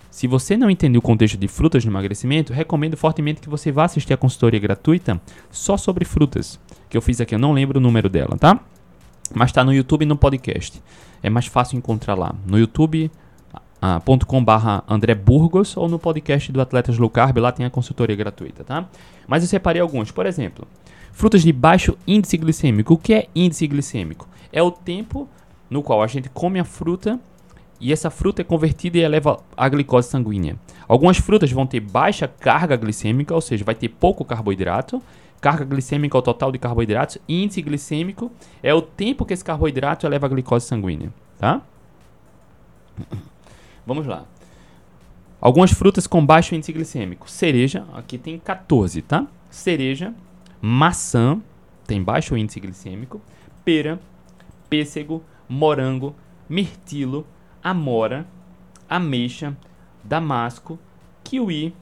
se 0.09 0.27
você 0.27 0.57
não 0.57 0.69
entender 0.69 0.97
o 0.97 1.01
contexto 1.01 1.37
de 1.37 1.47
frutas 1.47 1.85
no 1.85 1.91
emagrecimento, 1.91 2.53
recomendo 2.53 2.97
fortemente 2.97 3.41
que 3.41 3.49
você 3.49 3.71
vá 3.71 3.85
assistir 3.85 4.13
a 4.13 4.17
consultoria 4.17 4.59
gratuita 4.59 5.21
só 5.49 5.77
sobre 5.77 6.05
frutas, 6.05 6.59
que 6.89 6.97
eu 6.97 7.01
fiz 7.01 7.21
aqui, 7.21 7.33
eu 7.33 7.39
não 7.39 7.53
lembro 7.53 7.79
o 7.79 7.81
número 7.81 8.09
dela, 8.09 8.37
tá? 8.37 8.59
Mas 9.33 9.49
está 9.49 9.63
no 9.63 9.73
YouTube 9.73 10.03
e 10.03 10.05
no 10.05 10.17
podcast 10.17 10.81
é 11.23 11.29
mais 11.29 11.47
fácil 11.47 11.77
encontrar 11.77 12.15
lá. 12.15 12.35
No 12.45 12.57
youtube.com.br 12.57 13.11
uh, 13.81 14.83
André 14.87 15.15
Burgos 15.15 15.77
ou 15.77 15.87
no 15.87 15.99
podcast 15.99 16.51
do 16.51 16.61
Atletas 16.61 16.97
Low 16.97 17.09
Carb, 17.09 17.37
lá 17.37 17.51
tem 17.51 17.65
a 17.65 17.69
consultoria 17.69 18.15
gratuita, 18.15 18.63
tá? 18.63 18.87
Mas 19.27 19.43
eu 19.43 19.49
separei 19.49 19.81
alguns. 19.81 20.11
Por 20.11 20.25
exemplo, 20.25 20.67
frutas 21.11 21.43
de 21.43 21.51
baixo 21.51 21.97
índice 22.07 22.37
glicêmico. 22.37 22.93
O 22.93 22.97
que 22.97 23.13
é 23.13 23.27
índice 23.35 23.67
glicêmico? 23.67 24.27
É 24.51 24.61
o 24.61 24.71
tempo 24.71 25.29
no 25.71 25.81
qual 25.81 26.03
a 26.03 26.07
gente 26.07 26.29
come 26.29 26.59
a 26.59 26.65
fruta 26.65 27.17
e 27.79 27.91
essa 27.91 28.11
fruta 28.11 28.41
é 28.41 28.45
convertida 28.45 28.97
e 28.97 29.01
eleva 29.01 29.39
a 29.57 29.67
glicose 29.69 30.09
sanguínea. 30.09 30.55
Algumas 30.87 31.17
frutas 31.17 31.51
vão 31.51 31.65
ter 31.65 31.79
baixa 31.79 32.27
carga 32.27 32.75
glicêmica, 32.75 33.33
ou 33.33 33.41
seja, 33.41 33.63
vai 33.63 33.73
ter 33.73 33.89
pouco 33.89 34.23
carboidrato, 34.23 35.01
carga 35.39 35.65
glicêmica 35.65 36.15
ao 36.15 36.21
total 36.21 36.51
de 36.51 36.59
carboidratos, 36.59 37.17
índice 37.27 37.61
glicêmico 37.61 38.31
é 38.61 38.71
o 38.73 38.81
tempo 38.81 39.25
que 39.25 39.33
esse 39.33 39.43
carboidrato 39.43 40.05
eleva 40.05 40.27
a 40.27 40.29
glicose 40.29 40.67
sanguínea, 40.67 41.11
tá? 41.39 41.61
Vamos 43.87 44.05
lá. 44.05 44.25
Algumas 45.39 45.71
frutas 45.71 46.05
com 46.05 46.23
baixo 46.23 46.53
índice 46.53 46.71
glicêmico. 46.71 47.27
Cereja, 47.31 47.83
aqui 47.95 48.19
tem 48.19 48.37
14, 48.37 49.01
tá? 49.01 49.25
Cereja, 49.49 50.13
maçã, 50.61 51.41
tem 51.87 52.03
baixo 52.03 52.37
índice 52.37 52.59
glicêmico, 52.59 53.19
pera, 53.65 53.99
pêssego, 54.69 55.23
morango, 55.51 56.15
mirtilo, 56.47 57.27
amora, 57.61 58.25
ameixa, 58.89 59.55
damasco, 60.03 60.79
kiwi, 61.23 61.75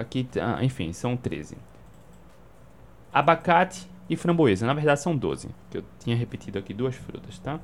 Aqui, 0.00 0.26
ah, 0.40 0.64
enfim, 0.64 0.94
são 0.94 1.14
13. 1.14 1.58
Abacate 3.12 3.86
e 4.08 4.16
framboesa. 4.16 4.66
Na 4.66 4.72
verdade, 4.72 5.00
são 5.00 5.14
12. 5.14 5.50
Que 5.70 5.76
eu 5.76 5.84
tinha 5.98 6.16
repetido 6.16 6.58
aqui 6.58 6.72
duas 6.72 6.94
frutas, 6.94 7.38
tá? 7.38 7.60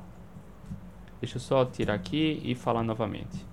Deixa 1.18 1.36
eu 1.36 1.40
só 1.40 1.64
tirar 1.64 1.94
aqui 1.94 2.42
e 2.44 2.54
falar 2.54 2.82
novamente. 2.82 3.46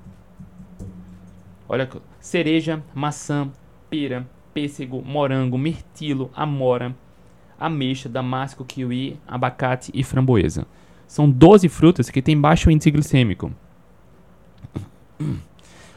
Olha, 1.69 1.89
cereja, 2.19 2.83
maçã, 2.93 3.49
pera, 3.89 4.27
pêssego, 4.53 5.01
morango, 5.01 5.57
mirtilo, 5.57 6.29
amora, 6.35 6.93
ameixa, 7.65 8.09
damasco, 8.09 8.65
kiwi, 8.65 9.17
abacate 9.25 9.91
e 9.93 10.03
framboesa. 10.03 10.65
São 11.07 11.29
12 11.29 11.69
frutas 11.69 12.09
que 12.09 12.21
têm 12.21 12.39
baixo 12.39 12.69
índice 12.69 12.91
glicêmico. 12.91 13.51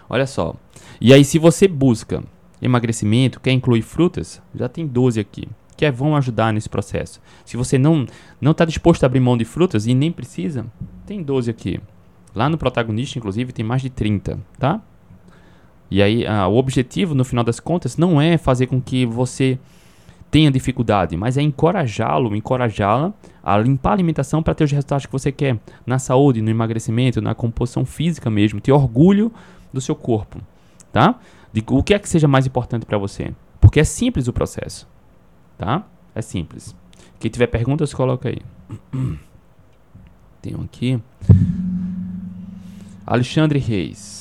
Olha 0.08 0.26
só. 0.26 0.54
E 1.00 1.12
aí, 1.12 1.24
se 1.24 1.38
você 1.38 1.66
busca 1.66 2.22
emagrecimento, 2.62 3.40
quer 3.40 3.52
incluir 3.52 3.82
frutas, 3.82 4.40
já 4.54 4.68
tem 4.68 4.86
12 4.86 5.18
aqui. 5.20 5.48
que 5.76 5.84
é, 5.84 5.90
vão 5.90 6.16
ajudar 6.16 6.54
nesse 6.54 6.70
processo. 6.70 7.20
Se 7.44 7.54
você 7.54 7.76
não 7.76 8.06
não 8.40 8.52
está 8.52 8.64
disposto 8.64 9.02
a 9.02 9.06
abrir 9.06 9.20
mão 9.20 9.36
de 9.36 9.44
frutas 9.44 9.86
e 9.86 9.94
nem 9.94 10.10
precisa, 10.10 10.64
tem 11.04 11.22
12 11.22 11.50
aqui. 11.50 11.80
Lá 12.34 12.48
no 12.48 12.56
protagonista, 12.56 13.18
inclusive, 13.18 13.52
tem 13.52 13.64
mais 13.64 13.82
de 13.82 13.90
30, 13.90 14.38
tá? 14.58 14.80
E 15.90 16.02
aí, 16.02 16.26
ah, 16.26 16.46
o 16.48 16.56
objetivo, 16.56 17.14
no 17.14 17.24
final 17.24 17.44
das 17.44 17.60
contas, 17.60 17.96
não 17.96 18.20
é 18.20 18.38
fazer 18.38 18.66
com 18.66 18.80
que 18.80 19.04
você 19.04 19.58
tenha 20.30 20.50
dificuldade, 20.50 21.16
mas 21.16 21.36
é 21.36 21.42
encorajá-lo, 21.42 22.34
encorajá-la 22.34 23.12
a 23.42 23.56
limpar 23.58 23.90
a 23.90 23.92
alimentação 23.94 24.42
para 24.42 24.54
ter 24.54 24.64
os 24.64 24.72
resultados 24.72 25.06
que 25.06 25.12
você 25.12 25.30
quer 25.30 25.58
na 25.86 25.98
saúde, 25.98 26.42
no 26.42 26.50
emagrecimento, 26.50 27.20
na 27.20 27.34
composição 27.34 27.84
física 27.84 28.28
mesmo, 28.28 28.60
ter 28.60 28.72
orgulho 28.72 29.32
do 29.72 29.80
seu 29.80 29.94
corpo, 29.94 30.40
tá? 30.92 31.18
De 31.52 31.62
o 31.68 31.82
que 31.82 31.94
é 31.94 31.98
que 31.98 32.08
seja 32.08 32.26
mais 32.26 32.46
importante 32.46 32.84
para 32.84 32.98
você, 32.98 33.32
porque 33.60 33.80
é 33.80 33.84
simples 33.84 34.28
o 34.28 34.32
processo, 34.32 34.88
tá? 35.56 35.84
É 36.14 36.20
simples. 36.22 36.74
Quem 37.18 37.30
tiver 37.30 37.46
perguntas, 37.46 37.94
coloca 37.94 38.28
aí. 38.28 38.38
Tem 40.42 40.54
um 40.54 40.62
aqui. 40.62 41.00
Alexandre 43.06 43.58
Reis. 43.58 44.15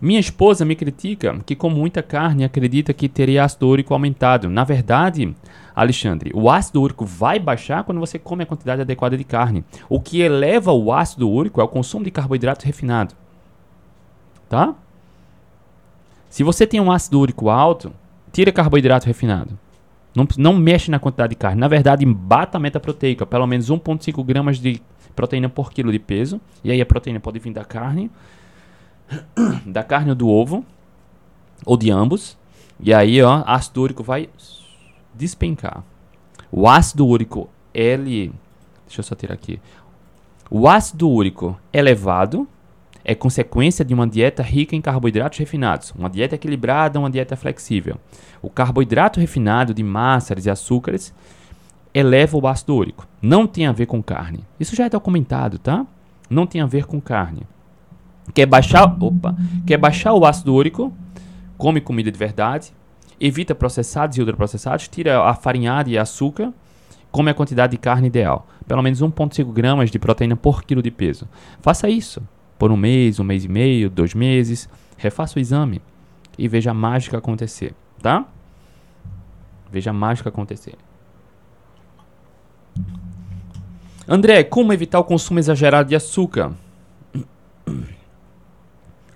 Minha 0.00 0.20
esposa 0.20 0.64
me 0.64 0.76
critica 0.76 1.38
que 1.46 1.56
como 1.56 1.76
muita 1.76 2.02
carne 2.02 2.44
acredita 2.44 2.92
que 2.92 3.08
teria 3.08 3.44
ácido 3.44 3.66
úrico 3.66 3.94
aumentado. 3.94 4.50
Na 4.50 4.62
verdade, 4.62 5.34
Alexandre, 5.74 6.30
o 6.34 6.50
ácido 6.50 6.82
úrico 6.82 7.06
vai 7.06 7.38
baixar 7.38 7.82
quando 7.82 7.98
você 7.98 8.18
come 8.18 8.42
a 8.42 8.46
quantidade 8.46 8.82
adequada 8.82 9.16
de 9.16 9.24
carne. 9.24 9.64
O 9.88 9.98
que 9.98 10.20
eleva 10.20 10.70
o 10.70 10.92
ácido 10.92 11.30
úrico 11.30 11.62
é 11.62 11.64
o 11.64 11.68
consumo 11.68 12.04
de 12.04 12.10
carboidrato 12.10 12.66
refinado. 12.66 13.14
Tá? 14.50 14.74
Se 16.28 16.42
você 16.42 16.66
tem 16.66 16.78
um 16.78 16.92
ácido 16.92 17.18
úrico 17.18 17.48
alto, 17.48 17.90
tira 18.30 18.52
carboidrato 18.52 19.06
refinado. 19.06 19.58
Não, 20.14 20.28
não 20.36 20.52
mexe 20.54 20.90
na 20.90 20.98
quantidade 20.98 21.30
de 21.30 21.36
carne. 21.36 21.60
Na 21.60 21.68
verdade, 21.68 22.04
bata 22.04 22.58
a 22.58 22.60
meta 22.60 22.78
proteica, 22.78 23.24
pelo 23.24 23.46
menos 23.46 23.70
1,5 23.70 24.22
gramas 24.24 24.58
de 24.58 24.82
proteína 25.14 25.48
por 25.48 25.72
quilo 25.72 25.90
de 25.90 25.98
peso. 25.98 26.38
E 26.62 26.70
aí 26.70 26.82
a 26.82 26.86
proteína 26.86 27.18
pode 27.18 27.38
vir 27.38 27.52
da 27.54 27.64
carne 27.64 28.10
da 29.66 29.82
carne 29.82 30.10
ou 30.10 30.16
do 30.16 30.28
ovo, 30.28 30.64
ou 31.64 31.76
de 31.76 31.90
ambos. 31.90 32.36
E 32.78 32.92
aí, 32.92 33.22
ó, 33.22 33.42
ácido 33.46 33.82
úrico 33.82 34.02
vai 34.02 34.28
despencar. 35.14 35.82
O 36.50 36.68
ácido 36.68 37.06
úrico, 37.06 37.48
ele. 37.72 38.32
Deixa 38.86 39.00
eu 39.00 39.04
só 39.04 39.14
tirar 39.14 39.34
aqui. 39.34 39.60
O 40.50 40.68
ácido 40.68 41.08
úrico 41.08 41.58
elevado 41.72 42.46
é 43.04 43.14
consequência 43.14 43.84
de 43.84 43.94
uma 43.94 44.06
dieta 44.06 44.42
rica 44.42 44.74
em 44.74 44.80
carboidratos 44.80 45.38
refinados, 45.38 45.92
uma 45.96 46.10
dieta 46.10 46.34
equilibrada, 46.34 46.98
uma 46.98 47.10
dieta 47.10 47.36
flexível. 47.36 47.96
O 48.42 48.50
carboidrato 48.50 49.20
refinado 49.20 49.72
de 49.72 49.82
massas 49.82 50.44
e 50.44 50.50
açúcares 50.50 51.14
eleva 51.94 52.36
o 52.36 52.46
ácido 52.46 52.74
úrico. 52.74 53.06
Não 53.22 53.46
tem 53.46 53.66
a 53.66 53.72
ver 53.72 53.86
com 53.86 54.02
carne. 54.02 54.44
Isso 54.58 54.76
já 54.76 54.86
é 54.86 54.88
documentado, 54.88 55.58
tá? 55.58 55.86
Não 56.28 56.46
tem 56.46 56.60
a 56.60 56.66
ver 56.66 56.84
com 56.84 57.00
carne. 57.00 57.42
Quer 58.34 58.46
baixar, 58.46 58.84
opa, 59.00 59.36
quer 59.66 59.78
baixar 59.78 60.12
o 60.12 60.24
ácido 60.26 60.54
úrico, 60.54 60.92
come 61.56 61.80
comida 61.80 62.10
de 62.10 62.18
verdade, 62.18 62.72
evita 63.20 63.54
processados 63.54 64.16
e 64.16 64.20
ultraprocessados, 64.20 64.88
tira 64.88 65.22
a 65.22 65.34
farinhada 65.34 65.88
e 65.88 65.96
açúcar, 65.96 66.52
come 67.10 67.30
a 67.30 67.34
quantidade 67.34 67.72
de 67.72 67.78
carne 67.78 68.08
ideal, 68.08 68.46
pelo 68.66 68.82
menos 68.82 69.00
1,5 69.00 69.52
gramas 69.52 69.90
de 69.90 69.98
proteína 69.98 70.36
por 70.36 70.64
quilo 70.64 70.82
de 70.82 70.90
peso. 70.90 71.26
Faça 71.60 71.88
isso 71.88 72.22
por 72.58 72.70
um 72.70 72.76
mês, 72.76 73.18
um 73.18 73.24
mês 73.24 73.44
e 73.44 73.48
meio, 73.48 73.88
dois 73.88 74.14
meses, 74.14 74.68
refaça 74.96 75.38
o 75.38 75.40
exame 75.40 75.80
e 76.38 76.48
veja 76.48 76.70
a 76.70 76.74
mágica 76.74 77.18
acontecer, 77.18 77.74
tá? 78.02 78.26
Veja 79.70 79.90
a 79.90 79.94
mágica 79.94 80.28
acontecer. 80.28 80.74
André, 84.08 84.44
como 84.44 84.72
evitar 84.72 85.00
o 85.00 85.04
consumo 85.04 85.38
exagerado 85.38 85.88
de 85.88 85.96
açúcar? 85.96 86.52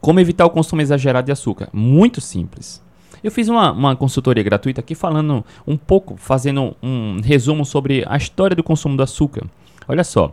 Como 0.00 0.18
evitar 0.18 0.46
o 0.46 0.50
consumo 0.50 0.80
exagerado 0.80 1.26
de 1.26 1.32
açúcar? 1.32 1.68
Muito 1.72 2.20
simples. 2.20 2.82
Eu 3.22 3.30
fiz 3.30 3.48
uma, 3.48 3.70
uma 3.72 3.94
consultoria 3.94 4.42
gratuita 4.42 4.80
aqui 4.80 4.94
falando 4.94 5.44
um 5.66 5.76
pouco, 5.76 6.16
fazendo 6.16 6.74
um 6.82 7.20
resumo 7.22 7.66
sobre 7.66 8.02
a 8.08 8.16
história 8.16 8.56
do 8.56 8.62
consumo 8.62 8.96
do 8.96 9.02
açúcar. 9.02 9.44
Olha 9.86 10.02
só, 10.02 10.32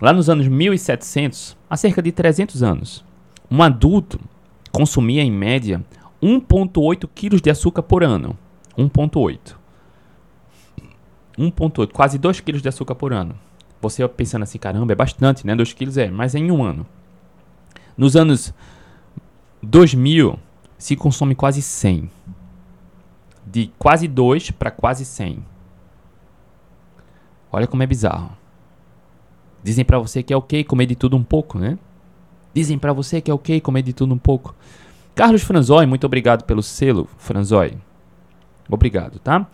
lá 0.00 0.12
nos 0.12 0.30
anos 0.30 0.48
1700, 0.48 1.56
há 1.68 1.76
cerca 1.76 2.00
de 2.00 2.10
300 2.10 2.62
anos, 2.62 3.04
um 3.50 3.62
adulto 3.62 4.18
consumia 4.72 5.22
em 5.22 5.30
média 5.30 5.84
1,8 6.22 7.08
kg 7.14 7.40
de 7.40 7.50
açúcar 7.50 7.82
por 7.82 8.02
ano. 8.02 8.36
1,8. 8.76 9.54
1,8, 11.38 11.92
quase 11.92 12.18
2 12.18 12.40
kg 12.40 12.60
de 12.60 12.68
açúcar 12.68 12.94
por 12.94 13.12
ano. 13.12 13.34
Você 13.80 14.06
pensando 14.08 14.42
assim, 14.42 14.58
caramba, 14.58 14.92
é 14.92 14.96
bastante, 14.96 15.46
né? 15.46 15.54
2 15.54 15.72
kg 15.74 15.98
é, 16.00 16.10
mas 16.10 16.34
é 16.34 16.38
em 16.38 16.50
um 16.50 16.64
ano. 16.64 16.86
Nos 17.96 18.16
anos 18.16 18.54
2000 19.62 20.38
se 20.78 20.94
consome 20.94 21.34
quase 21.34 21.60
100. 21.60 22.08
De 23.44 23.70
quase 23.78 24.06
2 24.06 24.52
para 24.52 24.70
quase 24.70 25.04
100. 25.04 25.44
Olha 27.50 27.66
como 27.66 27.82
é 27.82 27.86
bizarro. 27.86 28.30
Dizem 29.62 29.84
para 29.84 29.98
você 29.98 30.22
que 30.22 30.32
é 30.32 30.36
ok 30.36 30.62
comer 30.62 30.86
de 30.86 30.94
tudo 30.94 31.16
um 31.16 31.24
pouco, 31.24 31.58
né? 31.58 31.76
Dizem 32.54 32.78
para 32.78 32.92
você 32.92 33.20
que 33.20 33.30
é 33.30 33.34
ok 33.34 33.60
comer 33.60 33.82
de 33.82 33.92
tudo 33.92 34.14
um 34.14 34.18
pouco. 34.18 34.54
Carlos 35.14 35.42
Franzói, 35.42 35.86
muito 35.86 36.04
obrigado 36.04 36.44
pelo 36.44 36.62
selo, 36.62 37.08
Franzói. 37.18 37.76
Obrigado, 38.70 39.18
tá? 39.18 39.46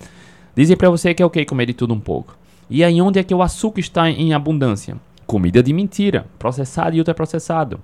Dizem 0.55 0.77
para 0.77 0.91
você 0.91 1.15
que 1.15 1.23
é 1.23 1.27
ok 1.27 1.47
comer 1.47 1.67
de 1.67 1.75
tudo 1.75 1.95
um 1.95 2.01
pouco. 2.01 2.37
E 2.69 2.85
aí 2.85 3.01
onde 3.01 3.19
é 3.19 3.25
que 3.25 3.35
o 3.35 3.43
açúcar 3.43 3.81
está 3.81 4.11
em 4.11 4.35
abundância? 4.35 4.97
Comida 5.27 5.63
de 5.63 5.73
mentira, 5.73 6.27
processado 6.39 6.95
e 6.95 6.99
ultraprocessado 6.99 7.81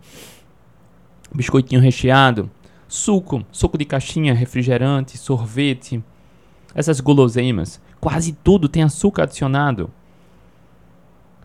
biscoitinho 1.34 1.80
recheado, 1.80 2.50
suco, 2.88 3.44
suco 3.52 3.78
de 3.78 3.84
caixinha, 3.84 4.34
refrigerante, 4.34 5.16
sorvete, 5.16 6.02
essas 6.74 7.00
guloseimas, 7.00 7.80
quase 8.00 8.32
tudo 8.32 8.68
tem 8.68 8.82
açúcar 8.82 9.24
adicionado. 9.24 9.90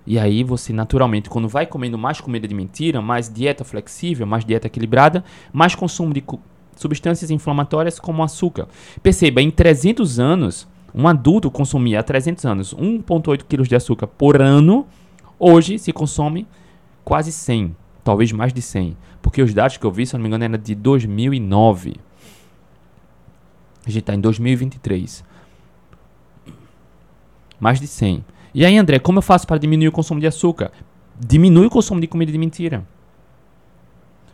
E 0.07 0.19
aí 0.19 0.43
você 0.43 0.71
naturalmente, 0.71 1.29
quando 1.29 1.47
vai 1.47 1.65
comendo 1.65 1.97
mais 1.97 2.21
comida 2.21 2.47
de 2.47 2.53
mentira, 2.53 3.01
mais 3.01 3.31
dieta 3.31 3.63
flexível, 3.63 4.27
mais 4.27 4.45
dieta 4.45 4.67
equilibrada, 4.67 5.23
mais 5.51 5.73
consumo 5.73 6.13
de 6.13 6.23
substâncias 6.75 7.31
inflamatórias 7.31 7.99
como 7.99 8.23
açúcar. 8.23 8.67
Perceba, 9.01 9.41
em 9.41 9.49
300 9.49 10.19
anos, 10.19 10.67
um 10.93 11.07
adulto 11.07 11.49
consumia 11.49 11.99
há 11.99 12.03
300 12.03 12.45
anos 12.45 12.73
1,8 12.75 13.43
kg 13.43 13.63
de 13.67 13.75
açúcar 13.75 14.07
por 14.07 14.41
ano, 14.41 14.85
hoje 15.39 15.79
se 15.79 15.91
consome 15.91 16.47
quase 17.03 17.31
100 17.31 17.75
talvez 18.05 18.31
mais 18.31 18.53
de 18.53 18.61
100. 18.61 18.95
Porque 19.25 19.41
os 19.41 19.55
dados 19.55 19.75
que 19.75 19.83
eu 19.83 19.91
vi, 19.91 20.05
se 20.05 20.13
não 20.13 20.21
me 20.21 20.27
engano, 20.27 20.43
eram 20.43 20.55
de 20.55 20.75
2009. 20.75 21.95
A 23.83 23.89
gente 23.89 24.01
está 24.01 24.13
em 24.13 24.19
2023. 24.19 25.23
Mais 27.59 27.79
de 27.79 27.87
100. 27.87 28.23
E 28.53 28.63
aí, 28.63 28.77
André, 28.77 28.99
como 28.99 29.17
eu 29.17 29.23
faço 29.23 29.47
para 29.47 29.57
diminuir 29.57 29.87
o 29.87 29.91
consumo 29.91 30.19
de 30.19 30.27
açúcar? 30.27 30.71
Diminui 31.19 31.65
o 31.65 31.69
consumo 31.71 31.99
de 31.99 32.05
comida 32.05 32.31
de 32.31 32.37
mentira. 32.37 32.87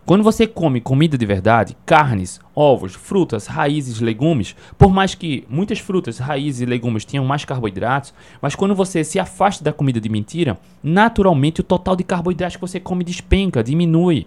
Quando 0.06 0.24
você 0.24 0.48
come 0.48 0.82
comida 0.82 1.18
de 1.18 1.26
verdade, 1.26 1.78
carnes, 1.86 2.40
ovos, 2.56 2.96
frutas, 2.96 3.46
raízes, 3.46 4.02
legumes, 4.02 4.56
por 4.78 4.92
mais 4.92 5.14
que 5.14 5.46
muitas 5.48 5.80
frutas, 5.80 6.18
raízes 6.18 6.62
e 6.62 6.66
legumes 6.66 7.06
tenham 7.06 7.24
mais 7.24 7.46
carboidratos, 7.46 8.14
mas 8.42 8.56
quando 8.56 8.76
você 8.76 9.04
se 9.04 9.20
afasta 9.20 9.64
da 9.64 9.72
comida 9.72 10.02
de 10.02 10.10
mentira, 10.10 10.58
naturalmente 10.84 11.62
o 11.62 11.64
total 11.64 11.96
de 11.96 12.04
carboidratos 12.04 12.56
que 12.56 12.62
você 12.62 12.80
come 12.80 13.04
despenca, 13.04 13.64
diminui. 13.64 14.26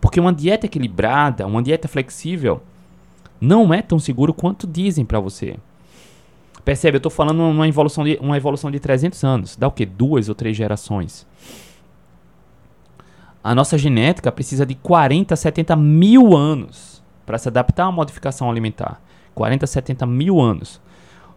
Porque 0.00 0.20
uma 0.20 0.32
dieta 0.32 0.66
equilibrada, 0.66 1.46
uma 1.46 1.62
dieta 1.62 1.88
flexível, 1.88 2.62
não 3.40 3.74
é 3.74 3.82
tão 3.82 3.98
seguro 3.98 4.32
quanto 4.32 4.66
dizem 4.66 5.04
para 5.04 5.20
você. 5.20 5.56
Percebe, 6.64 6.96
eu 6.96 6.98
estou 6.98 7.10
falando 7.10 7.42
uma 7.42 7.68
evolução, 7.68 8.04
de, 8.04 8.18
uma 8.20 8.36
evolução 8.36 8.70
de 8.70 8.80
300 8.80 9.22
anos. 9.24 9.56
Dá 9.56 9.68
o 9.68 9.72
que? 9.72 9.86
Duas 9.86 10.28
ou 10.28 10.34
três 10.34 10.56
gerações. 10.56 11.26
A 13.46 13.54
nossa 13.54 13.78
genética 13.78 14.32
precisa 14.32 14.66
de 14.66 14.74
40, 14.74 15.36
70 15.36 15.76
mil 15.76 16.36
anos 16.36 17.00
para 17.24 17.38
se 17.38 17.46
adaptar 17.46 17.84
a 17.84 17.88
uma 17.90 17.92
modificação 17.92 18.50
alimentar. 18.50 19.00
40, 19.36 19.64
70 19.68 20.04
mil 20.04 20.40
anos. 20.40 20.80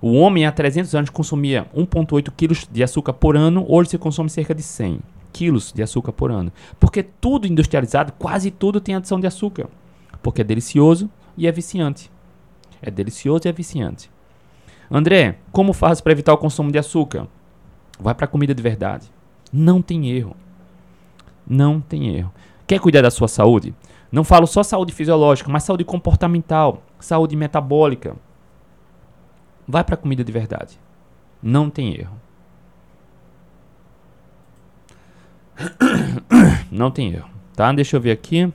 O 0.02 0.14
homem 0.14 0.44
há 0.44 0.52
300 0.52 0.96
anos 0.96 1.12
consumia 1.12 1.68
1,8 1.72 2.34
quilos 2.36 2.68
de 2.68 2.84
açúcar 2.84 3.14
por 3.14 3.38
ano, 3.38 3.64
hoje 3.70 3.92
se 3.92 4.00
consome 4.00 4.28
cerca 4.28 4.56
de 4.56 4.64
100 4.64 5.02
quilos 5.32 5.72
de 5.72 5.84
açúcar 5.84 6.12
por 6.12 6.32
ano. 6.32 6.52
Porque 6.80 7.04
tudo 7.04 7.46
industrializado, 7.46 8.12
quase 8.14 8.50
tudo 8.50 8.82
tem 8.82 8.96
adição 8.96 9.20
de 9.20 9.28
açúcar. 9.28 9.68
Porque 10.24 10.42
é 10.42 10.44
delicioso 10.44 11.08
e 11.38 11.46
é 11.46 11.52
viciante. 11.52 12.12
É 12.82 12.90
delicioso 12.90 13.44
e 13.46 13.50
é 13.50 13.52
viciante. 13.52 14.10
André, 14.90 15.38
como 15.52 15.74
faz 15.74 16.02
para 16.02 16.14
evitar 16.14 16.34
o 16.34 16.40
consumo 16.40 16.72
de 16.72 16.80
açúcar? 16.80 17.28
Vai 18.00 18.16
para 18.16 18.26
comida 18.26 18.56
de 18.56 18.64
verdade. 18.64 19.12
Não 19.54 19.80
tem 19.80 20.10
erro. 20.10 20.36
Não 21.50 21.82
tem 21.82 22.16
erro. 22.16 22.32
Quer 22.68 22.80
cuidar 22.80 23.02
da 23.02 23.10
sua 23.10 23.28
saúde? 23.28 23.74
Não 24.12 24.24
falo 24.24 24.46
só 24.46 24.62
saúde 24.62 24.94
fisiológica, 24.94 25.50
mas 25.52 25.64
saúde 25.64 25.84
comportamental, 25.84 26.84
saúde 27.00 27.36
metabólica. 27.36 28.16
Vai 29.68 29.84
para 29.84 29.98
comida 29.98 30.24
de 30.24 30.32
verdade. 30.32 30.80
Não 31.42 31.70
tem 31.70 31.96
erro. 31.96 32.18
Não 36.72 36.90
tem 36.90 37.14
erro, 37.14 37.30
tá? 37.56 37.72
Deixa 37.74 37.98
eu 37.98 38.02
ver 38.02 38.12
aqui. 38.12 38.52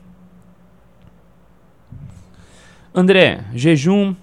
André, 2.95 3.45
jejum 3.53 4.15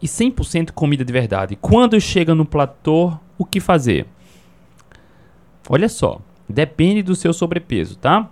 e 0.00 0.06
100% 0.06 0.72
comida 0.72 1.04
de 1.04 1.12
verdade. 1.12 1.56
Quando 1.56 2.00
chega 2.00 2.34
no 2.34 2.46
platô, 2.46 3.12
o 3.36 3.44
que 3.44 3.60
fazer? 3.60 4.06
Olha 5.68 5.88
só, 5.88 6.20
depende 6.52 7.02
do 7.02 7.14
seu 7.14 7.32
sobrepeso, 7.32 7.96
tá? 7.96 8.28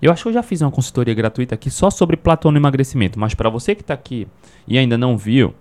Eu 0.00 0.10
acho 0.10 0.24
que 0.24 0.28
eu 0.28 0.32
já 0.32 0.42
fiz 0.42 0.60
uma 0.60 0.70
consultoria 0.70 1.14
gratuita 1.14 1.54
aqui 1.54 1.70
só 1.70 1.88
sobre 1.88 2.16
platô 2.16 2.50
no 2.50 2.58
emagrecimento, 2.58 3.18
mas 3.18 3.34
para 3.34 3.48
você 3.48 3.74
que 3.74 3.82
está 3.82 3.94
aqui 3.94 4.26
e 4.66 4.76
ainda 4.76 4.98
não 4.98 5.16
viu, 5.16 5.54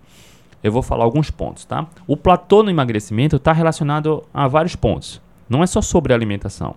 eu 0.63 0.71
vou 0.71 0.81
falar 0.81 1.03
alguns 1.03 1.29
pontos, 1.29 1.63
tá? 1.63 1.87
O 2.07 2.17
platô 2.17 2.63
no 2.63 2.69
emagrecimento 2.69 3.35
está 3.35 3.53
relacionado 3.53 4.23
a 4.33 4.47
vários 4.47 4.75
pontos. 4.75 5.21
Não 5.47 5.61
é 5.61 5.67
só 5.67 5.81
sobre 5.81 6.13
alimentação. 6.13 6.75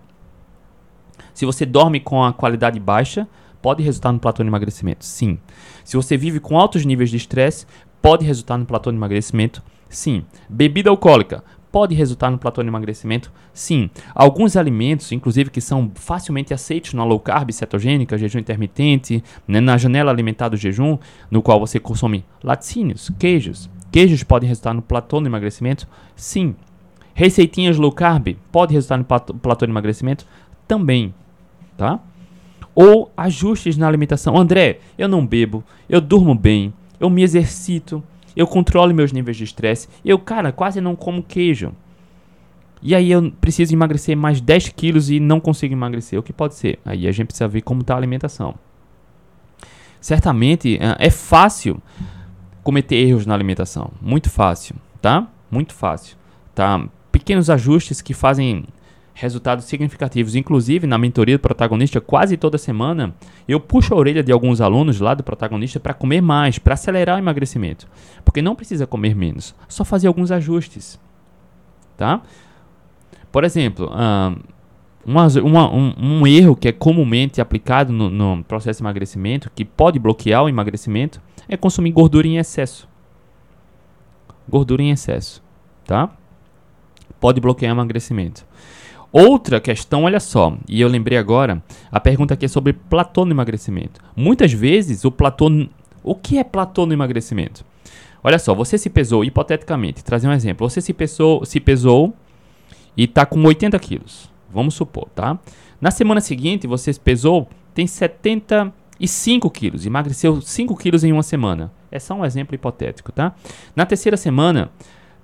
Se 1.32 1.46
você 1.46 1.64
dorme 1.64 2.00
com 2.00 2.22
a 2.22 2.32
qualidade 2.32 2.78
baixa, 2.78 3.26
pode 3.62 3.82
resultar 3.82 4.12
no 4.12 4.18
platô 4.18 4.42
de 4.42 4.48
emagrecimento? 4.48 5.04
Sim. 5.04 5.38
Se 5.84 5.96
você 5.96 6.16
vive 6.16 6.40
com 6.40 6.58
altos 6.58 6.84
níveis 6.84 7.10
de 7.10 7.16
estresse, 7.16 7.66
pode 8.02 8.26
resultar 8.26 8.58
no 8.58 8.66
platô 8.66 8.90
de 8.90 8.96
emagrecimento? 8.96 9.62
Sim. 9.88 10.24
Bebida 10.48 10.90
alcoólica 10.90 11.42
pode 11.74 11.92
resultar 11.92 12.30
no 12.30 12.38
platô 12.38 12.62
de 12.62 12.68
emagrecimento? 12.68 13.32
Sim. 13.52 13.90
Alguns 14.14 14.56
alimentos, 14.56 15.10
inclusive 15.10 15.50
que 15.50 15.60
são 15.60 15.90
facilmente 15.96 16.54
aceitos 16.54 16.94
na 16.94 17.02
low 17.02 17.18
carb 17.18 17.50
cetogênica, 17.50 18.16
jejum 18.16 18.38
intermitente, 18.38 19.24
né, 19.48 19.60
na 19.60 19.76
janela 19.76 20.12
alimentar 20.12 20.50
do 20.50 20.56
jejum, 20.56 20.96
no 21.28 21.42
qual 21.42 21.58
você 21.58 21.80
consome 21.80 22.24
laticínios, 22.44 23.10
queijos. 23.18 23.68
Queijos 23.90 24.22
podem 24.22 24.48
resultar 24.48 24.72
no 24.72 24.82
platô 24.82 25.20
de 25.20 25.26
emagrecimento? 25.26 25.88
Sim. 26.14 26.54
Receitinhas 27.12 27.76
low 27.76 27.90
carb 27.90 28.36
pode 28.52 28.72
resultar 28.72 28.96
no 28.98 29.04
platô 29.04 29.66
de 29.66 29.72
emagrecimento? 29.72 30.24
Também 30.68 31.12
tá? 31.76 31.98
Ou 32.72 33.10
ajustes 33.16 33.76
na 33.76 33.88
alimentação. 33.88 34.38
André, 34.38 34.78
eu 34.96 35.08
não 35.08 35.26
bebo, 35.26 35.64
eu 35.88 36.00
durmo 36.00 36.36
bem, 36.36 36.72
eu 37.00 37.10
me 37.10 37.24
exercito, 37.24 38.00
eu 38.36 38.46
controlo 38.46 38.94
meus 38.94 39.12
níveis 39.12 39.36
de 39.36 39.44
estresse, 39.44 39.88
eu, 40.04 40.18
cara, 40.18 40.52
quase 40.52 40.80
não 40.80 40.96
como 40.96 41.22
queijo. 41.22 41.72
E 42.82 42.94
aí 42.94 43.10
eu 43.10 43.32
preciso 43.40 43.72
emagrecer 43.72 44.16
mais 44.16 44.40
10 44.40 44.68
quilos 44.70 45.08
e 45.08 45.18
não 45.18 45.40
consigo 45.40 45.72
emagrecer. 45.72 46.18
O 46.18 46.22
que 46.22 46.32
pode 46.32 46.54
ser? 46.54 46.78
Aí 46.84 47.08
a 47.08 47.12
gente 47.12 47.28
precisa 47.28 47.48
ver 47.48 47.62
como 47.62 47.80
está 47.80 47.94
a 47.94 47.96
alimentação. 47.96 48.54
Certamente 50.00 50.78
é 50.98 51.08
fácil 51.08 51.80
cometer 52.62 52.96
erros 52.96 53.24
na 53.24 53.32
alimentação. 53.32 53.90
Muito 54.02 54.28
fácil, 54.28 54.76
tá? 55.00 55.26
Muito 55.50 55.72
fácil. 55.72 56.16
Tá? 56.54 56.86
Pequenos 57.10 57.48
ajustes 57.48 58.02
que 58.02 58.12
fazem 58.12 58.66
resultados 59.14 59.64
significativos. 59.64 60.34
Inclusive, 60.34 60.86
na 60.86 60.98
mentoria 60.98 61.38
do 61.38 61.40
protagonista, 61.40 62.00
quase 62.00 62.36
toda 62.36 62.58
semana, 62.58 63.14
eu 63.48 63.60
puxo 63.60 63.94
a 63.94 63.96
orelha 63.96 64.22
de 64.22 64.32
alguns 64.32 64.60
alunos 64.60 65.00
lá 65.00 65.14
do 65.14 65.22
protagonista 65.22 65.78
para 65.78 65.94
comer 65.94 66.20
mais, 66.20 66.58
para 66.58 66.74
acelerar 66.74 67.16
o 67.16 67.20
emagrecimento. 67.20 67.86
Porque 68.24 68.42
não 68.42 68.56
precisa 68.56 68.86
comer 68.86 69.14
menos, 69.14 69.54
só 69.68 69.84
fazer 69.84 70.08
alguns 70.08 70.32
ajustes. 70.32 71.00
Tá? 71.96 72.20
Por 73.30 73.44
exemplo, 73.44 73.90
uma, 75.06 75.26
uma, 75.42 75.72
um, 75.72 75.94
um, 75.98 76.26
erro 76.26 76.56
que 76.56 76.68
é 76.68 76.72
comumente 76.72 77.40
aplicado 77.40 77.92
no, 77.92 78.10
no 78.10 78.44
processo 78.44 78.78
de 78.78 78.82
emagrecimento, 78.82 79.50
que 79.54 79.64
pode 79.64 79.98
bloquear 79.98 80.42
o 80.42 80.48
emagrecimento, 80.48 81.20
é 81.48 81.56
consumir 81.56 81.92
gordura 81.92 82.26
em 82.26 82.38
excesso. 82.38 82.88
Gordura 84.48 84.82
em 84.82 84.90
excesso, 84.90 85.42
tá? 85.86 86.10
Pode 87.20 87.40
bloquear 87.40 87.72
o 87.72 87.76
emagrecimento. 87.76 88.44
Outra 89.16 89.60
questão, 89.60 90.02
olha 90.02 90.18
só, 90.18 90.58
e 90.68 90.80
eu 90.80 90.88
lembrei 90.88 91.16
agora, 91.16 91.62
a 91.88 92.00
pergunta 92.00 92.34
aqui 92.34 92.46
é 92.46 92.48
sobre 92.48 92.72
platô 92.72 93.24
no 93.24 93.30
emagrecimento. 93.30 94.00
Muitas 94.16 94.52
vezes 94.52 95.04
o 95.04 95.12
platô. 95.12 95.48
O 96.02 96.16
que 96.16 96.36
é 96.36 96.42
platô 96.42 96.84
no 96.84 96.92
emagrecimento? 96.92 97.64
Olha 98.24 98.40
só, 98.40 98.52
você 98.56 98.76
se 98.76 98.90
pesou, 98.90 99.24
hipoteticamente, 99.24 100.02
trazer 100.02 100.26
um 100.26 100.32
exemplo. 100.32 100.68
Você 100.68 100.80
se 100.80 100.92
pesou, 100.92 101.44
se 101.44 101.60
pesou 101.60 102.12
e 102.96 103.04
está 103.04 103.24
com 103.24 103.40
80 103.44 103.78
quilos. 103.78 104.28
Vamos 104.50 104.74
supor, 104.74 105.08
tá? 105.14 105.38
Na 105.80 105.92
semana 105.92 106.20
seguinte, 106.20 106.66
você 106.66 106.92
se 106.92 106.98
pesou, 106.98 107.48
tem 107.72 107.86
75 107.86 109.48
quilos, 109.48 109.86
emagreceu 109.86 110.40
5 110.40 110.76
quilos 110.76 111.04
em 111.04 111.12
uma 111.12 111.22
semana. 111.22 111.70
É 111.88 112.00
só 112.00 112.14
um 112.14 112.24
exemplo 112.24 112.56
hipotético, 112.56 113.12
tá? 113.12 113.32
Na 113.76 113.86
terceira 113.86 114.16
semana, 114.16 114.72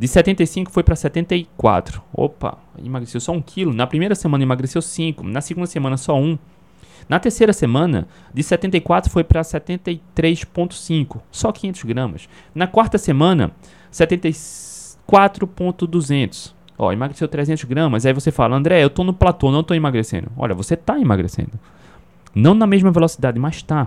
de 0.00 0.08
75 0.08 0.72
foi 0.72 0.82
para 0.82 0.96
74. 0.96 2.02
Opa, 2.10 2.56
emagreceu 2.82 3.20
só 3.20 3.32
1 3.32 3.42
quilo. 3.42 3.74
Na 3.74 3.86
primeira 3.86 4.14
semana 4.14 4.42
emagreceu 4.42 4.80
5. 4.80 5.22
Na 5.24 5.42
segunda 5.42 5.66
semana 5.66 5.98
só 5.98 6.18
1. 6.18 6.38
Na 7.06 7.20
terceira 7.20 7.52
semana, 7.52 8.08
de 8.32 8.42
74 8.42 9.10
foi 9.10 9.22
para 9.22 9.42
73,5. 9.42 11.20
Só 11.30 11.52
500 11.52 11.84
gramas. 11.84 12.30
Na 12.54 12.66
quarta 12.66 12.96
semana, 12.96 13.50
74,200. 13.90 16.54
Ó, 16.78 16.90
emagreceu 16.90 17.28
300 17.28 17.64
gramas. 17.64 18.06
Aí 18.06 18.14
você 18.14 18.30
fala, 18.30 18.56
André, 18.56 18.82
eu 18.82 18.88
tô 18.88 19.04
no 19.04 19.12
platô, 19.12 19.50
não 19.50 19.62
tô 19.62 19.74
emagrecendo. 19.74 20.32
Olha, 20.34 20.54
você 20.54 20.76
tá 20.76 20.98
emagrecendo. 20.98 21.60
Não 22.34 22.54
na 22.54 22.66
mesma 22.66 22.90
velocidade, 22.90 23.38
mas 23.38 23.62
tá. 23.62 23.86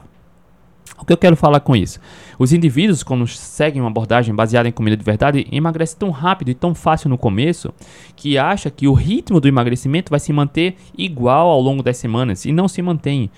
O 0.99 1.05
que 1.05 1.11
eu 1.11 1.17
quero 1.17 1.35
falar 1.35 1.59
com 1.59 1.75
isso? 1.75 1.99
Os 2.39 2.53
indivíduos, 2.53 3.03
quando 3.03 3.27
seguem 3.27 3.81
uma 3.81 3.89
abordagem 3.89 4.33
baseada 4.33 4.69
em 4.69 4.71
comida 4.71 4.95
de 4.95 5.03
verdade, 5.03 5.47
emagrecem 5.51 5.97
tão 5.97 6.11
rápido 6.11 6.49
e 6.49 6.53
tão 6.53 6.73
fácil 6.73 7.09
no 7.09 7.17
começo 7.17 7.73
que 8.15 8.37
acha 8.37 8.69
que 8.69 8.87
o 8.87 8.93
ritmo 8.93 9.39
do 9.39 9.47
emagrecimento 9.47 10.09
vai 10.09 10.19
se 10.19 10.31
manter 10.31 10.75
igual 10.97 11.49
ao 11.49 11.59
longo 11.59 11.83
das 11.83 11.97
semanas 11.97 12.45
e 12.45 12.51
não 12.51 12.67
se 12.67 12.81
mantém. 12.81 13.29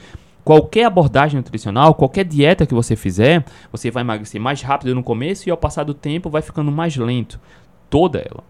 Qualquer 0.43 0.85
abordagem 0.85 1.37
nutricional, 1.37 1.95
qualquer 1.95 2.23
dieta 2.23 2.67
que 2.67 2.73
você 2.73 2.95
fizer, 2.95 3.43
você 3.71 3.89
vai 3.89 4.01
emagrecer 4.01 4.39
mais 4.39 4.61
rápido 4.61 4.93
no 4.93 5.01
começo 5.01 5.49
e 5.49 5.51
ao 5.51 5.57
passar 5.57 5.83
do 5.83 5.93
tempo 5.93 6.29
vai 6.29 6.43
ficando 6.43 6.71
mais 6.71 6.95
lento. 6.95 7.39
Toda 7.89 8.19
ela. 8.19 8.43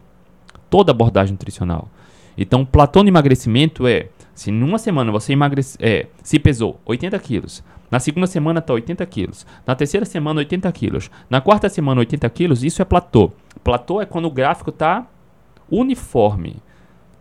Toda 0.70 0.92
abordagem 0.92 1.32
nutricional. 1.32 1.88
Então, 2.38 2.64
o 2.64 2.66
platô 2.66 3.02
de 3.02 3.08
emagrecimento 3.08 3.88
é, 3.88 4.10
se 4.34 4.52
numa 4.52 4.78
semana 4.78 5.10
você 5.10 5.32
emagrece, 5.32 5.78
é, 5.80 6.08
se 6.22 6.38
pesou 6.38 6.82
80 6.86 7.18
quilos, 7.20 7.64
na 7.90 8.00
segunda 8.00 8.28
semana 8.28 8.60
está 8.60 8.74
80 8.74 9.06
quilos. 9.06 9.46
Na 9.66 9.76
terceira 9.76 10.06
semana, 10.06 10.40
80 10.40 10.72
quilos. 10.72 11.12
Na 11.30 11.42
quarta 11.42 11.70
semana, 11.70 12.00
80 12.00 12.30
quilos. 12.30 12.64
Isso 12.64 12.82
é 12.82 12.86
platô. 12.86 13.32
Platô 13.64 14.02
é 14.02 14.06
quando 14.06 14.26
o 14.26 14.32
gráfico 14.32 14.70
está 14.70 15.06
uniforme. 15.70 16.58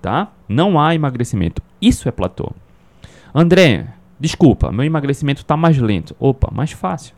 Tá? 0.01 0.33
Não 0.49 0.79
há 0.79 0.95
emagrecimento. 0.95 1.63
Isso 1.81 2.09
é 2.09 2.13
platô. 2.13 2.53
André, 3.35 3.89
desculpa, 4.19 4.71
meu 4.71 4.85
emagrecimento 4.85 5.43
está 5.43 5.57
mais 5.57 5.79
lento. 5.79 6.15
Opa, 6.19 6.51
mais 6.53 6.73
fácil. 6.73 7.15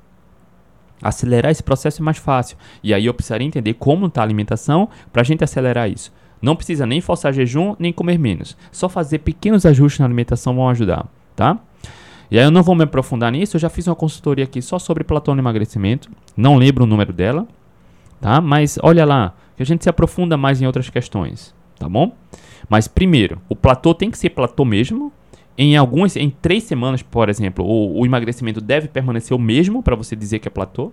Acelerar 1.02 1.52
esse 1.52 1.62
processo 1.62 2.00
é 2.00 2.04
mais 2.04 2.16
fácil. 2.16 2.56
E 2.82 2.94
aí 2.94 3.06
eu 3.06 3.14
precisaria 3.14 3.46
entender 3.46 3.74
como 3.74 4.06
está 4.06 4.22
a 4.22 4.24
alimentação 4.24 4.88
para 5.12 5.22
a 5.22 5.24
gente 5.24 5.44
acelerar 5.44 5.90
isso. 5.90 6.12
Não 6.40 6.56
precisa 6.56 6.86
nem 6.86 7.00
forçar 7.00 7.32
jejum, 7.32 7.74
nem 7.78 7.92
comer 7.92 8.18
menos. 8.18 8.56
Só 8.70 8.88
fazer 8.88 9.18
pequenos 9.18 9.66
ajustes 9.66 10.00
na 10.00 10.06
alimentação 10.06 10.54
vão 10.54 10.68
ajudar, 10.68 11.06
tá? 11.34 11.58
E 12.30 12.38
aí 12.38 12.44
eu 12.44 12.50
não 12.50 12.62
vou 12.62 12.74
me 12.74 12.84
aprofundar 12.84 13.30
nisso, 13.30 13.56
eu 13.56 13.60
já 13.60 13.68
fiz 13.68 13.86
uma 13.86 13.94
consultoria 13.94 14.44
aqui 14.44 14.60
só 14.60 14.78
sobre 14.78 15.04
platô 15.04 15.34
no 15.34 15.40
emagrecimento, 15.40 16.10
não 16.36 16.56
lembro 16.56 16.84
o 16.84 16.86
número 16.86 17.12
dela, 17.12 17.46
tá? 18.20 18.40
Mas 18.40 18.78
olha 18.82 19.04
lá, 19.04 19.34
que 19.56 19.62
a 19.62 19.66
gente 19.66 19.84
se 19.84 19.88
aprofunda 19.88 20.36
mais 20.36 20.60
em 20.60 20.66
outras 20.66 20.90
questões, 20.90 21.54
tá 21.78 21.88
bom? 21.88 22.12
Mas 22.68 22.88
primeiro, 22.88 23.40
o 23.48 23.54
platô 23.54 23.94
tem 23.94 24.10
que 24.10 24.18
ser 24.18 24.30
platô 24.30 24.64
mesmo. 24.64 25.12
Em 25.58 25.74
algumas, 25.74 26.16
em 26.16 26.28
três 26.28 26.64
semanas, 26.64 27.02
por 27.02 27.30
exemplo, 27.30 27.64
o, 27.64 28.00
o 28.00 28.04
emagrecimento 28.04 28.60
deve 28.60 28.88
permanecer 28.88 29.34
o 29.34 29.40
mesmo 29.40 29.82
para 29.82 29.96
você 29.96 30.14
dizer 30.14 30.38
que 30.38 30.48
é 30.48 30.50
platô, 30.50 30.92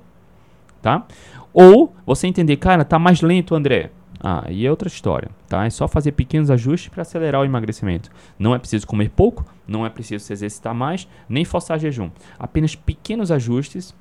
tá? 0.82 1.06
Ou 1.54 1.94
você 2.06 2.28
entender, 2.28 2.56
cara, 2.58 2.86
tá 2.86 2.98
mais 2.98 3.22
lento, 3.22 3.56
André. 3.56 3.92
Ah, 4.26 4.46
e 4.50 4.66
é 4.66 4.70
outra 4.70 4.88
história, 4.88 5.30
tá? 5.50 5.66
É 5.66 5.70
só 5.70 5.86
fazer 5.86 6.14
pequenos 6.14 6.50
ajustes 6.50 6.88
para 6.88 7.02
acelerar 7.02 7.42
o 7.42 7.46
emagrecimento. 7.46 8.10
Não 8.40 8.56
é 8.56 8.58
preciso 8.58 8.88
comer 8.88 9.10
pouco, 9.10 9.46
não 9.68 9.86
é 9.86 9.90
preciso 9.90 10.24
se 10.24 10.32
exercitar 10.32 10.74
mais, 10.74 11.06
nem 11.28 11.44
forçar 11.44 11.78
jejum. 11.78 12.10
Apenas 12.40 12.74
pequenos 12.74 13.32
ajustes 13.32 13.94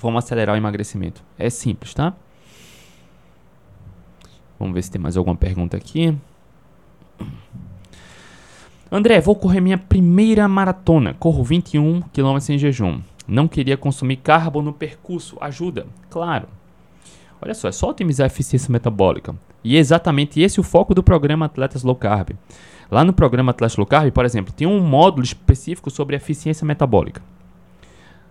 vão 0.00 0.16
acelerar 0.16 0.54
o 0.54 0.58
emagrecimento. 0.58 1.22
É 1.38 1.50
simples, 1.50 1.92
tá? 1.92 2.14
Vamos 4.58 4.74
ver 4.74 4.82
se 4.82 4.90
tem 4.90 5.00
mais 5.00 5.14
alguma 5.14 5.36
pergunta 5.36 5.76
aqui. 5.76 6.16
André, 8.90 9.20
vou 9.20 9.36
correr 9.36 9.60
minha 9.60 9.76
primeira 9.76 10.48
maratona. 10.48 11.12
Corro 11.12 11.44
21 11.44 12.00
km 12.00 12.38
em 12.48 12.58
jejum. 12.58 13.02
Não 13.28 13.46
queria 13.46 13.76
consumir 13.76 14.16
carbo 14.16 14.62
no 14.62 14.72
percurso. 14.72 15.36
Ajuda? 15.38 15.86
Claro. 16.08 16.48
Olha 17.44 17.52
só, 17.52 17.68
é 17.68 17.72
só 17.72 17.90
otimizar 17.90 18.24
a 18.24 18.32
eficiência 18.32 18.72
metabólica. 18.72 19.36
E 19.62 19.76
é 19.76 19.78
exatamente 19.78 20.40
esse 20.40 20.58
o 20.58 20.62
foco 20.62 20.94
do 20.94 21.02
programa 21.02 21.44
Atletas 21.44 21.82
Low 21.82 21.94
Carb. 21.94 22.30
Lá 22.90 23.04
no 23.04 23.12
programa 23.12 23.50
Atletas 23.50 23.76
Low 23.76 23.86
Carb, 23.86 24.10
por 24.12 24.24
exemplo, 24.24 24.50
tem 24.50 24.66
um 24.66 24.80
módulo 24.80 25.22
específico 25.22 25.90
sobre 25.90 26.16
eficiência 26.16 26.64
metabólica. 26.64 27.20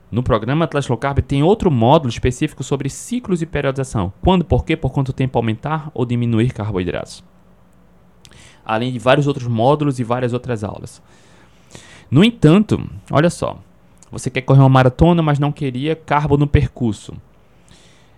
No 0.10 0.24
programa 0.24 0.66
Atletas 0.66 0.88
Low 0.88 0.98
Carb 0.98 1.20
tem 1.20 1.44
outro 1.44 1.70
módulo 1.70 2.10
específico 2.10 2.64
sobre 2.64 2.90
ciclos 2.90 3.44
e 3.44 3.46
periodização. 3.46 4.12
Quando, 4.20 4.44
por 4.44 4.66
quê, 4.66 4.76
por 4.76 4.92
quanto 4.92 5.14
tempo 5.14 5.38
aumentar 5.38 5.92
ou 5.94 6.08
diminuir 6.08 6.52
carboidratos. 6.52 7.24
além 8.66 8.92
de 8.92 8.98
vários 8.98 9.28
outros 9.28 9.48
módulos 9.48 10.00
e 10.00 10.04
várias 10.04 10.34
outras 10.34 10.64
aulas. 10.64 11.04
No 12.10 12.24
entanto, 12.24 12.84
olha 13.12 13.30
só, 13.30 13.60
você 14.12 14.32
quer 14.32 14.42
correr 14.42 14.62
uma 14.62 14.70
maratona, 14.70 15.22
mas 15.22 15.38
não 15.38 15.52
queria 15.52 15.96
carbo 15.96 16.36
no 16.36 16.48
percurso. 16.48 17.14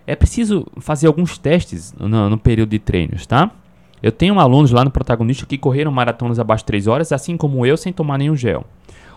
É 0.06 0.14
preciso 0.14 0.66
fazer 0.78 1.06
alguns 1.06 1.36
testes 1.36 1.92
no, 1.98 2.30
no 2.30 2.38
período 2.38 2.70
de 2.70 2.78
treinos, 2.78 3.26
tá? 3.26 3.50
Eu 4.02 4.12
tenho 4.12 4.38
alunos 4.38 4.70
lá 4.70 4.84
no 4.84 4.90
protagonista 4.90 5.46
que 5.46 5.58
correram 5.58 5.90
maratonas 5.90 6.38
abaixo 6.38 6.62
de 6.62 6.66
3 6.66 6.86
horas, 6.86 7.12
assim 7.12 7.36
como 7.36 7.66
eu, 7.66 7.76
sem 7.76 7.92
tomar 7.92 8.18
nenhum 8.18 8.36
gel. 8.36 8.64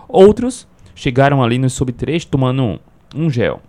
Outros 0.08 0.68
chegaram 0.96 1.44
ali 1.44 1.58
no 1.58 1.70
sub 1.70 1.92
3 1.92 2.26
tomando 2.26 2.64
um, 2.64 2.80
um 3.16 3.30
gel. 3.30 3.62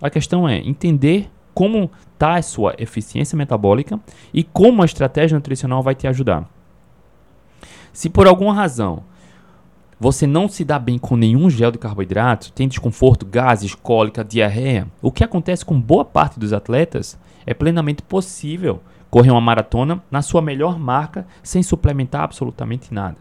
A 0.00 0.10
questão 0.10 0.48
é 0.48 0.58
entender 0.58 1.30
como 1.54 1.90
está 2.12 2.34
a 2.34 2.42
sua 2.42 2.74
eficiência 2.78 3.36
metabólica 3.36 3.98
e 4.32 4.42
como 4.42 4.82
a 4.82 4.84
estratégia 4.84 5.36
nutricional 5.36 5.82
vai 5.82 5.94
te 5.94 6.06
ajudar. 6.06 6.48
Se 7.92 8.08
por 8.08 8.26
alguma 8.26 8.54
razão 8.54 9.04
você 10.02 10.26
não 10.26 10.48
se 10.48 10.64
dá 10.64 10.80
bem 10.80 10.98
com 10.98 11.16
nenhum 11.16 11.48
gel 11.48 11.70
de 11.70 11.78
carboidrato, 11.78 12.50
tem 12.50 12.66
desconforto, 12.66 13.24
gases, 13.24 13.72
cólica, 13.72 14.24
diarreia, 14.24 14.88
o 15.00 15.12
que 15.12 15.22
acontece 15.22 15.64
com 15.64 15.80
boa 15.80 16.04
parte 16.04 16.40
dos 16.40 16.52
atletas 16.52 17.16
é 17.46 17.54
plenamente 17.54 18.02
possível 18.02 18.80
correr 19.08 19.30
uma 19.30 19.40
maratona 19.40 20.02
na 20.10 20.20
sua 20.20 20.42
melhor 20.42 20.76
marca 20.76 21.24
sem 21.40 21.62
suplementar 21.62 22.22
absolutamente 22.22 22.92
nada. 22.92 23.16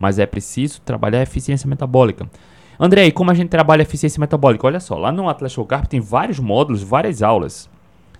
Mas 0.00 0.18
é 0.18 0.26
preciso 0.26 0.80
trabalhar 0.80 1.20
a 1.20 1.22
eficiência 1.22 1.68
metabólica. 1.68 2.28
André, 2.76 3.06
e 3.06 3.12
como 3.12 3.30
a 3.30 3.34
gente 3.34 3.50
trabalha 3.50 3.82
a 3.82 3.86
eficiência 3.86 4.18
metabólica? 4.18 4.66
Olha 4.66 4.80
só, 4.80 4.98
lá 4.98 5.12
no 5.12 5.28
Atlas 5.28 5.54
Low 5.54 5.64
Carb 5.64 5.86
tem 5.86 6.00
vários 6.00 6.40
módulos, 6.40 6.82
várias 6.82 7.22
aulas. 7.22 7.70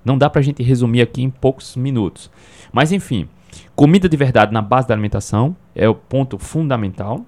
Não 0.05 0.17
dá 0.17 0.31
pra 0.31 0.43
gente 0.43 0.63
resumir 0.63 1.03
aqui 1.03 1.25
em 1.25 1.31
poucos 1.31 1.75
minutos. 1.75 2.31
Mas 2.73 2.93
enfim, 2.93 3.29
comida 3.75 4.09
de 4.09 4.17
verdade 4.17 4.53
na 4.53 4.63
base 4.63 4.87
da 4.87 4.95
alimentação 4.95 5.57
é 5.75 5.89
o 5.89 5.95
ponto 5.95 6.39
fundamental. 6.39 7.27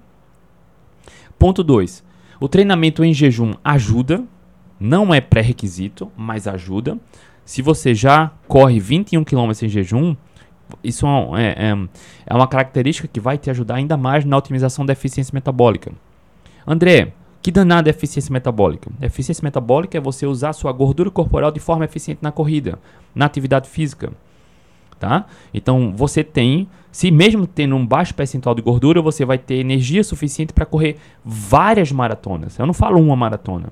Ponto 1.39 1.63
2. 1.63 2.03
O 2.37 2.49
treinamento 2.49 3.01
em 3.03 3.13
jejum 3.13 3.53
ajuda, 3.63 4.23
não 4.77 5.13
é 5.13 5.21
pré-requisito, 5.21 6.11
mas 6.15 6.47
ajuda. 6.47 6.97
Se 7.45 7.61
você 7.61 7.95
já 7.95 8.31
corre 8.45 8.79
21 8.79 9.23
km 9.23 9.51
em 9.63 9.69
jejum, 9.69 10.15
isso 10.83 11.07
é, 11.37 11.69
é, 11.69 11.87
é, 12.25 12.35
uma 12.35 12.47
característica 12.47 13.07
que 13.07 13.21
vai 13.21 13.37
te 13.37 13.49
ajudar 13.49 13.75
ainda 13.75 13.95
mais 13.95 14.25
na 14.25 14.37
otimização 14.37 14.85
da 14.85 14.93
eficiência 14.93 15.31
metabólica. 15.33 15.93
André, 16.67 17.13
que 17.41 17.51
danada 17.51 17.89
é 17.89 17.91
eficiência 17.91 18.31
metabólica? 18.31 18.91
eficiência 19.01 19.43
metabólica 19.43 19.97
é 19.97 20.01
você 20.01 20.25
usar 20.25 20.51
sua 20.53 20.73
gordura 20.73 21.09
corporal 21.09 21.51
de 21.51 21.59
forma 21.59 21.85
eficiente 21.85 22.19
na 22.21 22.31
corrida, 22.31 22.77
na 23.15 23.25
atividade 23.25 23.69
física. 23.69 24.11
Tá? 24.99 25.25
Então 25.53 25.93
você 25.95 26.25
tem, 26.25 26.67
se 26.91 27.09
mesmo 27.09 27.47
tendo 27.47 27.73
um 27.73 27.87
baixo 27.87 28.13
percentual 28.13 28.53
de 28.53 28.61
gordura, 28.61 29.01
você 29.01 29.23
vai 29.23 29.37
ter 29.37 29.55
energia 29.55 30.03
suficiente 30.03 30.51
para 30.51 30.65
correr 30.65 30.97
várias 31.23 31.89
maratonas. 31.89 32.59
Eu 32.59 32.65
não 32.65 32.73
falo 32.73 32.99
uma 32.99 33.15
maratona. 33.15 33.69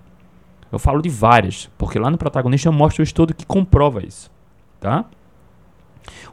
Eu 0.71 0.79
falo 0.79 1.01
de 1.01 1.09
várias, 1.09 1.69
porque 1.77 1.99
lá 1.99 2.09
no 2.09 2.17
protagonista 2.17 2.69
eu 2.69 2.73
mostro 2.73 3.01
o 3.01 3.03
estudo 3.03 3.33
que 3.33 3.45
comprova 3.45 4.05
isso, 4.05 4.31
tá? 4.79 5.05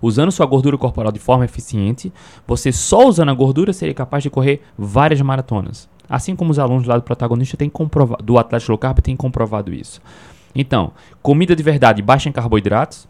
Usando 0.00 0.30
sua 0.30 0.46
gordura 0.46 0.78
corporal 0.78 1.10
de 1.10 1.18
forma 1.18 1.44
eficiente, 1.44 2.12
você 2.46 2.70
só 2.70 3.06
usando 3.08 3.30
a 3.30 3.34
gordura 3.34 3.72
seria 3.72 3.94
capaz 3.94 4.22
de 4.22 4.30
correr 4.30 4.62
várias 4.78 5.20
maratonas. 5.20 5.88
Assim 6.08 6.36
como 6.36 6.50
os 6.50 6.58
alunos 6.58 6.86
lá 6.86 6.96
do 6.96 7.02
protagonista 7.02 7.56
têm 7.56 7.68
comprovado, 7.68 8.22
do 8.22 8.38
Atlético 8.38 8.72
Low 8.72 8.78
Carb 8.78 8.98
têm 8.98 9.16
comprovado 9.16 9.72
isso. 9.72 10.00
Então, 10.54 10.92
comida 11.22 11.56
de 11.56 11.62
verdade 11.62 12.02
baixa 12.02 12.28
em 12.28 12.32
carboidratos, 12.32 13.08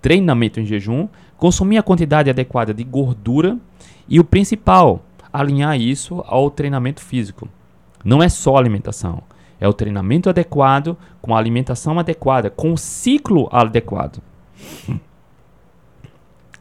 treinamento 0.00 0.60
em 0.60 0.64
jejum, 0.64 1.08
consumir 1.36 1.78
a 1.78 1.82
quantidade 1.82 2.30
adequada 2.30 2.72
de 2.72 2.84
gordura 2.84 3.58
e 4.08 4.18
o 4.20 4.24
principal, 4.24 5.04
alinhar 5.32 5.78
isso 5.78 6.22
ao 6.26 6.50
treinamento 6.50 7.00
físico. 7.02 7.48
Não 8.04 8.22
é 8.22 8.28
só 8.28 8.56
alimentação, 8.56 9.22
é 9.60 9.68
o 9.68 9.72
treinamento 9.72 10.30
adequado 10.30 10.96
com 11.20 11.34
a 11.34 11.38
alimentação 11.38 11.98
adequada, 11.98 12.50
com 12.50 12.72
o 12.72 12.78
ciclo 12.78 13.48
adequado. 13.52 14.22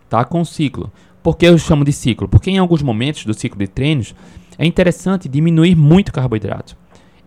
Tá 0.08 0.24
com 0.24 0.40
o 0.40 0.46
ciclo. 0.46 0.92
Por 1.24 1.36
que 1.36 1.48
eu 1.48 1.58
chamo 1.58 1.84
de 1.84 1.92
ciclo? 1.92 2.30
Porque 2.30 2.52
em 2.52 2.60
alguns 2.60 2.84
momentos 2.84 3.26
do 3.26 3.34
ciclo 3.34 3.58
de 3.58 3.68
treinos 3.68 4.14
é 4.58 4.66
interessante 4.66 5.28
diminuir 5.28 5.76
muito 5.76 6.10
o 6.10 6.14
carboidrato. 6.14 6.78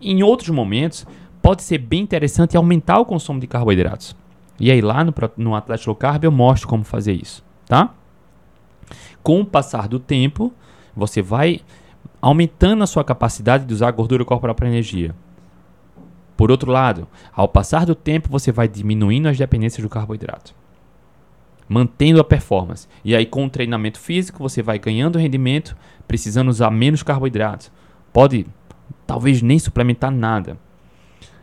Em 0.01 0.23
outros 0.23 0.49
momentos, 0.49 1.05
pode 1.41 1.61
ser 1.61 1.77
bem 1.77 2.01
interessante 2.01 2.55
aumentar 2.55 2.99
o 2.99 3.05
consumo 3.05 3.39
de 3.39 3.47
carboidratos. 3.47 4.15
E 4.59 4.71
aí 4.71 4.81
lá 4.81 5.03
no, 5.03 5.13
no 5.37 5.55
Atlético 5.55 5.91
Low 5.91 5.95
Carb 5.95 6.23
eu 6.23 6.31
mostro 6.31 6.67
como 6.67 6.83
fazer 6.83 7.13
isso, 7.13 7.43
tá? 7.65 7.93
Com 9.23 9.41
o 9.41 9.45
passar 9.45 9.87
do 9.87 9.99
tempo, 9.99 10.53
você 10.95 11.21
vai 11.21 11.61
aumentando 12.21 12.83
a 12.83 12.87
sua 12.87 13.03
capacidade 13.03 13.65
de 13.65 13.73
usar 13.73 13.87
a 13.87 13.91
gordura 13.91 14.25
corporal 14.25 14.55
para 14.55 14.67
energia. 14.67 15.15
Por 16.35 16.51
outro 16.51 16.71
lado, 16.71 17.07
ao 17.33 17.47
passar 17.47 17.85
do 17.85 17.95
tempo, 17.95 18.29
você 18.29 18.51
vai 18.51 18.67
diminuindo 18.67 19.27
as 19.27 19.37
dependências 19.37 19.83
do 19.83 19.89
carboidrato 19.89 20.53
mantendo 21.69 22.19
a 22.19 22.23
performance. 22.23 22.87
E 23.05 23.15
aí, 23.15 23.27
com 23.27 23.45
o 23.45 23.49
treinamento 23.49 23.99
físico, 23.99 24.39
você 24.39 24.63
vai 24.63 24.79
ganhando 24.79 25.19
rendimento, 25.19 25.77
precisando 26.07 26.49
usar 26.49 26.71
menos 26.71 27.03
carboidratos. 27.03 27.71
Pode, 28.11 28.47
talvez, 29.05 29.43
nem 29.43 29.59
suplementar 29.59 30.11
nada. 30.11 30.57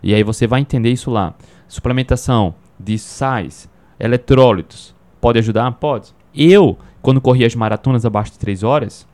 E 0.03 0.13
aí 0.13 0.25
você 0.25 0.47
vai 0.47 0.61
entender 0.61 0.91
isso 0.91 1.11
lá. 1.11 1.35
Suplementação 1.69 2.57
de 2.79 2.99
sais, 2.99 3.69
eletrólitos, 3.99 4.95
pode 5.21 5.39
ajudar? 5.39 5.71
Pode. 5.73 6.15
Eu, 6.35 6.79
quando 7.01 7.21
corri 7.21 7.45
as 7.45 7.55
maratonas 7.55 8.05
abaixo 8.05 8.33
de 8.33 8.39
3 8.39 8.63
horas, 8.63 9.07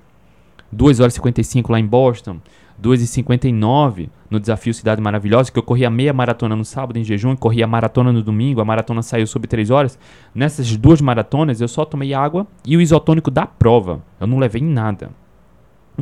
2 0.70 1.00
horas 1.00 1.12
e 1.12 1.16
55 1.16 1.70
lá 1.72 1.78
em 1.78 1.86
Boston, 1.86 2.38
2h59 2.82 4.08
no 4.28 4.40
desafio 4.40 4.74
Cidade 4.74 5.00
Maravilhosa, 5.00 5.52
que 5.52 5.58
eu 5.58 5.62
corri 5.62 5.84
a 5.84 5.90
meia 5.90 6.12
maratona 6.12 6.56
no 6.56 6.64
sábado 6.64 6.98
em 6.98 7.04
jejum 7.04 7.32
e 7.32 7.36
corri 7.36 7.62
a 7.62 7.66
maratona 7.66 8.12
no 8.12 8.22
domingo, 8.22 8.60
a 8.60 8.64
maratona 8.64 9.02
saiu 9.02 9.26
sobre 9.26 9.46
3 9.46 9.70
horas. 9.70 9.98
Nessas 10.34 10.76
duas 10.76 11.00
maratonas 11.00 11.60
eu 11.60 11.68
só 11.68 11.84
tomei 11.84 12.12
água 12.12 12.46
e 12.66 12.76
o 12.76 12.80
isotônico 12.80 13.30
da 13.30 13.46
prova. 13.46 14.02
Eu 14.18 14.26
não 14.26 14.38
levei 14.38 14.62
nada. 14.62 15.10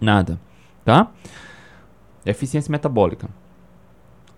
Nada. 0.00 0.40
Tá? 0.84 1.10
Eficiência 2.24 2.70
metabólica. 2.70 3.28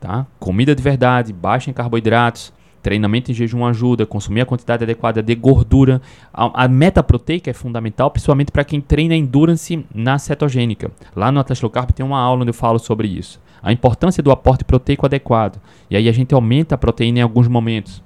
Tá? 0.00 0.26
Comida 0.40 0.74
de 0.74 0.82
verdade, 0.82 1.32
baixa 1.32 1.70
em 1.70 1.74
carboidratos, 1.74 2.52
Treinamento 2.82 3.30
em 3.30 3.34
jejum 3.34 3.64
ajuda, 3.64 4.04
consumir 4.04 4.40
a 4.40 4.46
quantidade 4.46 4.82
adequada 4.82 5.22
de 5.22 5.34
gordura. 5.36 6.02
A, 6.32 6.64
a 6.64 6.68
meta 6.68 7.02
proteica 7.02 7.48
é 7.48 7.54
fundamental, 7.54 8.10
principalmente 8.10 8.50
para 8.50 8.64
quem 8.64 8.80
treina 8.80 9.14
endurance 9.14 9.86
na 9.94 10.18
cetogênica. 10.18 10.90
Lá 11.14 11.30
no 11.30 11.38
Atlas 11.38 11.60
Low 11.60 11.70
Carb 11.70 11.92
tem 11.92 12.04
uma 12.04 12.18
aula 12.18 12.42
onde 12.42 12.50
eu 12.50 12.54
falo 12.54 12.80
sobre 12.80 13.06
isso. 13.06 13.40
A 13.62 13.72
importância 13.72 14.20
do 14.20 14.32
aporte 14.32 14.64
proteico 14.64 15.06
adequado. 15.06 15.60
E 15.88 15.96
aí 15.96 16.08
a 16.08 16.12
gente 16.12 16.34
aumenta 16.34 16.74
a 16.74 16.78
proteína 16.78 17.20
em 17.20 17.22
alguns 17.22 17.46
momentos. 17.46 18.02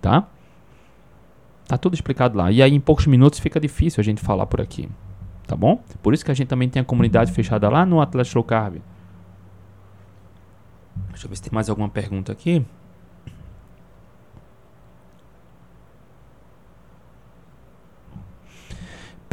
Tá? 0.00 0.28
Tá 1.66 1.76
tudo 1.76 1.94
explicado 1.94 2.38
lá. 2.38 2.52
E 2.52 2.62
aí 2.62 2.72
em 2.72 2.80
poucos 2.80 3.06
minutos 3.06 3.40
fica 3.40 3.58
difícil 3.58 4.00
a 4.00 4.04
gente 4.04 4.20
falar 4.20 4.46
por 4.46 4.60
aqui. 4.60 4.88
Tá 5.46 5.56
bom? 5.56 5.82
Por 6.00 6.14
isso 6.14 6.24
que 6.24 6.30
a 6.30 6.34
gente 6.34 6.46
também 6.46 6.68
tem 6.68 6.80
a 6.80 6.84
comunidade 6.84 7.32
fechada 7.32 7.68
lá 7.68 7.84
no 7.84 8.00
Atlas 8.00 8.32
Low 8.32 8.44
Carb. 8.44 8.76
Deixa 11.10 11.26
eu 11.26 11.28
ver 11.28 11.36
se 11.36 11.42
tem 11.42 11.52
mais 11.52 11.68
alguma 11.68 11.88
pergunta 11.88 12.30
aqui. 12.30 12.64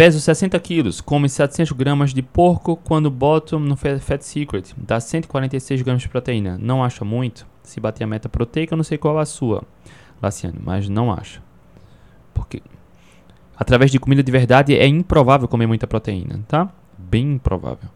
Peso 0.02 0.20
60 0.20 0.60
quilos, 0.62 1.00
come 1.00 1.30
700 1.30 1.74
gramas 1.74 2.12
de 2.12 2.24
porco 2.24 2.76
quando 2.76 3.12
boto 3.12 3.60
no 3.60 3.76
Fat 3.76 4.22
Secret. 4.22 4.74
Dá 4.76 5.00
146 5.00 5.84
gramas 5.84 6.02
de 6.02 6.10
proteína. 6.10 6.58
Não 6.60 6.84
acha 6.84 7.06
muito? 7.06 7.46
Se 7.62 7.80
bater 7.80 8.06
a 8.06 8.08
meta 8.08 8.28
proteica, 8.28 8.74
eu 8.74 8.78
não 8.78 8.84
sei 8.84 8.98
qual 8.98 9.20
a 9.20 9.26
sua, 9.28 9.62
Laciane, 10.20 10.58
mas 10.60 10.90
não 10.90 11.14
acho. 11.14 11.40
Porque 12.34 12.64
através 13.56 13.92
de 13.92 14.00
comida 14.00 14.24
de 14.24 14.32
verdade 14.32 14.76
é 14.76 14.88
improvável 14.88 15.48
comer 15.48 15.68
muita 15.68 15.86
proteína, 15.86 16.44
tá? 16.48 16.68
Bem 16.98 17.34
improvável. 17.34 17.88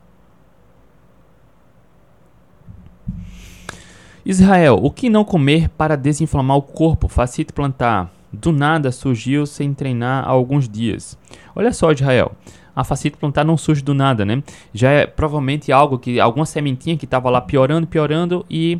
Israel, 4.23 4.79
o 4.79 4.91
que 4.91 5.09
não 5.09 5.25
comer 5.25 5.69
para 5.69 5.95
desinflamar 5.95 6.57
o 6.57 6.61
corpo? 6.61 7.07
Facite 7.07 7.51
plantar 7.51 8.13
do 8.35 8.51
nada 8.51 8.91
surgiu 8.91 9.45
sem 9.45 9.73
treinar 9.73 10.23
há 10.23 10.29
alguns 10.29 10.69
dias. 10.69 11.17
Olha 11.55 11.73
só, 11.73 11.91
Israel, 11.91 12.33
a 12.75 12.83
facite 12.83 13.17
plantar 13.17 13.45
não 13.45 13.57
surge 13.57 13.81
do 13.81 13.93
nada, 13.93 14.25
né? 14.25 14.43
Já 14.73 14.91
é 14.91 15.07
provavelmente 15.07 15.71
algo 15.71 15.97
que 15.97 16.19
alguma 16.19 16.45
sementinha 16.45 16.97
que 16.97 17.05
estava 17.05 17.29
lá 17.29 17.39
piorando, 17.39 17.87
piorando 17.87 18.45
e 18.49 18.79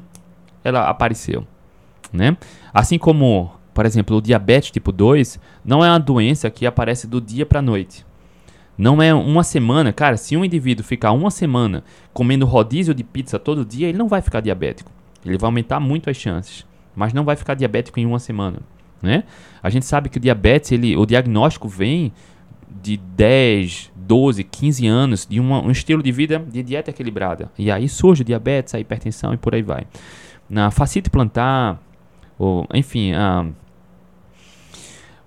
ela 0.64 0.90
apareceu, 0.90 1.48
né? 2.12 2.36
Assim 2.74 2.98
como, 2.98 3.52
por 3.74 3.86
exemplo, 3.86 4.18
o 4.18 4.22
diabetes 4.22 4.72
tipo 4.72 4.92
2 4.92 5.40
não 5.64 5.84
é 5.84 5.90
uma 5.90 6.00
doença 6.00 6.50
que 6.50 6.66
aparece 6.66 7.08
do 7.08 7.22
dia 7.22 7.46
para 7.46 7.62
noite. 7.62 8.06
Não 8.78 9.02
é 9.02 9.14
uma 9.14 9.44
semana, 9.44 9.94
cara, 9.94 10.18
se 10.18 10.36
um 10.36 10.44
indivíduo 10.44 10.84
ficar 10.84 11.14
uma 11.14 11.32
semana 11.32 11.82
comendo 12.12 12.46
rodízio 12.46 12.94
de 12.94 13.06
pizza 13.06 13.40
todo 13.40 13.64
dia, 13.64 13.88
ele 13.88 13.98
não 13.98 14.10
vai 14.10 14.22
ficar 14.22 14.42
diabético. 14.42 14.92
Ele 15.26 15.38
vai 15.38 15.48
aumentar 15.48 15.80
muito 15.80 16.10
as 16.10 16.18
chances, 16.18 16.66
mas 16.94 17.14
não 17.14 17.24
vai 17.24 17.38
ficar 17.38 17.54
diabético 17.54 18.02
em 18.02 18.06
uma 18.06 18.20
semana 18.20 18.60
né? 19.06 19.24
A 19.64 19.70
gente 19.70 19.86
sabe 19.86 20.10
que 20.10 20.18
o 20.18 20.20
diabetes, 20.20 20.72
ele, 20.72 20.98
o 20.98 21.06
diagnóstico 21.06 21.68
vem 21.68 22.12
de 22.82 22.98
10, 22.98 23.92
12, 23.96 24.44
15 24.44 24.88
anos 24.88 25.26
de 25.26 25.40
uma, 25.40 25.62
um 25.62 25.72
estilo 25.72 26.04
de 26.04 26.12
vida 26.12 26.40
de 26.40 26.62
dieta 26.62 26.90
equilibrada. 26.90 27.50
E 27.58 27.72
aí 27.72 27.88
surge 27.88 28.24
diabetes, 28.24 28.76
a 28.76 28.80
hipertensão 28.80 29.34
e 29.34 29.38
por 29.38 29.56
aí 29.56 29.62
vai. 29.62 29.88
Na 30.50 30.70
facite 30.70 31.10
plantar, 31.10 31.82
ou, 32.38 32.68
enfim, 32.74 33.14
a, 33.14 33.46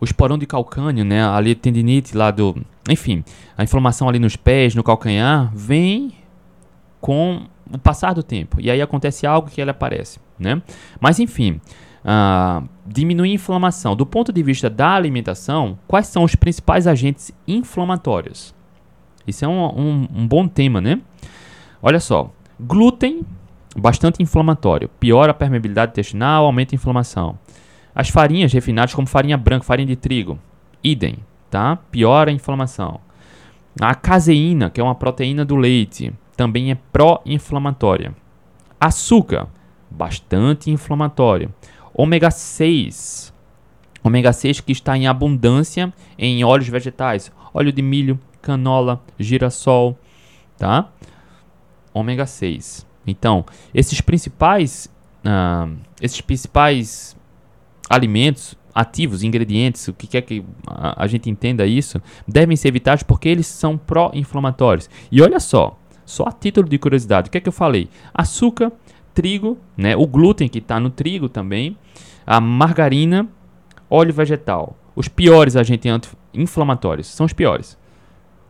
o 0.01 0.05
esporão 0.05 0.39
de 0.39 0.47
calcânio, 0.47 1.05
né, 1.05 1.27
ali 1.27 1.55
tendinite 1.55 2.17
lá 2.17 2.31
do, 2.31 2.57
enfim, 2.89 3.25
a 3.57 3.65
inflamação 3.65 4.09
ali 4.09 4.19
nos 4.19 4.37
pés, 4.37 4.75
no 4.75 4.83
calcanhar, 4.83 5.51
vem 5.55 6.13
com 7.01 7.47
o 7.73 7.79
passar 7.79 8.15
do 8.15 8.23
tempo. 8.23 8.61
E 8.61 8.71
aí 8.71 8.81
acontece 8.81 9.27
algo 9.27 9.51
que 9.51 9.61
ele 9.61 9.71
aparece, 9.71 10.19
né? 10.39 10.63
Mas 11.01 11.19
enfim, 11.19 11.61
uh, 12.05 12.67
diminuir 12.89 13.31
a 13.31 13.35
inflamação. 13.35 13.95
Do 13.95 14.07
ponto 14.07 14.33
de 14.33 14.43
vista 14.43 14.71
da 14.71 14.91
alimentação, 14.91 15.79
quais 15.87 16.07
são 16.07 16.25
os 16.25 16.35
principais 16.35 16.87
agentes 16.87 17.31
inflamatórios? 17.47 18.55
Isso 19.27 19.45
é 19.45 19.49
um, 19.49 19.65
um, 19.67 20.09
um 20.15 20.27
bom 20.27 20.49
tema, 20.49 20.81
né? 20.81 21.01
Olha 21.83 22.01
só, 22.01 22.33
glúten, 22.59 23.21
bastante 23.77 24.23
inflamatório, 24.23 24.89
piora 25.01 25.33
a 25.33 25.35
permeabilidade 25.35 25.93
intestinal, 25.93 26.47
aumenta 26.47 26.75
a 26.75 26.77
inflamação. 26.77 27.39
As 27.95 28.09
farinhas 28.09 28.53
refinadas, 28.53 28.95
como 28.95 29.07
farinha 29.07 29.37
branca, 29.37 29.65
farinha 29.65 29.87
de 29.87 29.97
trigo, 29.97 30.39
idem, 30.83 31.19
tá? 31.51 31.77
Piora 31.91 32.31
a 32.31 32.35
inflamação. 32.35 33.01
A 33.81 33.95
caseína, 33.95 34.71
que 34.71 34.81
é 34.81 34.85
uma 34.85 34.95
proteína 34.95 35.45
do 35.45 35.57
leite, 35.57 36.13
também 36.37 36.71
é 36.71 36.79
pró-inflamatória. 36.93 38.15
Açúcar, 38.81 39.49
bastante 39.91 40.71
inflamatório. 40.71 41.53
Ômega 42.01 42.31
6, 42.31 43.35
ômega 44.05 44.33
6 44.33 44.61
que 44.61 44.71
está 44.71 44.97
em 44.97 45.09
abundância 45.09 45.93
em 46.17 46.45
óleos 46.45 46.69
vegetais, 46.69 47.33
óleo 47.53 47.73
de 47.73 47.83
milho, 47.83 48.21
canola, 48.41 49.03
girassol, 49.19 49.99
tá? 50.57 50.93
Ômega 51.93 52.25
6. 52.25 52.87
Então, 53.05 53.45
esses 53.75 54.01
principais, 54.01 54.89
uh, 55.25 55.77
esses 56.01 56.21
principais 56.21 57.17
alimentos 57.91 58.57
ativos, 58.73 59.25
ingredientes, 59.25 59.89
o 59.89 59.93
que 59.93 60.07
quer 60.07 60.23
que 60.23 60.45
a, 60.69 61.03
a 61.03 61.07
gente 61.09 61.29
entenda 61.29 61.67
isso, 61.67 62.01
devem 62.29 62.57
ser 62.57 62.69
evitados 62.69 63.03
porque 63.03 63.29
eles 63.29 63.49
são 63.49 63.77
pró-inflamatórios. 63.77 64.89
E 65.11 65.21
olha 65.21 65.41
só, 65.41 65.77
só 66.07 66.27
a 66.29 66.33
título 66.33 66.69
de 66.69 66.79
curiosidade, 66.79 67.27
o 67.27 67.33
que 67.33 67.39
é 67.39 67.41
que 67.41 67.49
eu 67.49 67.53
falei? 67.53 67.89
Açúcar, 68.15 68.71
trigo, 69.19 69.59
né, 69.77 69.97
o 69.97 70.07
glúten 70.07 70.49
que 70.49 70.61
está 70.61 70.79
no 70.79 70.91
trigo 70.91 71.29
também, 71.29 71.77
a 72.25 72.41
margarina, 72.41 73.29
óleo 73.91 74.15
vegetal. 74.15 74.77
Os 74.95 75.09
piores 75.09 75.57
agentes 75.57 75.91
anti-inflamatórios 75.91 77.09
são 77.09 77.27
os 77.27 77.33
piores. 77.33 77.77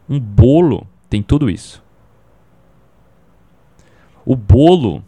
Um 0.07 0.21
bolo 0.21 0.87
tem 1.09 1.23
tudo 1.23 1.49
isso. 1.49 1.83
O 4.27 4.37
bolo 4.37 5.03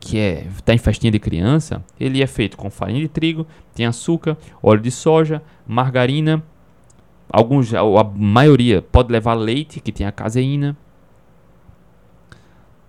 que 0.00 0.18
é 0.18 0.46
tá 0.64 0.72
em 0.72 0.78
festinha 0.78 1.10
de 1.10 1.18
criança, 1.18 1.84
ele 2.00 2.22
é 2.22 2.26
feito 2.26 2.56
com 2.56 2.70
farinha 2.70 3.00
de 3.00 3.08
trigo, 3.08 3.46
tem 3.74 3.84
açúcar, 3.84 4.38
óleo 4.62 4.80
de 4.80 4.90
soja, 4.90 5.42
margarina, 5.66 6.42
alguns 7.28 7.74
a 7.74 7.82
maioria 8.14 8.80
pode 8.80 9.12
levar 9.12 9.34
leite 9.34 9.80
que 9.80 9.92
tem 9.92 10.06
a 10.06 10.12
caseína, 10.12 10.74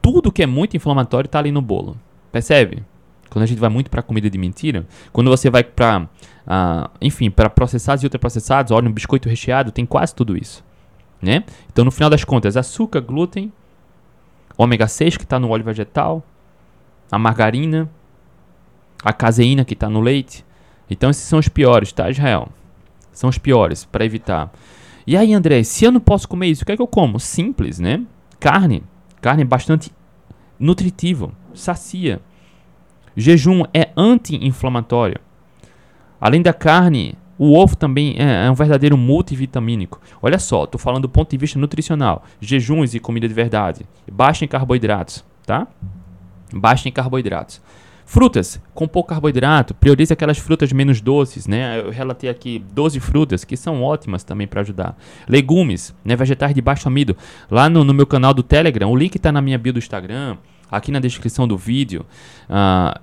tudo 0.07 0.31
que 0.31 0.41
é 0.41 0.45
muito 0.45 0.77
inflamatório 0.77 1.27
está 1.27 1.37
ali 1.37 1.51
no 1.51 1.61
bolo. 1.61 1.97
Percebe? 2.31 2.81
Quando 3.29 3.43
a 3.43 3.45
gente 3.45 3.59
vai 3.59 3.69
muito 3.69 3.91
para 3.91 4.01
comida 4.01 4.29
de 4.29 4.37
mentira, 4.37 4.87
quando 5.11 5.29
você 5.29 5.49
vai 5.49 5.65
para, 5.65 6.03
uh, 6.03 6.07
ah, 6.47 6.89
enfim, 7.01 7.29
para 7.29 7.49
processados 7.49 8.03
e 8.03 8.05
ultraprocessados, 8.05 8.71
olha, 8.71 8.87
um 8.87 8.93
biscoito 8.93 9.27
recheado, 9.27 9.69
tem 9.69 9.85
quase 9.85 10.15
tudo 10.15 10.37
isso. 10.37 10.63
Né? 11.21 11.43
Então, 11.69 11.83
no 11.83 11.91
final 11.91 12.09
das 12.09 12.23
contas, 12.23 12.55
açúcar, 12.55 13.01
glúten, 13.01 13.51
ômega 14.57 14.87
6 14.87 15.17
que 15.17 15.25
está 15.25 15.37
no 15.41 15.49
óleo 15.49 15.65
vegetal, 15.65 16.23
a 17.11 17.19
margarina, 17.19 17.89
a 19.03 19.11
caseína 19.11 19.65
que 19.65 19.73
está 19.73 19.89
no 19.89 19.99
leite. 19.99 20.45
Então, 20.89 21.09
esses 21.09 21.23
são 21.23 21.37
os 21.37 21.49
piores, 21.49 21.91
tá, 21.91 22.09
Israel? 22.09 22.47
São 23.11 23.29
os 23.29 23.37
piores 23.37 23.83
para 23.83 24.05
evitar. 24.05 24.53
E 25.05 25.17
aí, 25.17 25.33
André, 25.33 25.63
se 25.63 25.83
eu 25.83 25.91
não 25.91 25.99
posso 25.99 26.29
comer 26.29 26.47
isso, 26.47 26.63
o 26.63 26.65
que 26.65 26.71
é 26.71 26.77
que 26.77 26.81
eu 26.81 26.87
como? 26.87 27.19
Simples, 27.19 27.77
né? 27.77 28.05
Carne. 28.39 28.83
Carne 29.19 29.41
é 29.41 29.45
bastante 29.45 29.91
nutritivo, 30.59 31.31
sacia. 31.53 32.19
Jejum 33.15 33.63
é 33.73 33.89
anti-inflamatório. 33.95 35.19
Além 36.19 36.41
da 36.41 36.53
carne, 36.53 37.15
o 37.37 37.55
ovo 37.57 37.75
também 37.75 38.15
é, 38.17 38.45
é 38.45 38.51
um 38.51 38.55
verdadeiro 38.55 38.97
multivitamínico. 38.97 40.01
Olha 40.21 40.39
só, 40.39 40.63
estou 40.63 40.79
falando 40.79 41.03
do 41.03 41.09
ponto 41.09 41.29
de 41.29 41.37
vista 41.37 41.59
nutricional. 41.59 42.23
Jejuns 42.41 42.95
e 42.95 42.99
comida 42.99 43.27
de 43.27 43.33
verdade. 43.33 43.85
Baixa 44.11 44.43
em 44.43 44.47
carboidratos, 44.47 45.23
tá? 45.45 45.67
Baixa 46.53 46.89
em 46.89 46.91
carboidratos. 46.91 47.61
Frutas 48.07 48.61
com 48.73 48.87
pouco 48.87 49.09
carboidrato, 49.09 49.73
priorize 49.73 50.13
aquelas 50.13 50.37
frutas 50.37 50.71
menos 50.71 51.01
doces, 51.01 51.45
né? 51.45 51.81
Eu 51.81 51.91
relatei 51.91 52.29
aqui 52.29 52.63
12 52.73 53.01
frutas 53.01 53.43
que 53.43 53.57
são 53.57 53.83
ótimas 53.83 54.23
também 54.23 54.47
para 54.47 54.61
ajudar. 54.61 54.97
Legumes, 55.27 55.93
né? 56.05 56.15
Vegetais 56.15 56.55
de 56.55 56.61
baixo 56.61 56.87
amido. 56.87 57.17
Lá 57.51 57.69
no, 57.69 57.83
no 57.83 57.93
meu 57.93 58.07
canal 58.07 58.33
do 58.33 58.41
Telegram, 58.41 58.89
o 58.89 58.95
link 58.95 59.17
está 59.17 59.29
na 59.29 59.41
minha 59.41 59.57
bio 59.57 59.73
do 59.73 59.79
Instagram, 59.79 60.37
aqui 60.71 60.89
na 60.89 61.01
descrição 61.01 61.45
do 61.45 61.57
vídeo. 61.57 62.05
Uh, 62.49 62.97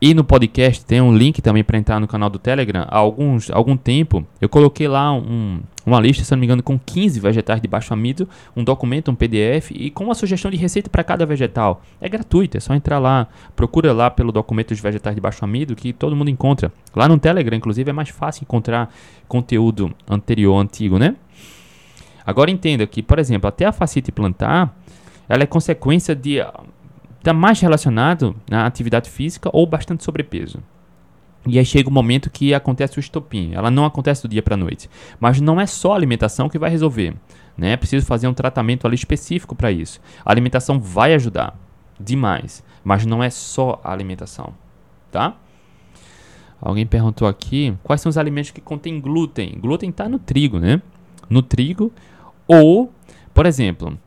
e 0.00 0.12
no 0.12 0.22
podcast 0.22 0.84
tem 0.84 1.00
um 1.00 1.16
link 1.16 1.40
também 1.40 1.64
para 1.64 1.78
entrar 1.78 1.98
no 1.98 2.06
canal 2.06 2.28
do 2.28 2.38
Telegram. 2.38 2.84
Há 2.88 2.98
alguns, 2.98 3.50
algum 3.50 3.76
tempo 3.76 4.26
eu 4.40 4.48
coloquei 4.48 4.86
lá 4.86 5.12
um, 5.12 5.60
uma 5.86 5.98
lista, 5.98 6.22
se 6.22 6.30
não 6.32 6.38
me 6.38 6.44
engano, 6.44 6.62
com 6.62 6.78
15 6.78 7.18
vegetais 7.18 7.62
de 7.62 7.66
baixo 7.66 7.94
amido, 7.94 8.28
um 8.54 8.62
documento, 8.62 9.10
um 9.10 9.14
PDF 9.14 9.70
e 9.70 9.90
com 9.90 10.04
uma 10.04 10.14
sugestão 10.14 10.50
de 10.50 10.56
receita 10.58 10.90
para 10.90 11.02
cada 11.02 11.24
vegetal. 11.24 11.82
É 11.98 12.08
gratuito, 12.10 12.58
é 12.58 12.60
só 12.60 12.74
entrar 12.74 12.98
lá, 12.98 13.26
procura 13.54 13.92
lá 13.94 14.10
pelo 14.10 14.30
documento 14.30 14.68
dos 14.68 14.80
vegetais 14.80 15.14
de 15.14 15.20
baixo 15.20 15.42
amido 15.44 15.74
que 15.74 15.94
todo 15.94 16.14
mundo 16.14 16.28
encontra. 16.28 16.70
Lá 16.94 17.08
no 17.08 17.18
Telegram, 17.18 17.56
inclusive, 17.56 17.88
é 17.88 17.92
mais 17.92 18.10
fácil 18.10 18.44
encontrar 18.44 18.92
conteúdo 19.26 19.94
anterior, 20.06 20.58
antigo, 20.58 20.98
né? 20.98 21.16
Agora 22.26 22.50
entenda 22.50 22.86
que, 22.86 23.02
por 23.02 23.18
exemplo, 23.18 23.48
até 23.48 23.64
a 23.64 23.72
facite 23.72 24.12
plantar, 24.12 24.76
ela 25.28 25.44
é 25.44 25.46
consequência 25.46 26.14
de 26.14 26.40
está 27.26 27.34
mais 27.34 27.60
relacionado 27.60 28.36
à 28.48 28.66
atividade 28.66 29.10
física 29.10 29.50
ou 29.52 29.66
bastante 29.66 30.04
sobrepeso. 30.04 30.62
E 31.44 31.58
aí 31.58 31.64
chega 31.64 31.88
o 31.88 31.92
momento 31.92 32.30
que 32.30 32.54
acontece 32.54 32.98
o 32.98 33.00
estopim. 33.00 33.50
Ela 33.52 33.68
não 33.68 33.84
acontece 33.84 34.22
do 34.22 34.28
dia 34.28 34.42
para 34.42 34.54
a 34.54 34.56
noite. 34.56 34.88
Mas 35.18 35.40
não 35.40 35.60
é 35.60 35.66
só 35.66 35.92
a 35.92 35.96
alimentação 35.96 36.48
que 36.48 36.58
vai 36.58 36.70
resolver. 36.70 37.14
Né? 37.58 37.72
É 37.72 37.76
preciso 37.76 38.06
fazer 38.06 38.28
um 38.28 38.34
tratamento 38.34 38.86
ali 38.86 38.94
específico 38.94 39.56
para 39.56 39.72
isso. 39.72 40.00
A 40.24 40.30
alimentação 40.30 40.78
vai 40.78 41.14
ajudar 41.14 41.58
demais, 41.98 42.62
mas 42.84 43.04
não 43.04 43.22
é 43.22 43.30
só 43.30 43.80
a 43.82 43.90
alimentação, 43.90 44.52
tá? 45.10 45.34
Alguém 46.60 46.84
perguntou 46.84 47.26
aqui 47.26 47.74
quais 47.82 48.02
são 48.02 48.10
os 48.10 48.18
alimentos 48.18 48.50
que 48.50 48.60
contêm 48.60 49.00
glúten. 49.00 49.56
Glúten 49.58 49.90
está 49.90 50.08
no 50.08 50.18
trigo, 50.18 50.58
né? 50.58 50.82
No 51.28 51.42
trigo 51.42 51.90
ou, 52.46 52.92
por 53.32 53.46
exemplo, 53.46 53.98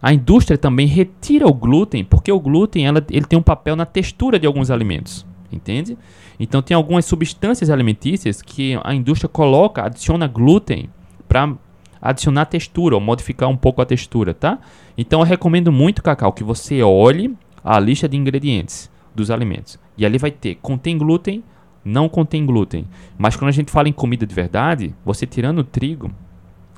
a 0.00 0.12
indústria 0.12 0.56
também 0.56 0.86
retira 0.86 1.46
o 1.46 1.52
glúten, 1.52 2.04
porque 2.04 2.30
o 2.30 2.40
glúten 2.40 2.86
ela, 2.86 3.04
ele 3.10 3.26
tem 3.26 3.38
um 3.38 3.42
papel 3.42 3.74
na 3.74 3.84
textura 3.84 4.38
de 4.38 4.46
alguns 4.46 4.70
alimentos, 4.70 5.26
entende? 5.50 5.98
Então 6.38 6.62
tem 6.62 6.74
algumas 6.74 7.04
substâncias 7.04 7.68
alimentícias 7.68 8.40
que 8.40 8.78
a 8.84 8.94
indústria 8.94 9.28
coloca, 9.28 9.82
adiciona 9.82 10.26
glúten 10.26 10.88
para 11.28 11.54
adicionar 12.00 12.46
textura 12.46 12.94
ou 12.94 13.00
modificar 13.00 13.48
um 13.48 13.56
pouco 13.56 13.82
a 13.82 13.86
textura, 13.86 14.32
tá? 14.32 14.58
Então 14.96 15.20
eu 15.20 15.26
recomendo 15.26 15.72
muito, 15.72 16.02
Cacau, 16.02 16.32
que 16.32 16.44
você 16.44 16.82
olhe 16.82 17.36
a 17.64 17.78
lista 17.80 18.08
de 18.08 18.16
ingredientes 18.16 18.90
dos 19.14 19.30
alimentos. 19.30 19.78
E 19.96 20.06
ali 20.06 20.16
vai 20.16 20.30
ter 20.30 20.56
contém 20.56 20.96
glúten, 20.96 21.42
não 21.84 22.08
contém 22.08 22.46
glúten. 22.46 22.86
Mas 23.16 23.34
quando 23.34 23.48
a 23.48 23.52
gente 23.52 23.70
fala 23.70 23.88
em 23.88 23.92
comida 23.92 24.24
de 24.24 24.34
verdade, 24.34 24.94
você 25.04 25.26
tirando 25.26 25.58
o 25.58 25.64
trigo, 25.64 26.10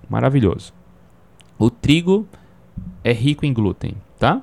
maravilhoso. 0.09 0.73
O 1.59 1.69
trigo 1.69 2.27
é 3.03 3.13
rico 3.13 3.47
em 3.47 3.53
glúten, 3.53 3.95
tá? 4.19 4.43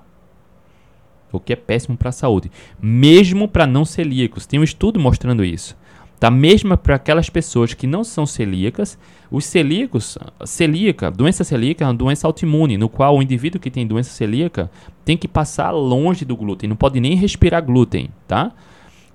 O 1.31 1.39
que 1.39 1.53
é 1.53 1.55
péssimo 1.55 1.97
para 1.97 2.09
a 2.09 2.13
saúde. 2.13 2.51
Mesmo 2.81 3.47
para 3.47 3.67
não 3.67 3.83
celíacos. 3.83 4.45
Tem 4.45 4.59
um 4.59 4.63
estudo 4.63 4.99
mostrando 4.99 5.43
isso. 5.43 5.75
Tá? 6.19 6.31
Mesmo 6.31 6.75
para 6.75 6.95
aquelas 6.95 7.29
pessoas 7.29 7.73
que 7.73 7.85
não 7.85 8.03
são 8.03 8.25
celíacas, 8.25 8.97
os 9.29 9.45
celíacos, 9.45 10.17
celíaca, 10.45 11.11
doença 11.11 11.43
celíaca 11.43 11.83
é 11.83 11.87
uma 11.87 11.93
doença 11.93 12.25
autoimune, 12.25 12.77
no 12.77 12.89
qual 12.89 13.15
o 13.15 13.21
indivíduo 13.21 13.61
que 13.61 13.69
tem 13.69 13.85
doença 13.85 14.09
celíaca 14.09 14.71
tem 15.05 15.15
que 15.15 15.27
passar 15.27 15.69
longe 15.71 16.25
do 16.25 16.35
glúten, 16.35 16.69
não 16.69 16.75
pode 16.75 16.99
nem 16.99 17.15
respirar 17.15 17.63
glúten, 17.63 18.09
tá? 18.27 18.51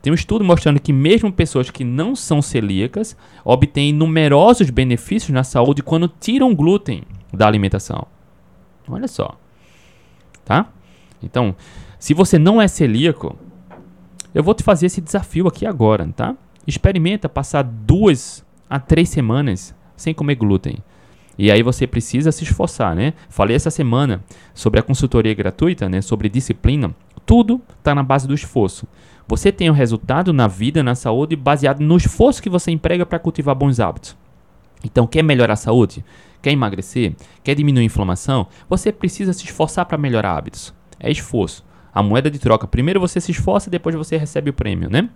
Tem 0.01 0.13
um 0.13 0.15
estudo 0.15 0.45
mostrando 0.45 0.81
que 0.81 0.93
mesmo 0.93 1.33
pessoas 1.33 1.71
que 1.71 1.85
não 1.85 2.15
são 2.15 2.41
celíacas 2.41 3.17
obtêm 3.45 3.93
numerosos 3.93 4.71
benefícios 4.71 5.31
na 5.31 5.45
saúde 5.45 5.83
quando 5.83 6.09
tiram 6.21 6.55
glúten 6.55 7.03
da 7.33 7.47
alimentação. 7.47 8.07
Olha 8.89 9.09
só. 9.09 9.37
Tá? 10.45 10.67
Então, 11.23 11.55
se 11.99 12.15
você 12.15 12.39
não 12.39 12.61
é 12.61 12.67
celíaco, 12.67 13.37
eu 14.35 14.43
vou 14.43 14.55
te 14.55 14.63
fazer 14.63 14.87
esse 14.87 15.01
desafio 15.01 15.47
aqui 15.47 15.67
agora, 15.67 16.09
tá? 16.15 16.35
Experimenta 16.67 17.29
passar 17.29 17.63
duas 17.63 18.45
a 18.69 18.81
três 18.81 19.09
semanas 19.09 19.75
sem 19.97 20.15
comer 20.15 20.35
glúten. 20.35 20.79
E 21.39 21.51
aí 21.51 21.63
você 21.63 21.87
precisa 21.87 22.31
se 22.33 22.45
esforçar, 22.45 22.95
né? 22.95 23.15
Falei 23.29 23.57
essa 23.57 23.71
semana 23.71 24.23
sobre 24.55 24.81
a 24.81 24.83
consultoria 24.83 25.35
gratuita, 25.35 25.89
né? 25.89 26.01
Sobre 26.01 26.29
disciplina. 26.29 26.95
Tudo 27.25 27.61
está 27.79 27.95
na 27.95 28.03
base 28.03 28.27
do 28.27 28.35
esforço. 28.35 28.87
Você 29.27 29.53
tem 29.53 29.71
o 29.71 29.73
um 29.73 29.77
resultado 29.77 30.33
na 30.33 30.47
vida, 30.47 30.83
na 30.83 30.95
saúde, 30.95 31.37
baseado 31.37 31.81
no 31.81 31.97
esforço 31.97 32.43
que 32.43 32.51
você 32.51 32.71
emprega 32.71 33.07
para 33.07 33.19
cultivar 33.19 33.55
bons 33.55 33.81
hábitos. 33.81 34.17
Então, 34.85 35.07
quer 35.07 35.23
melhorar 35.23 35.55
a 35.55 35.57
saúde? 35.57 36.05
Quer 36.43 36.51
emagrecer? 36.51 37.15
Quer 37.45 37.55
diminuir 37.55 37.83
a 37.83 37.87
inflamação? 37.87 38.49
Você 38.69 38.91
precisa 38.91 39.33
se 39.33 39.45
esforçar 39.45 39.87
para 39.87 39.97
melhorar 39.97 40.37
hábitos. 40.37 40.75
É 40.99 41.11
esforço. 41.11 41.65
A 41.95 42.03
moeda 42.03 42.31
de 42.31 42.39
troca. 42.39 42.67
Primeiro 42.67 42.99
você 42.99 43.21
se 43.21 43.31
esforça, 43.31 43.71
depois 43.71 43.95
você 43.95 44.17
recebe 44.17 44.51
o 44.51 44.53
prêmio, 44.53 44.91
né? 44.91 45.09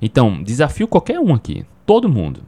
Então, 0.00 0.42
desafio 0.42 0.86
qualquer 0.86 1.18
um 1.18 1.34
aqui. 1.34 1.66
Todo 1.84 2.08
mundo. 2.08 2.42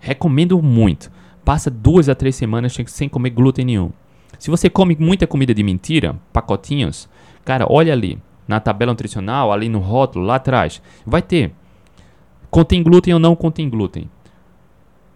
Recomendo 0.00 0.60
muito. 0.60 1.10
Passa 1.44 1.70
duas 1.70 2.08
a 2.08 2.14
três 2.14 2.34
semanas 2.34 2.76
sem 2.86 3.08
comer 3.08 3.30
glúten 3.30 3.64
nenhum. 3.64 3.92
Se 4.38 4.50
você 4.50 4.68
come 4.68 4.96
muita 4.98 5.26
comida 5.26 5.54
de 5.54 5.62
mentira, 5.62 6.18
pacotinhos, 6.32 7.08
cara, 7.44 7.66
olha 7.70 7.92
ali 7.92 8.18
na 8.46 8.60
tabela 8.60 8.92
nutricional, 8.92 9.52
ali 9.52 9.68
no 9.68 9.78
rótulo, 9.78 10.24
lá 10.24 10.36
atrás, 10.36 10.82
vai 11.04 11.22
ter 11.22 11.52
contém 12.50 12.82
glúten 12.82 13.12
ou 13.14 13.20
não 13.20 13.34
contém 13.34 13.68
glúten, 13.68 14.08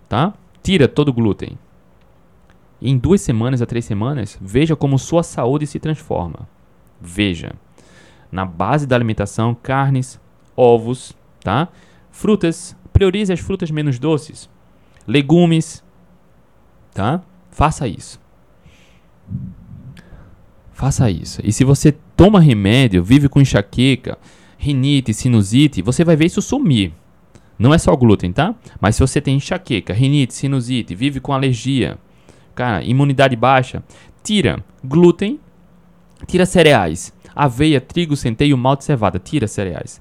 tá? 0.09 0.35
Tira 0.62 0.89
todo 0.89 1.12
glúten. 1.12 1.57
Em 2.81 2.97
duas 2.97 3.20
semanas 3.20 3.61
a 3.61 3.66
três 3.66 3.85
semanas, 3.85 4.39
veja 4.41 4.74
como 4.74 4.99
sua 4.99 5.22
saúde 5.22 5.66
se 5.66 5.78
transforma. 5.78 6.49
Veja. 7.01 7.53
Na 8.33 8.45
base 8.45 8.87
da 8.87 8.97
alimentação, 8.97 9.55
carnes, 9.55 10.20
ovos, 10.57 11.14
tá? 11.43 11.68
Frutas, 12.11 12.76
priorize 12.93 13.33
as 13.33 13.41
frutas 13.41 13.70
menos 13.70 13.99
doces. 13.99 14.49
Legumes, 15.07 15.85
tá? 16.95 17.22
Faça 17.51 17.87
isso. 17.87 18.20
Faça 20.72 21.11
isso. 21.11 21.41
E 21.45 21.53
se 21.53 21.64
você 21.64 21.93
toma 22.16 22.41
remédio, 22.41 23.05
vive 23.05 23.28
com 23.28 23.41
enxaqueca, 23.41 24.16
rinite, 24.57 25.12
sinusite, 25.12 25.83
você 25.83 26.05
vai 26.05 26.16
ver 26.16 26.26
isso 26.26 26.41
sumir. 26.41 26.93
Não 27.59 27.74
é 27.74 27.78
só 27.78 27.95
glúten, 27.95 28.33
tá? 28.33 28.55
Mas 28.81 28.97
se 28.97 29.03
você 29.03 29.20
tem 29.20 29.37
enxaqueca, 29.37 29.93
rinite, 29.93 30.33
sinusite, 30.33 30.95
vive 30.95 31.20
com 31.20 31.35
alergia, 31.35 31.99
cara, 32.55 32.83
imunidade 32.83 33.37
baixa, 33.37 33.83
tira 34.23 34.63
glúten, 34.85 35.41
tira 36.27 36.47
cereais, 36.47 37.13
aveia, 37.35 37.81
trigo, 37.81 38.17
centeio, 38.17 38.57
malte, 38.57 38.85
cevada, 38.85 39.19
tira 39.19 39.47
cereais. 39.47 40.01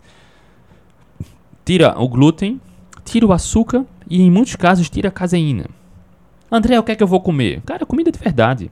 Tira 1.64 2.00
o 2.00 2.08
glúten, 2.08 2.60
tira 3.06 3.26
o 3.26 3.34
açúcar 3.34 3.86
e 4.10 4.22
em 4.22 4.32
muitos 4.32 4.56
casos 4.56 4.90
tira 4.90 5.10
a 5.10 5.12
caseína. 5.12 5.66
André, 6.52 6.80
o 6.80 6.84
que 6.84 6.92
é 6.92 6.96
que 6.96 7.04
eu 7.04 7.08
vou 7.08 7.22
comer? 7.22 7.62
Cara, 7.62 7.86
comida 7.86 8.12
de 8.12 8.18
verdade. 8.18 8.72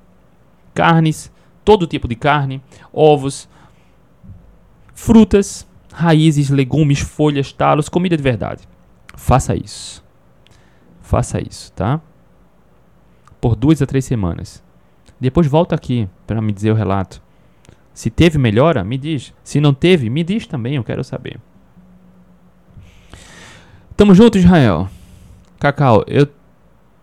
Carnes, 0.74 1.32
todo 1.64 1.86
tipo 1.86 2.08
de 2.08 2.16
carne, 2.16 2.62
ovos, 2.92 3.48
frutas, 4.96 5.68
raízes, 5.94 6.50
legumes, 6.50 7.00
folhas, 7.00 7.52
talos, 7.52 7.88
comida 7.88 8.18
de 8.18 8.24
verdade. 8.24 8.68
Faça 9.16 9.56
isso. 9.56 10.04
Faça 11.02 11.40
isso, 11.40 11.72
tá? 11.74 12.02
Por 13.40 13.56
duas 13.56 13.82
a 13.82 13.86
três 13.86 14.06
semanas. 14.06 14.64
Depois 15.20 15.48
volta 15.48 15.76
aqui 15.76 16.08
para 16.26 16.42
me 16.42 16.52
dizer 16.52 16.72
o 16.72 16.76
relato. 16.76 17.22
Se 17.94 18.10
teve 18.10 18.38
melhora, 18.38 18.84
me 18.84 18.98
diz. 18.98 19.34
Se 19.44 19.60
não 19.60 19.74
teve, 19.74 20.10
me 20.10 20.24
diz 20.24 20.46
também, 20.46 20.76
eu 20.76 20.84
quero 20.84 21.04
saber. 21.04 21.40
Tamo 23.96 24.14
junto, 24.14 24.38
Israel. 24.38 24.88
Cacau, 25.60 26.04
eu 26.08 26.28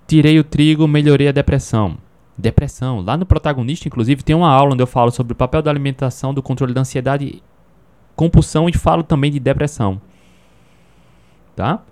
tirei 0.06 0.38
o 0.38 0.44
trigo, 0.44 0.86
melhorei 0.86 1.28
a 1.28 1.32
depressão 1.32 1.98
depressão. 2.36 3.00
Lá 3.00 3.16
no 3.16 3.26
protagonista, 3.26 3.88
inclusive, 3.88 4.22
tem 4.22 4.34
uma 4.34 4.50
aula 4.50 4.74
onde 4.74 4.82
eu 4.82 4.86
falo 4.86 5.10
sobre 5.10 5.32
o 5.32 5.36
papel 5.36 5.62
da 5.62 5.70
alimentação, 5.70 6.34
do 6.34 6.42
controle 6.42 6.74
da 6.74 6.80
ansiedade, 6.80 7.42
compulsão 8.14 8.68
e 8.68 8.72
falo 8.72 9.02
também 9.02 9.30
de 9.30 9.40
depressão. 9.40 10.00
Tá? 11.56 11.82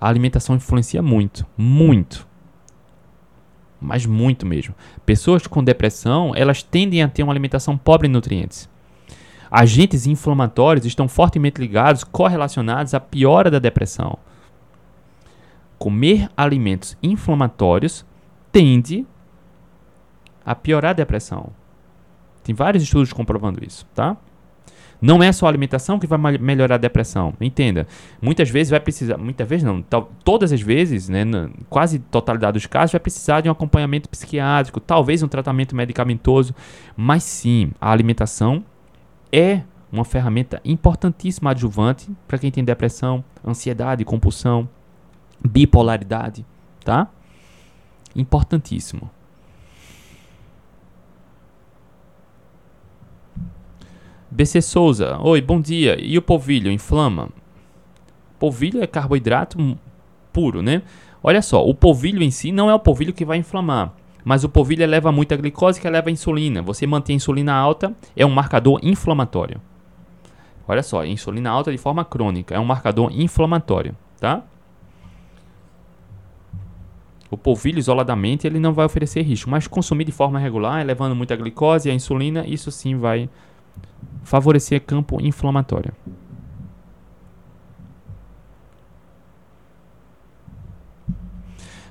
A 0.00 0.08
alimentação 0.08 0.56
influencia 0.56 1.02
muito, 1.02 1.46
muito. 1.56 2.26
Mas 3.80 4.06
muito 4.06 4.46
mesmo. 4.46 4.74
Pessoas 5.04 5.46
com 5.46 5.62
depressão, 5.62 6.32
elas 6.34 6.62
tendem 6.62 7.02
a 7.02 7.08
ter 7.08 7.22
uma 7.22 7.32
alimentação 7.32 7.76
pobre 7.76 8.08
em 8.08 8.10
nutrientes. 8.10 8.68
Agentes 9.50 10.06
inflamatórios 10.06 10.86
estão 10.86 11.06
fortemente 11.06 11.60
ligados, 11.60 12.02
correlacionados 12.02 12.94
à 12.94 13.00
piora 13.00 13.50
da 13.50 13.58
depressão. 13.58 14.18
Comer 15.78 16.28
alimentos 16.36 16.96
inflamatórios 17.02 18.04
tende 18.50 19.06
a 20.44 20.54
piorar 20.54 20.90
a 20.90 20.94
depressão. 20.94 21.50
Tem 22.42 22.54
vários 22.54 22.82
estudos 22.82 23.12
comprovando 23.12 23.64
isso, 23.64 23.84
tá? 23.94 24.16
Não 25.06 25.22
é 25.22 25.30
só 25.30 25.46
a 25.46 25.48
alimentação 25.48 26.00
que 26.00 26.06
vai 26.06 26.18
melhorar 26.38 26.74
a 26.74 26.78
depressão. 26.78 27.32
Entenda. 27.40 27.86
Muitas 28.20 28.50
vezes 28.50 28.70
vai 28.70 28.80
precisar, 28.80 29.16
muitas 29.16 29.48
vezes 29.48 29.64
não, 29.64 29.80
todas 30.24 30.52
as 30.52 30.60
vezes, 30.60 31.08
né, 31.08 31.24
quase 31.70 32.00
totalidade 32.00 32.54
dos 32.54 32.66
casos, 32.66 32.90
vai 32.90 33.00
precisar 33.00 33.40
de 33.40 33.48
um 33.48 33.52
acompanhamento 33.52 34.08
psiquiátrico, 34.08 34.80
talvez 34.80 35.22
um 35.22 35.28
tratamento 35.28 35.76
medicamentoso, 35.76 36.52
mas 36.96 37.22
sim, 37.22 37.70
a 37.80 37.92
alimentação 37.92 38.64
é 39.30 39.62
uma 39.92 40.04
ferramenta 40.04 40.60
importantíssima 40.64 41.52
adjuvante 41.52 42.10
para 42.26 42.38
quem 42.38 42.50
tem 42.50 42.64
depressão, 42.64 43.24
ansiedade, 43.46 44.04
compulsão, 44.04 44.68
bipolaridade, 45.40 46.44
tá? 46.84 47.08
Importantíssimo. 48.14 49.08
BC 54.30 54.60
Souza, 54.60 55.18
oi, 55.20 55.40
bom 55.40 55.60
dia. 55.60 55.96
E 56.00 56.18
o 56.18 56.22
polvilho 56.22 56.70
inflama? 56.70 57.28
Polvilho 58.38 58.82
é 58.82 58.86
carboidrato 58.86 59.78
puro, 60.32 60.62
né? 60.62 60.82
Olha 61.22 61.40
só, 61.40 61.64
o 61.64 61.72
polvilho 61.72 62.22
em 62.22 62.30
si 62.30 62.50
não 62.50 62.68
é 62.68 62.74
o 62.74 62.78
polvilho 62.78 63.12
que 63.12 63.24
vai 63.24 63.38
inflamar, 63.38 63.94
mas 64.24 64.42
o 64.42 64.48
polvilho 64.48 64.82
eleva 64.82 65.12
muita 65.12 65.36
glicose 65.36 65.80
que 65.80 65.86
eleva 65.86 66.08
a 66.08 66.12
insulina. 66.12 66.60
Você 66.60 66.86
mantém 66.86 67.14
a 67.14 67.18
insulina 67.18 67.54
alta, 67.54 67.94
é 68.16 68.26
um 68.26 68.30
marcador 68.30 68.80
inflamatório. 68.82 69.60
Olha 70.66 70.82
só, 70.82 71.04
insulina 71.04 71.50
alta 71.50 71.70
de 71.70 71.78
forma 71.78 72.04
crônica 72.04 72.54
é 72.54 72.58
um 72.58 72.64
marcador 72.64 73.10
inflamatório, 73.12 73.96
tá? 74.18 74.42
O 77.30 77.36
polvilho 77.36 77.78
isoladamente 77.78 78.46
ele 78.46 78.58
não 78.58 78.72
vai 78.72 78.86
oferecer 78.86 79.22
risco, 79.22 79.48
mas 79.48 79.68
consumir 79.68 80.04
de 80.04 80.12
forma 80.12 80.38
regular, 80.38 80.80
elevando 80.80 81.14
muita 81.14 81.36
glicose 81.36 81.88
e 81.88 81.92
a 81.92 81.94
insulina, 81.94 82.44
isso 82.46 82.72
sim 82.72 82.96
vai 82.96 83.28
favorecer 84.24 84.82
campo 84.82 85.20
inflamatório. 85.20 85.92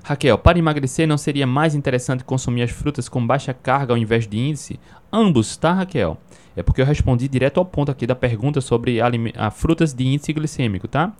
Raquel, 0.06 0.38
para 0.38 0.60
emagrecer 0.60 1.08
não 1.08 1.18
seria 1.18 1.48
mais 1.48 1.74
interessante 1.74 2.24
consumir 2.24 2.62
as 2.62 2.70
frutas 2.70 3.10
com 3.10 3.26
baixa 3.26 3.56
carga 3.56 3.92
ao 3.92 3.98
invés 3.98 4.28
de 4.28 4.38
índice? 4.38 4.80
Ambos, 5.12 5.58
tá, 5.58 5.74
Raquel? 5.74 6.16
É 6.56 6.62
porque 6.62 6.80
eu 6.80 6.86
respondi 6.86 7.28
direto 7.28 7.58
ao 7.58 7.66
ponto 7.66 7.90
aqui 7.92 8.06
da 8.06 8.14
pergunta 8.14 8.62
sobre 8.62 9.00
a, 9.02 9.50
frutas 9.50 9.96
de 9.96 10.06
índice 10.06 10.32
glicêmico, 10.32 10.88
tá? 10.88 11.12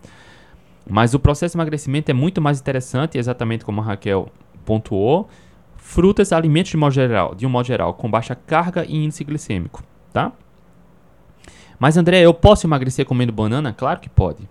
Mas 0.88 1.14
o 1.14 1.18
processo 1.18 1.54
de 1.54 1.56
emagrecimento 1.56 2.10
é 2.12 2.14
muito 2.14 2.40
mais 2.40 2.60
interessante, 2.60 3.18
exatamente 3.18 3.64
como 3.64 3.80
a 3.80 3.84
Raquel 3.84 4.28
pontuou. 4.64 5.28
Frutas, 5.74 6.32
alimentos 6.32 6.70
de 6.70 6.76
modo 6.76 6.92
geral, 6.92 7.34
de 7.34 7.44
um 7.44 7.50
modo 7.50 7.66
geral, 7.66 7.92
com 7.94 8.08
baixa 8.08 8.36
carga 8.36 8.84
e 8.84 8.94
índice 8.94 9.24
glicêmico, 9.24 9.82
tá? 10.12 10.30
Mas 11.78 11.96
André, 11.96 12.20
eu 12.20 12.32
posso 12.32 12.66
emagrecer 12.66 13.04
comendo 13.04 13.32
banana? 13.32 13.72
Claro 13.72 14.00
que 14.00 14.08
pode. 14.08 14.48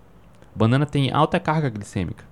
Banana 0.54 0.86
tem 0.86 1.10
alta 1.12 1.40
carga 1.40 1.68
glicêmica. 1.68 2.24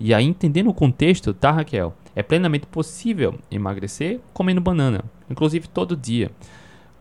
E 0.00 0.14
aí, 0.14 0.24
entendendo 0.24 0.70
o 0.70 0.74
contexto, 0.74 1.34
tá, 1.34 1.50
Raquel? 1.50 1.94
É 2.14 2.22
plenamente 2.22 2.66
possível 2.66 3.38
emagrecer 3.50 4.20
comendo 4.32 4.60
banana, 4.60 5.04
inclusive 5.28 5.68
todo 5.68 5.96
dia. 5.96 6.30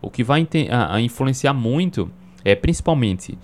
O 0.02 0.10
que 0.10 0.24
vai 0.24 0.48
a, 0.70 1.00
influenciar 1.00 1.54
muito 1.54 2.12
é 2.44 2.56
principalmente 2.56 3.38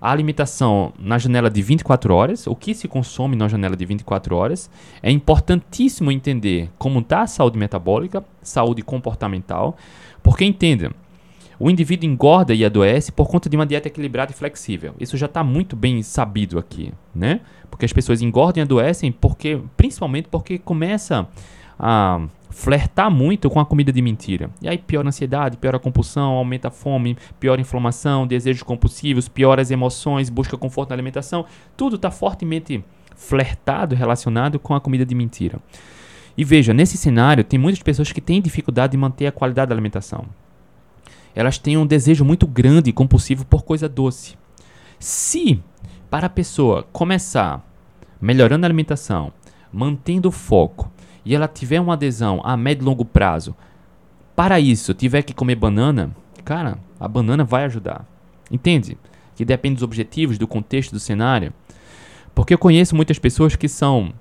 a 0.00 0.10
alimentação 0.10 0.92
na 0.98 1.16
janela 1.16 1.48
de 1.48 1.62
24 1.62 2.12
horas, 2.12 2.46
o 2.48 2.56
que 2.56 2.74
se 2.74 2.88
consome 2.88 3.36
na 3.36 3.46
janela 3.46 3.76
de 3.76 3.84
24 3.84 4.34
horas. 4.34 4.68
É 5.00 5.10
importantíssimo 5.10 6.10
entender 6.10 6.70
como 6.76 6.98
está 6.98 7.22
a 7.22 7.26
saúde 7.28 7.56
metabólica, 7.56 8.24
saúde 8.42 8.82
comportamental, 8.82 9.76
porque 10.22 10.44
entenda, 10.44 10.90
o 11.62 11.70
indivíduo 11.70 12.10
engorda 12.10 12.52
e 12.52 12.64
adoece 12.64 13.12
por 13.12 13.28
conta 13.28 13.48
de 13.48 13.54
uma 13.54 13.64
dieta 13.64 13.86
equilibrada 13.86 14.32
e 14.32 14.34
flexível. 14.34 14.96
Isso 14.98 15.16
já 15.16 15.26
está 15.26 15.44
muito 15.44 15.76
bem 15.76 16.02
sabido 16.02 16.58
aqui, 16.58 16.92
né? 17.14 17.40
Porque 17.70 17.84
as 17.84 17.92
pessoas 17.92 18.20
engordam 18.20 18.60
e 18.60 18.64
adoecem 18.64 19.12
porque, 19.12 19.60
principalmente 19.76 20.26
porque 20.28 20.58
começa 20.58 21.24
a 21.78 22.20
flertar 22.50 23.08
muito 23.12 23.48
com 23.48 23.60
a 23.60 23.64
comida 23.64 23.92
de 23.92 24.02
mentira. 24.02 24.50
E 24.60 24.68
aí 24.68 24.76
piora 24.76 25.06
a 25.06 25.10
ansiedade, 25.10 25.56
piora 25.56 25.76
a 25.76 25.80
compulsão, 25.80 26.32
aumenta 26.32 26.66
a 26.66 26.70
fome, 26.72 27.16
piora 27.38 27.60
a 27.60 27.62
inflamação, 27.62 28.26
desejos 28.26 28.64
compulsivos, 28.64 29.28
piora 29.28 29.62
as 29.62 29.70
emoções, 29.70 30.28
busca 30.28 30.56
conforto 30.56 30.88
na 30.88 30.96
alimentação. 30.96 31.46
Tudo 31.76 31.94
está 31.94 32.10
fortemente 32.10 32.84
flertado, 33.14 33.94
relacionado 33.94 34.58
com 34.58 34.74
a 34.74 34.80
comida 34.80 35.06
de 35.06 35.14
mentira. 35.14 35.60
E 36.36 36.42
veja, 36.42 36.74
nesse 36.74 36.96
cenário, 36.96 37.44
tem 37.44 37.56
muitas 37.56 37.84
pessoas 37.84 38.10
que 38.10 38.20
têm 38.20 38.42
dificuldade 38.42 38.90
de 38.90 38.96
manter 38.96 39.28
a 39.28 39.32
qualidade 39.32 39.68
da 39.68 39.76
alimentação. 39.76 40.26
Elas 41.34 41.58
têm 41.58 41.76
um 41.76 41.86
desejo 41.86 42.24
muito 42.24 42.46
grande 42.46 42.90
e 42.90 42.92
compulsivo 42.92 43.44
por 43.44 43.62
coisa 43.62 43.88
doce. 43.88 44.36
Se 44.98 45.62
para 46.10 46.26
a 46.26 46.30
pessoa 46.30 46.84
começar 46.92 47.66
melhorando 48.20 48.64
a 48.64 48.68
alimentação, 48.68 49.32
mantendo 49.72 50.28
o 50.28 50.32
foco, 50.32 50.90
e 51.24 51.34
ela 51.34 51.48
tiver 51.48 51.80
uma 51.80 51.94
adesão 51.94 52.40
a 52.44 52.56
médio 52.56 52.82
e 52.82 52.86
longo 52.86 53.04
prazo, 53.04 53.56
para 54.36 54.60
isso 54.60 54.94
tiver 54.94 55.22
que 55.22 55.34
comer 55.34 55.56
banana, 55.56 56.14
cara, 56.44 56.78
a 56.98 57.08
banana 57.08 57.44
vai 57.44 57.64
ajudar. 57.64 58.06
Entende? 58.50 58.98
Que 59.34 59.44
depende 59.44 59.76
dos 59.76 59.82
objetivos, 59.82 60.38
do 60.38 60.46
contexto, 60.46 60.92
do 60.92 61.00
cenário. 61.00 61.52
Porque 62.34 62.54
eu 62.54 62.58
conheço 62.58 62.94
muitas 62.94 63.18
pessoas 63.18 63.56
que 63.56 63.68
são 63.68 64.12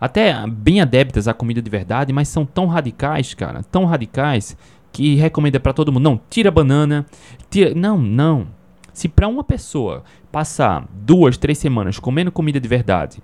até 0.00 0.46
bem 0.46 0.80
adeptas 0.80 1.26
à 1.26 1.34
comida 1.34 1.62
de 1.62 1.70
verdade, 1.70 2.12
mas 2.12 2.28
são 2.28 2.44
tão 2.44 2.66
radicais, 2.66 3.34
cara, 3.34 3.62
tão 3.64 3.84
radicais 3.84 4.56
que 4.96 5.14
recomenda 5.14 5.60
para 5.60 5.74
todo 5.74 5.92
mundo, 5.92 6.04
não, 6.04 6.18
tira 6.30 6.48
a 6.48 6.50
banana, 6.50 7.04
tira, 7.50 7.74
não, 7.74 7.98
não. 7.98 8.46
Se 8.94 9.10
para 9.10 9.28
uma 9.28 9.44
pessoa 9.44 10.02
passar 10.32 10.88
duas, 10.90 11.36
três 11.36 11.58
semanas 11.58 11.98
comendo 11.98 12.32
comida 12.32 12.58
de 12.58 12.66
verdade, 12.66 13.22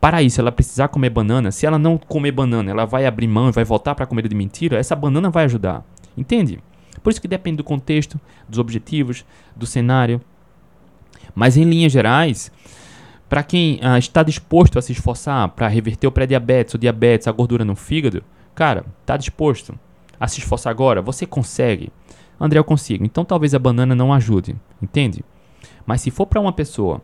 para 0.00 0.22
isso 0.22 0.40
ela 0.40 0.50
precisar 0.50 0.88
comer 0.88 1.10
banana, 1.10 1.50
se 1.50 1.66
ela 1.66 1.78
não 1.78 1.98
comer 1.98 2.32
banana, 2.32 2.70
ela 2.70 2.86
vai 2.86 3.04
abrir 3.04 3.28
mão 3.28 3.50
e 3.50 3.52
vai 3.52 3.62
voltar 3.62 3.94
para 3.94 4.06
comida 4.06 4.26
de 4.26 4.34
mentira, 4.34 4.78
essa 4.78 4.96
banana 4.96 5.28
vai 5.28 5.44
ajudar. 5.44 5.84
Entende? 6.16 6.60
Por 7.02 7.10
isso 7.10 7.20
que 7.20 7.28
depende 7.28 7.58
do 7.58 7.64
contexto, 7.64 8.18
dos 8.48 8.58
objetivos, 8.58 9.22
do 9.54 9.66
cenário. 9.66 10.18
Mas 11.34 11.58
em 11.58 11.64
linhas 11.64 11.92
gerais, 11.92 12.50
para 13.28 13.42
quem 13.42 13.78
ah, 13.82 13.98
está 13.98 14.22
disposto 14.22 14.78
a 14.78 14.82
se 14.82 14.92
esforçar 14.92 15.46
para 15.50 15.68
reverter 15.68 16.06
o 16.06 16.12
pré-diabetes, 16.12 16.72
o 16.72 16.78
diabetes, 16.78 17.28
a 17.28 17.32
gordura 17.32 17.66
no 17.66 17.76
fígado, 17.76 18.24
cara, 18.54 18.86
está 19.02 19.18
disposto 19.18 19.78
a 20.22 20.28
se 20.28 20.38
esforçar 20.38 20.70
agora? 20.70 21.02
Você 21.02 21.26
consegue? 21.26 21.90
André, 22.40 22.56
eu 22.56 22.62
consigo. 22.62 23.04
Então 23.04 23.24
talvez 23.24 23.56
a 23.56 23.58
banana 23.58 23.92
não 23.92 24.12
ajude, 24.12 24.54
entende? 24.80 25.24
Mas 25.84 26.00
se 26.00 26.12
for 26.12 26.26
para 26.26 26.40
uma 26.40 26.52
pessoa 26.52 27.02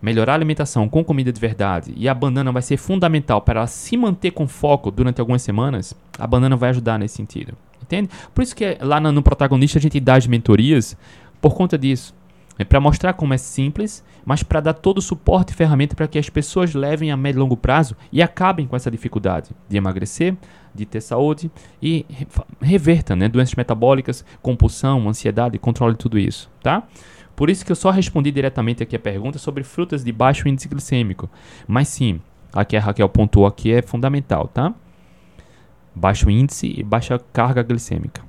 melhorar 0.00 0.34
a 0.34 0.36
alimentação 0.36 0.88
com 0.88 1.02
comida 1.02 1.32
de 1.32 1.40
verdade 1.40 1.92
e 1.96 2.08
a 2.08 2.14
banana 2.14 2.52
vai 2.52 2.62
ser 2.62 2.76
fundamental 2.76 3.40
para 3.40 3.58
ela 3.58 3.66
se 3.66 3.96
manter 3.96 4.30
com 4.30 4.46
foco 4.46 4.92
durante 4.92 5.20
algumas 5.20 5.42
semanas, 5.42 5.96
a 6.16 6.28
banana 6.28 6.54
vai 6.54 6.70
ajudar 6.70 6.96
nesse 6.96 7.16
sentido. 7.16 7.54
Entende? 7.82 8.08
Por 8.32 8.42
isso 8.42 8.54
que 8.54 8.78
lá 8.80 9.00
no, 9.00 9.10
no 9.10 9.22
protagonista 9.22 9.80
a 9.80 9.82
gente 9.82 9.98
dá 9.98 10.14
as 10.14 10.28
mentorias 10.28 10.96
por 11.40 11.54
conta 11.54 11.76
disso. 11.76 12.14
É 12.56 12.62
para 12.62 12.78
mostrar 12.78 13.14
como 13.14 13.34
é 13.34 13.36
simples, 13.36 14.04
mas 14.24 14.44
para 14.44 14.60
dar 14.60 14.74
todo 14.74 14.98
o 14.98 15.02
suporte 15.02 15.50
e 15.50 15.56
ferramenta 15.56 15.96
para 15.96 16.06
que 16.06 16.20
as 16.20 16.30
pessoas 16.30 16.72
levem 16.72 17.10
a 17.10 17.16
médio 17.16 17.38
e 17.38 17.40
longo 17.40 17.56
prazo 17.56 17.96
e 18.12 18.22
acabem 18.22 18.64
com 18.64 18.76
essa 18.76 18.92
dificuldade 18.92 19.50
de 19.68 19.76
emagrecer, 19.76 20.36
de 20.74 20.84
ter 20.84 21.00
saúde 21.00 21.50
e 21.82 22.04
reverta 22.60 23.14
né, 23.14 23.28
doenças 23.28 23.54
metabólicas, 23.54 24.24
compulsão, 24.42 25.08
ansiedade, 25.08 25.58
controle 25.58 25.94
tudo 25.96 26.18
isso, 26.18 26.50
tá? 26.62 26.82
Por 27.36 27.50
isso 27.50 27.64
que 27.64 27.72
eu 27.72 27.76
só 27.76 27.90
respondi 27.90 28.30
diretamente 28.30 28.82
aqui 28.82 28.94
a 28.94 28.98
pergunta 28.98 29.38
sobre 29.38 29.64
frutas 29.64 30.04
de 30.04 30.12
baixo 30.12 30.48
índice 30.48 30.68
glicêmico. 30.68 31.28
Mas 31.66 31.88
sim, 31.88 32.20
a 32.52 32.64
que 32.64 32.76
a 32.76 32.80
Raquel 32.80 33.08
pontuou 33.08 33.46
aqui 33.46 33.72
é 33.72 33.82
fundamental, 33.82 34.48
tá? 34.48 34.72
Baixo 35.94 36.30
índice 36.30 36.72
e 36.76 36.82
baixa 36.82 37.18
carga 37.32 37.62
glicêmica. 37.62 38.22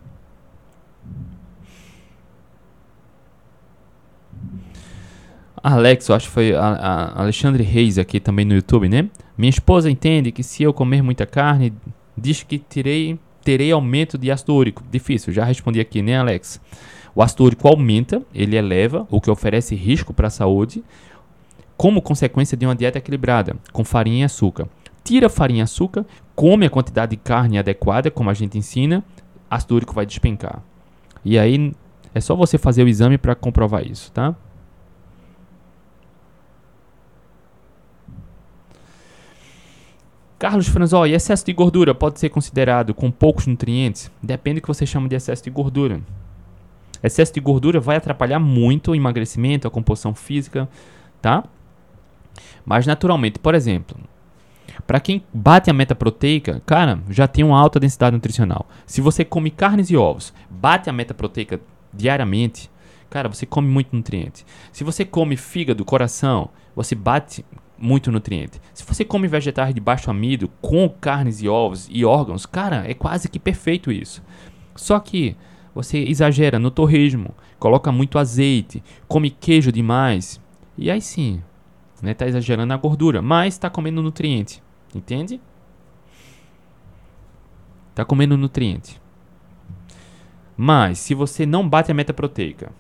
Alex, 5.68 6.10
eu 6.10 6.16
acho 6.16 6.28
que 6.28 6.34
foi 6.34 6.54
a, 6.54 6.62
a 6.62 7.22
Alexandre 7.22 7.64
Reis 7.64 7.98
aqui 7.98 8.20
também 8.20 8.46
no 8.46 8.54
YouTube, 8.54 8.88
né? 8.88 9.10
Minha 9.36 9.50
esposa 9.50 9.90
entende 9.90 10.32
que 10.32 10.44
se 10.44 10.62
eu 10.62 10.72
comer 10.72 11.02
muita 11.02 11.26
carne, 11.26 11.74
diz 12.18 12.44
que 12.44 12.60
terei, 12.60 13.20
terei 13.44 13.72
aumento 13.72 14.18
de 14.18 14.32
ácido 14.32 14.54
úrico. 14.54 14.84
Difícil, 14.92 15.34
já 15.34 15.44
respondi 15.44 15.80
aqui, 15.80 16.02
né, 16.02 16.18
Alex? 16.18 16.60
O 17.14 17.22
ácido 17.22 17.44
úrico 17.44 17.68
aumenta, 17.68 18.22
ele 18.34 18.56
eleva, 18.56 19.08
o 19.10 19.22
que 19.22 19.32
oferece 19.32 19.76
risco 19.76 20.14
para 20.14 20.28
a 20.28 20.32
saúde, 20.32 20.84
como 21.78 22.02
consequência 22.02 22.58
de 22.58 22.66
uma 22.66 22.76
dieta 22.76 22.98
equilibrada, 22.98 23.56
com 23.72 23.84
farinha 23.84 24.22
e 24.22 24.24
açúcar. 24.24 24.68
Tira 25.04 25.30
farinha 25.30 25.60
e 25.60 25.64
açúcar, 25.64 26.06
come 26.36 26.66
a 26.66 26.70
quantidade 26.70 27.12
de 27.12 27.18
carne 27.18 27.58
adequada, 27.58 28.12
como 28.12 28.30
a 28.30 28.34
gente 28.34 28.58
ensina, 28.58 29.04
ácido 29.50 29.76
úrico 29.76 29.94
vai 29.94 30.06
despencar. 30.06 30.62
E 31.24 31.40
aí 31.40 31.74
é 32.14 32.20
só 32.22 32.36
você 32.36 32.58
fazer 32.58 32.84
o 32.84 32.88
exame 32.88 33.18
para 33.18 33.36
comprovar 33.36 33.86
isso, 33.86 34.12
tá? 34.12 34.36
Carlos 40.38 40.68
Franzó, 40.68 41.06
e 41.06 41.14
excesso 41.14 41.46
de 41.46 41.54
gordura 41.54 41.96
pode 41.96 42.20
ser 42.20 42.30
considerado 42.30 42.94
com 42.94 43.10
poucos 43.10 43.48
nutrientes? 43.48 44.12
Depende 44.22 44.60
do 44.60 44.64
que 44.64 44.68
você 44.68 44.86
chama 44.86 45.08
de 45.08 45.16
excesso 45.16 45.44
de 45.44 45.50
gordura. 45.50 46.02
Excesso 47.02 47.34
de 47.34 47.40
gordura 47.40 47.80
vai 47.80 47.96
atrapalhar 47.96 48.40
muito 48.40 48.92
o 48.92 48.96
emagrecimento, 48.96 49.68
a 49.68 49.72
composição 49.72 50.14
física, 50.14 50.68
tá? 51.22 51.44
Mas 52.66 52.86
naturalmente, 52.86 53.40
por 53.40 53.56
exemplo, 53.56 53.98
para 54.86 55.00
quem 55.00 55.24
bate 55.34 55.70
a 55.70 55.74
meta 55.74 55.96
proteica, 55.96 56.62
cara, 56.66 57.00
já 57.10 57.28
tem 57.28 57.46
uma 57.46 57.60
alta 57.60 57.80
densidade 57.80 58.16
nutricional. 58.16 58.68
Se 58.86 59.02
você 59.02 59.24
come 59.24 59.50
carnes 59.50 59.90
e 59.90 59.96
ovos, 59.96 60.34
bate 60.50 60.90
a 60.90 60.94
meta 60.94 61.14
proteica 61.14 61.62
diariamente, 61.94 62.70
cara, 63.10 63.30
você 63.30 63.46
come 63.46 63.70
muito 63.70 63.96
nutriente. 63.96 64.46
Se 64.72 64.84
você 64.84 65.06
come 65.06 65.38
fígado, 65.38 65.86
coração, 65.86 66.50
você 66.76 66.94
bate 66.94 67.46
muito 67.78 68.12
nutriente. 68.12 68.62
Se 68.74 68.84
você 68.86 69.04
come 69.04 69.28
vegetais 69.28 69.74
de 69.74 69.82
baixo 69.82 70.10
amido 70.10 70.48
com 70.62 70.90
carnes 70.90 71.42
e 71.42 71.48
ovos 71.48 71.88
e 71.92 72.06
órgãos, 72.06 72.46
cara, 72.46 72.90
é 72.90 72.94
quase 72.94 73.30
que 73.30 73.40
perfeito 73.40 73.92
isso. 73.92 74.24
Só 74.76 75.00
que 75.00 75.36
você 75.74 76.00
exagera 76.00 76.58
no 76.58 76.72
torresmo, 76.72 77.36
coloca 77.60 77.92
muito 77.92 78.18
azeite, 78.18 78.84
come 79.08 79.30
queijo 79.30 79.72
demais, 79.72 80.42
e 80.78 80.90
aí 80.90 81.02
sim, 81.02 81.42
né, 82.02 82.14
tá 82.14 82.26
exagerando 82.26 82.68
na 82.68 82.78
gordura, 82.78 83.22
mas 83.22 83.56
está 83.56 83.70
comendo 83.70 84.02
nutriente, 84.02 84.64
entende? 84.94 85.42
Tá 87.94 88.06
comendo 88.06 88.38
nutriente. 88.38 89.02
Mas 90.58 91.00
se 91.00 91.14
você 91.14 91.46
não 91.46 91.68
bate 91.68 91.92
a 91.92 91.94
meta 91.94 92.14
proteica, 92.14 92.72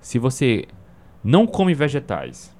se 0.00 0.18
você 0.18 0.66
não 1.24 1.46
come 1.46 1.74
vegetais, 1.74 2.54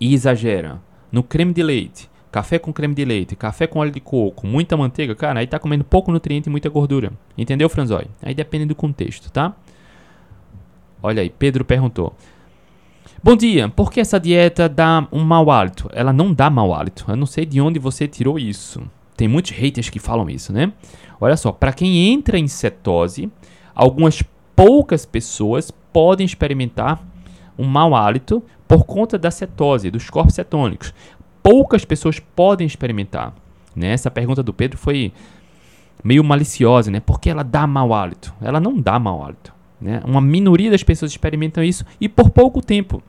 e 0.00 0.14
exagera 0.14 0.80
no 1.10 1.22
creme 1.22 1.52
de 1.52 1.62
leite, 1.62 2.10
café 2.30 2.58
com 2.58 2.72
creme 2.72 2.94
de 2.94 3.04
leite, 3.04 3.36
café 3.36 3.66
com 3.66 3.78
óleo 3.78 3.92
de 3.92 4.00
coco, 4.00 4.46
muita 4.46 4.76
manteiga, 4.76 5.14
cara, 5.14 5.40
aí 5.40 5.46
tá 5.46 5.58
comendo 5.58 5.84
pouco 5.84 6.12
nutriente 6.12 6.48
e 6.48 6.50
muita 6.50 6.68
gordura. 6.68 7.12
Entendeu, 7.36 7.68
Franzói? 7.68 8.06
Aí 8.22 8.34
depende 8.34 8.66
do 8.66 8.74
contexto, 8.74 9.30
tá? 9.30 9.54
Olha 11.02 11.22
aí, 11.22 11.30
Pedro 11.30 11.64
perguntou. 11.64 12.14
Bom 13.22 13.34
dia, 13.34 13.68
por 13.68 13.90
que 13.90 14.00
essa 14.00 14.20
dieta 14.20 14.68
dá 14.68 15.08
um 15.10 15.24
mau 15.24 15.50
hálito? 15.50 15.88
Ela 15.92 16.12
não 16.12 16.32
dá 16.32 16.50
mau 16.50 16.74
hálito. 16.74 17.04
Eu 17.08 17.16
não 17.16 17.26
sei 17.26 17.46
de 17.46 17.60
onde 17.60 17.78
você 17.78 18.06
tirou 18.06 18.38
isso. 18.38 18.82
Tem 19.16 19.26
muitos 19.26 19.52
haters 19.52 19.88
que 19.88 19.98
falam 19.98 20.28
isso, 20.28 20.52
né? 20.52 20.72
Olha 21.20 21.36
só, 21.36 21.50
para 21.50 21.72
quem 21.72 22.12
entra 22.12 22.38
em 22.38 22.46
cetose, 22.46 23.30
algumas 23.74 24.22
poucas 24.54 25.06
pessoas 25.06 25.70
podem 25.70 26.24
experimentar 26.24 27.02
um 27.58 27.66
mau 27.66 27.94
hálito 27.94 28.42
por 28.66 28.84
conta 28.84 29.18
da 29.18 29.30
cetose, 29.30 29.90
dos 29.90 30.10
corpos 30.10 30.34
cetônicos. 30.34 30.92
Poucas 31.42 31.84
pessoas 31.84 32.18
podem 32.18 32.66
experimentar. 32.66 33.34
Né? 33.74 33.92
Essa 33.92 34.10
pergunta 34.10 34.42
do 34.42 34.52
Pedro 34.52 34.78
foi 34.78 35.12
meio 36.02 36.24
maliciosa, 36.24 36.90
né? 36.90 37.00
Porque 37.00 37.30
ela 37.30 37.42
dá 37.42 37.66
mau 37.66 37.94
hálito. 37.94 38.34
Ela 38.40 38.60
não 38.60 38.80
dá 38.80 38.98
mau 38.98 39.24
hálito. 39.24 39.52
Né? 39.80 40.00
Uma 40.04 40.20
minoria 40.20 40.70
das 40.70 40.82
pessoas 40.82 41.10
experimentam 41.10 41.62
isso 41.62 41.84
e 42.00 42.08
por 42.08 42.30
pouco 42.30 42.60
tempo. 42.60 43.02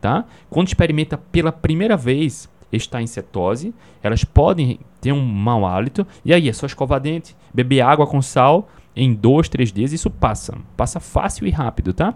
Tá? 0.00 0.24
Quando 0.48 0.68
experimenta 0.68 1.18
pela 1.18 1.52
primeira 1.52 1.96
vez, 1.96 2.48
está 2.72 3.02
em 3.02 3.06
cetose, 3.06 3.74
elas 4.02 4.24
podem 4.24 4.78
ter 5.00 5.12
um 5.12 5.24
mau 5.24 5.66
hálito, 5.66 6.06
e 6.24 6.32
aí 6.32 6.48
é 6.48 6.52
só 6.52 6.66
escovar 6.66 7.00
dente, 7.00 7.36
beber 7.52 7.80
água 7.80 8.06
com 8.06 8.22
sal, 8.22 8.68
em 8.94 9.14
dois, 9.14 9.48
três 9.48 9.72
dias 9.72 9.92
isso 9.92 10.10
passa. 10.10 10.56
Passa 10.76 11.00
fácil 11.00 11.46
e 11.46 11.50
rápido, 11.50 11.92
tá? 11.92 12.14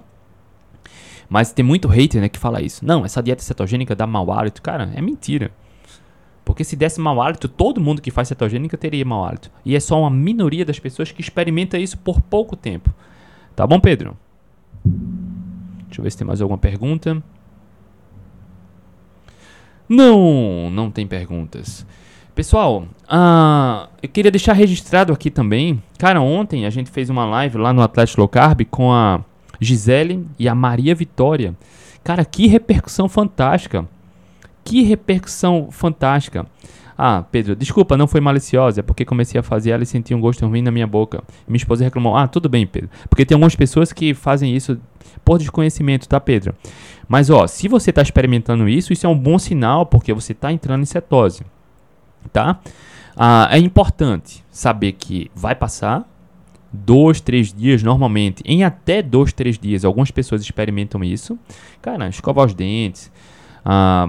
Mas 1.29 1.53
tem 1.53 1.64
muito 1.64 1.89
hater, 1.89 2.20
né, 2.20 2.29
que 2.29 2.39
fala 2.39 2.61
isso. 2.61 2.85
Não, 2.85 3.05
essa 3.05 3.22
dieta 3.22 3.43
cetogênica 3.43 3.95
dá 3.95 4.07
mau 4.07 4.31
hálito. 4.31 4.62
Cara, 4.62 4.91
é 4.95 5.01
mentira. 5.01 5.51
Porque 6.45 6.62
se 6.62 6.77
desse 6.77 7.01
mau 7.01 7.20
hálito, 7.22 7.49
todo 7.49 7.81
mundo 7.81 8.03
que 8.03 8.11
faz 8.11 8.29
cetogênica 8.29 8.77
teria 8.77 9.05
mau 9.05 9.25
hálito. 9.25 9.51
E 9.64 9.75
é 9.75 9.81
só 9.81 10.01
uma 10.01 10.11
minoria 10.11 10.64
das 10.64 10.79
pessoas 10.79 11.11
que 11.11 11.20
experimenta 11.20 11.79
isso 11.79 11.97
por 11.99 12.20
pouco 12.20 12.55
tempo. 12.55 12.93
Tá 13.57 13.66
bom, 13.66 13.81
Pedro? 13.81 14.16
Deixa 15.87 16.01
eu 16.01 16.03
ver 16.03 16.11
se 16.11 16.18
tem 16.18 16.27
mais 16.27 16.41
alguma 16.41 16.59
pergunta. 16.59 17.22
Não, 19.89 20.70
não 20.70 20.91
tem 20.91 21.07
perguntas. 21.07 21.87
Pessoal, 22.35 22.89
uh, 23.05 23.89
eu 24.03 24.09
queria 24.09 24.31
deixar 24.31 24.55
registrado 24.55 25.12
aqui 25.12 25.31
também. 25.31 25.81
Cara, 25.99 26.20
ontem 26.20 26.66
a 26.66 26.70
gente 26.70 26.91
fez 26.91 27.09
uma 27.09 27.25
live 27.25 27.59
lá 27.59 27.72
no 27.72 27.81
Atlético 27.81 28.20
Low 28.20 28.29
Carb 28.29 28.62
com 28.70 28.93
a 28.93 29.20
Gisele 29.61 30.27
e 30.39 30.49
a 30.49 30.55
Maria 30.55 30.95
Vitória. 30.95 31.55
Cara, 32.03 32.25
que 32.25 32.47
repercussão 32.47 33.09
fantástica. 33.09 33.87
Que 34.63 34.83
repercussão 34.83 35.69
fantástica. 35.71 36.47
Ah, 36.97 37.25
Pedro, 37.31 37.57
desculpa, 37.57 37.97
não 37.97 38.07
foi 38.07 38.21
maliciosa, 38.21 38.81
é 38.81 38.83
porque 38.83 39.05
comecei 39.05 39.39
a 39.39 39.43
fazer 39.43 39.71
ela 39.73 39.83
e 39.83 39.87
senti 39.87 40.15
um 40.15 40.21
gosto 40.21 40.47
ruim 40.47 40.63
na 40.63 40.71
minha 40.71 40.87
boca. 40.87 41.25
Minha 41.47 41.57
esposa 41.57 41.83
reclamou. 41.83 42.17
Ah, 42.17 42.29
tudo 42.29 42.49
bem, 42.49 42.67
Pedro. 42.67 42.89
Porque 43.09 43.27
tem 43.27 43.35
algumas 43.35 43.57
pessoas 43.57 43.93
que 43.93 44.15
fazem 44.15 44.55
isso 44.55 44.79
por 45.25 45.39
desconhecimento, 45.39 46.09
tá, 46.09 46.21
Pedro? 46.21 46.55
Mas, 47.09 47.31
ó, 47.31 47.47
se 47.47 47.67
você 47.67 47.91
está 47.91 48.01
experimentando 48.01 48.69
isso, 48.69 48.93
isso 48.93 49.07
é 49.07 49.09
um 49.09 49.19
bom 49.19 49.39
sinal, 49.39 49.87
porque 49.87 50.13
você 50.13 50.33
está 50.33 50.53
entrando 50.53 50.83
em 50.83 50.87
cetose, 50.87 51.43
tá? 52.33 52.61
Ah, 53.17 53.49
é 53.51 53.59
importante 53.59 54.45
saber 54.51 54.93
que 54.93 55.31
vai 55.35 55.55
passar, 55.55 56.09
dois, 56.75 57.20
três 57.20 57.53
dias 57.53 57.83
normalmente, 57.83 58.43
em 58.45 58.64
até 58.64 59.01
dois, 59.01 59.33
três 59.33 59.59
dias, 59.59 59.85
algumas 59.85 60.11
pessoas 60.11 60.43
experimentam 60.43 61.05
isso. 61.05 61.39
Cara, 61.81 62.09
escovar 62.09 62.47
os 62.47 62.55
dentes, 62.55 63.11
ah, 63.64 64.09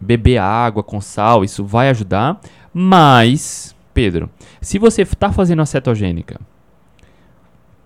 beber 0.00 0.38
água 0.38 0.82
com 0.82 1.00
sal, 1.00 1.44
isso 1.44 1.64
vai 1.64 1.90
ajudar. 1.90 2.40
Mas, 2.72 3.74
Pedro, 3.92 4.30
se 4.60 4.78
você 4.78 5.02
está 5.02 5.32
fazendo 5.32 5.62
a 5.62 5.66
cetogênica 5.66 6.40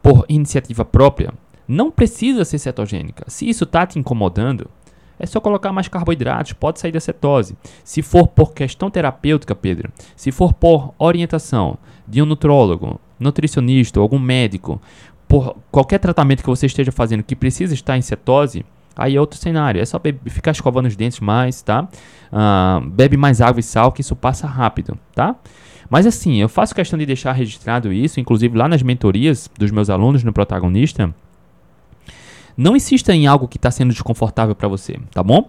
por 0.02 0.24
iniciativa 0.28 0.84
própria, 0.84 1.32
não 1.66 1.90
precisa 1.90 2.44
ser 2.44 2.58
cetogênica. 2.58 3.24
Se 3.28 3.48
isso 3.48 3.64
está 3.64 3.86
te 3.86 3.98
incomodando, 3.98 4.70
é 5.18 5.26
só 5.26 5.40
colocar 5.40 5.72
mais 5.72 5.88
carboidratos, 5.88 6.52
pode 6.52 6.80
sair 6.80 6.92
da 6.92 7.00
cetose. 7.00 7.56
Se 7.84 8.02
for 8.02 8.28
por 8.28 8.52
questão 8.52 8.90
terapêutica, 8.90 9.54
Pedro, 9.54 9.90
se 10.16 10.30
for 10.30 10.52
por 10.52 10.94
orientação 10.98 11.76
de 12.06 12.22
um 12.22 12.26
nutrólogo, 12.26 13.00
nutricionista 13.18 14.00
algum 14.00 14.18
médico, 14.18 14.80
por 15.26 15.56
qualquer 15.70 15.98
tratamento 15.98 16.42
que 16.42 16.48
você 16.48 16.66
esteja 16.66 16.90
fazendo 16.90 17.22
que 17.22 17.36
precisa 17.36 17.74
estar 17.74 17.96
em 17.96 18.02
cetose, 18.02 18.64
Aí 18.98 19.14
é 19.14 19.20
outro 19.20 19.38
cenário, 19.38 19.80
é 19.80 19.84
só 19.84 20.00
ficar 20.26 20.50
escovando 20.50 20.86
os 20.86 20.96
dentes 20.96 21.20
mais, 21.20 21.62
tá? 21.62 21.88
Uh, 22.32 22.84
bebe 22.90 23.16
mais 23.16 23.40
água 23.40 23.60
e 23.60 23.62
sal, 23.62 23.92
que 23.92 24.00
isso 24.00 24.16
passa 24.16 24.48
rápido, 24.48 24.98
tá? 25.14 25.36
Mas 25.88 26.04
assim, 26.04 26.42
eu 26.42 26.48
faço 26.48 26.74
questão 26.74 26.98
de 26.98 27.06
deixar 27.06 27.30
registrado 27.30 27.92
isso, 27.92 28.18
inclusive 28.18 28.58
lá 28.58 28.66
nas 28.66 28.82
mentorias 28.82 29.48
dos 29.56 29.70
meus 29.70 29.88
alunos 29.88 30.24
no 30.24 30.32
protagonista. 30.32 31.14
Não 32.56 32.74
insista 32.74 33.14
em 33.14 33.28
algo 33.28 33.46
que 33.46 33.56
está 33.56 33.70
sendo 33.70 33.92
desconfortável 33.92 34.56
para 34.56 34.66
você, 34.66 34.98
tá 35.12 35.22
bom? 35.22 35.48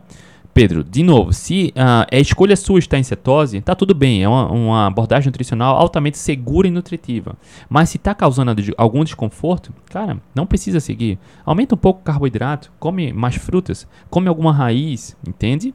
Pedro, 0.53 0.83
de 0.83 1.03
novo, 1.03 1.31
se 1.31 1.73
uh, 1.75 2.05
é 2.11 2.19
escolha 2.19 2.55
sua 2.55 2.79
estar 2.79 2.97
em 2.97 3.03
cetose, 3.03 3.61
tá 3.61 3.75
tudo 3.75 3.93
bem, 3.93 4.23
é 4.23 4.27
uma, 4.27 4.51
uma, 4.51 4.87
abordagem 4.87 5.27
nutricional 5.27 5.77
altamente 5.77 6.17
segura 6.17 6.67
e 6.67 6.71
nutritiva. 6.71 7.35
Mas 7.69 7.89
se 7.89 7.97
está 7.97 8.13
causando 8.13 8.53
algum 8.77 9.03
desconforto, 9.03 9.71
cara, 9.89 10.17
não 10.33 10.45
precisa 10.45 10.79
seguir. 10.79 11.17
Aumenta 11.45 11.75
um 11.75 11.77
pouco 11.77 12.01
o 12.01 12.03
carboidrato, 12.03 12.71
come 12.79 13.13
mais 13.13 13.35
frutas, 13.35 13.87
come 14.09 14.27
alguma 14.27 14.51
raiz, 14.51 15.15
entende? 15.25 15.73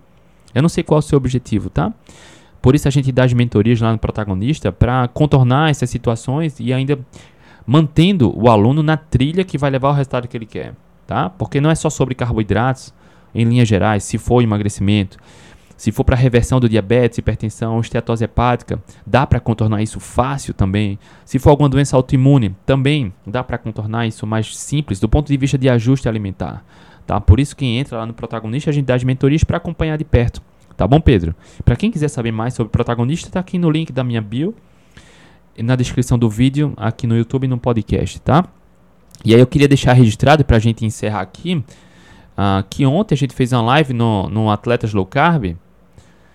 Eu 0.54 0.62
não 0.62 0.68
sei 0.68 0.84
qual 0.84 0.98
é 0.98 1.00
o 1.00 1.02
seu 1.02 1.16
objetivo, 1.16 1.70
tá? 1.70 1.92
Por 2.60 2.74
isso 2.74 2.88
a 2.88 2.90
gente 2.90 3.12
dá 3.12 3.24
as 3.24 3.32
mentorias 3.32 3.80
lá 3.80 3.92
no 3.92 3.98
protagonista 3.98 4.72
para 4.72 5.06
contornar 5.08 5.70
essas 5.70 5.90
situações 5.90 6.58
e 6.58 6.72
ainda 6.72 6.98
mantendo 7.66 8.32
o 8.38 8.48
aluno 8.48 8.82
na 8.82 8.96
trilha 8.96 9.44
que 9.44 9.56
vai 9.56 9.70
levar 9.70 9.88
ao 9.88 9.94
resultado 9.94 10.28
que 10.28 10.36
ele 10.36 10.46
quer, 10.46 10.74
tá? 11.06 11.30
Porque 11.30 11.60
não 11.60 11.70
é 11.70 11.74
só 11.74 11.88
sobre 11.88 12.14
carboidratos, 12.14 12.92
em 13.34 13.44
linhas 13.44 13.68
gerais, 13.68 14.04
se 14.04 14.18
for 14.18 14.42
emagrecimento, 14.42 15.18
se 15.76 15.90
for 15.90 16.04
para 16.04 16.16
reversão 16.16 16.60
do 16.60 16.68
diabetes, 16.68 17.18
hipertensão, 17.18 17.80
esteatose 17.80 18.24
hepática, 18.24 18.82
dá 19.04 19.26
para 19.26 19.40
contornar 19.40 19.82
isso 19.82 19.98
fácil 19.98 20.54
também. 20.54 20.98
Se 21.24 21.38
for 21.38 21.50
alguma 21.50 21.68
doença 21.68 21.96
autoimune, 21.96 22.54
também 22.64 23.12
dá 23.26 23.42
para 23.42 23.58
contornar 23.58 24.06
isso 24.06 24.26
mais 24.26 24.56
simples 24.56 25.00
do 25.00 25.08
ponto 25.08 25.26
de 25.28 25.36
vista 25.36 25.58
de 25.58 25.68
ajuste 25.68 26.08
alimentar. 26.08 26.64
Tá? 27.06 27.20
Por 27.20 27.40
isso 27.40 27.56
quem 27.56 27.78
entra 27.78 27.98
lá 27.98 28.06
no 28.06 28.14
protagonista, 28.14 28.70
a 28.70 28.72
gente 28.72 28.86
dá 28.86 28.94
as 28.94 29.04
mentorias 29.04 29.44
para 29.44 29.56
acompanhar 29.56 29.98
de 29.98 30.04
perto. 30.04 30.40
Tá 30.76 30.86
bom, 30.86 31.00
Pedro? 31.00 31.34
Para 31.64 31.76
quem 31.76 31.90
quiser 31.90 32.08
saber 32.08 32.32
mais 32.32 32.54
sobre 32.54 32.68
o 32.68 32.70
protagonista, 32.70 33.30
tá 33.30 33.40
aqui 33.40 33.58
no 33.58 33.70
link 33.70 33.92
da 33.92 34.02
minha 34.02 34.20
bio, 34.20 34.54
na 35.58 35.76
descrição 35.76 36.18
do 36.18 36.28
vídeo, 36.28 36.72
aqui 36.76 37.06
no 37.06 37.16
YouTube 37.16 37.44
e 37.44 37.48
no 37.48 37.58
podcast, 37.58 38.20
tá? 38.20 38.44
E 39.24 39.34
aí 39.34 39.40
eu 39.40 39.46
queria 39.46 39.68
deixar 39.68 39.92
registrado 39.92 40.44
para 40.44 40.56
a 40.56 40.60
gente 40.60 40.84
encerrar 40.84 41.20
aqui 41.20 41.62
Uh, 42.36 42.64
que 42.68 42.84
ontem 42.84 43.14
a 43.14 43.18
gente 43.18 43.34
fez 43.34 43.52
uma 43.52 43.62
live 43.62 43.92
no, 43.92 44.28
no 44.28 44.50
Atletas 44.50 44.92
Low 44.92 45.06
Carb, 45.06 45.56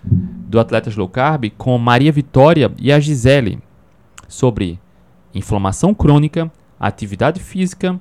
do 0.02 0.58
Atletas 0.58 0.96
Low 0.96 1.08
Carb, 1.08 1.50
com 1.58 1.76
Maria 1.76 2.10
Vitória 2.10 2.72
e 2.78 2.90
a 2.90 2.98
Gisele, 2.98 3.58
sobre 4.26 4.80
inflamação 5.34 5.92
crônica, 5.94 6.50
atividade 6.78 7.40
física 7.40 8.00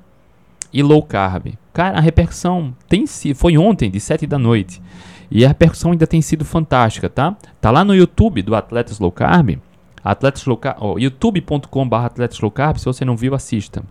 e 0.72 0.82
low 0.82 1.04
carb. 1.04 1.54
Cara, 1.74 1.98
a 1.98 2.02
repercussão 2.02 2.74
tem 2.88 3.06
sido, 3.06 3.36
foi 3.36 3.58
ontem, 3.58 3.90
de 3.90 4.00
7 4.00 4.26
da 4.26 4.38
noite. 4.38 4.82
E 5.30 5.44
a 5.44 5.48
repercussão 5.50 5.92
ainda 5.92 6.08
tem 6.08 6.22
sido 6.22 6.46
fantástica, 6.46 7.10
tá? 7.10 7.36
Tá 7.60 7.70
lá 7.70 7.84
no 7.84 7.94
YouTube 7.94 8.42
do 8.42 8.56
Atletas 8.56 9.00
Low 9.00 9.12
Carb, 9.12 9.60
Atletas 10.04 10.46
Low 10.46 10.58
Carb, 10.58 10.78
oh, 10.80 10.98
youtube.com.br 10.98 11.96
Atletas 11.96 12.40
Low 12.40 12.50
Carb, 12.52 12.78
se 12.78 12.86
você 12.86 13.04
não 13.04 13.18
viu, 13.18 13.36
assista 13.36 13.84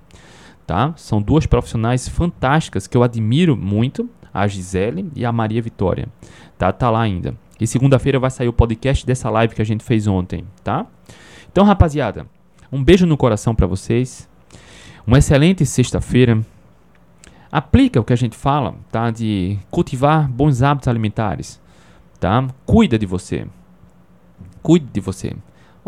tá? 0.68 0.92
São 0.96 1.22
duas 1.22 1.46
profissionais 1.46 2.06
fantásticas 2.06 2.86
que 2.86 2.94
eu 2.94 3.02
admiro 3.02 3.56
muito, 3.56 4.06
a 4.32 4.46
Gisele 4.46 5.10
e 5.16 5.24
a 5.24 5.32
Maria 5.32 5.62
Vitória, 5.62 6.06
tá? 6.58 6.70
Tá 6.70 6.90
lá 6.90 7.00
ainda. 7.00 7.34
E 7.58 7.66
segunda-feira 7.66 8.20
vai 8.20 8.30
sair 8.30 8.48
o 8.48 8.52
podcast 8.52 9.06
dessa 9.06 9.30
live 9.30 9.54
que 9.54 9.62
a 9.62 9.64
gente 9.64 9.82
fez 9.82 10.06
ontem, 10.06 10.44
tá? 10.62 10.86
Então, 11.50 11.64
rapaziada, 11.64 12.26
um 12.70 12.84
beijo 12.84 13.06
no 13.06 13.16
coração 13.16 13.54
para 13.54 13.66
vocês. 13.66 14.28
Uma 15.06 15.16
excelente 15.16 15.64
sexta-feira. 15.64 16.38
Aplica 17.50 17.98
o 17.98 18.04
que 18.04 18.12
a 18.12 18.16
gente 18.16 18.36
fala, 18.36 18.74
tá? 18.92 19.10
De 19.10 19.58
cultivar 19.70 20.28
bons 20.28 20.62
hábitos 20.62 20.86
alimentares, 20.86 21.58
tá? 22.20 22.46
Cuida 22.66 22.98
de 22.98 23.06
você. 23.06 23.46
Cuide 24.62 24.84
de 24.92 25.00
você. 25.00 25.34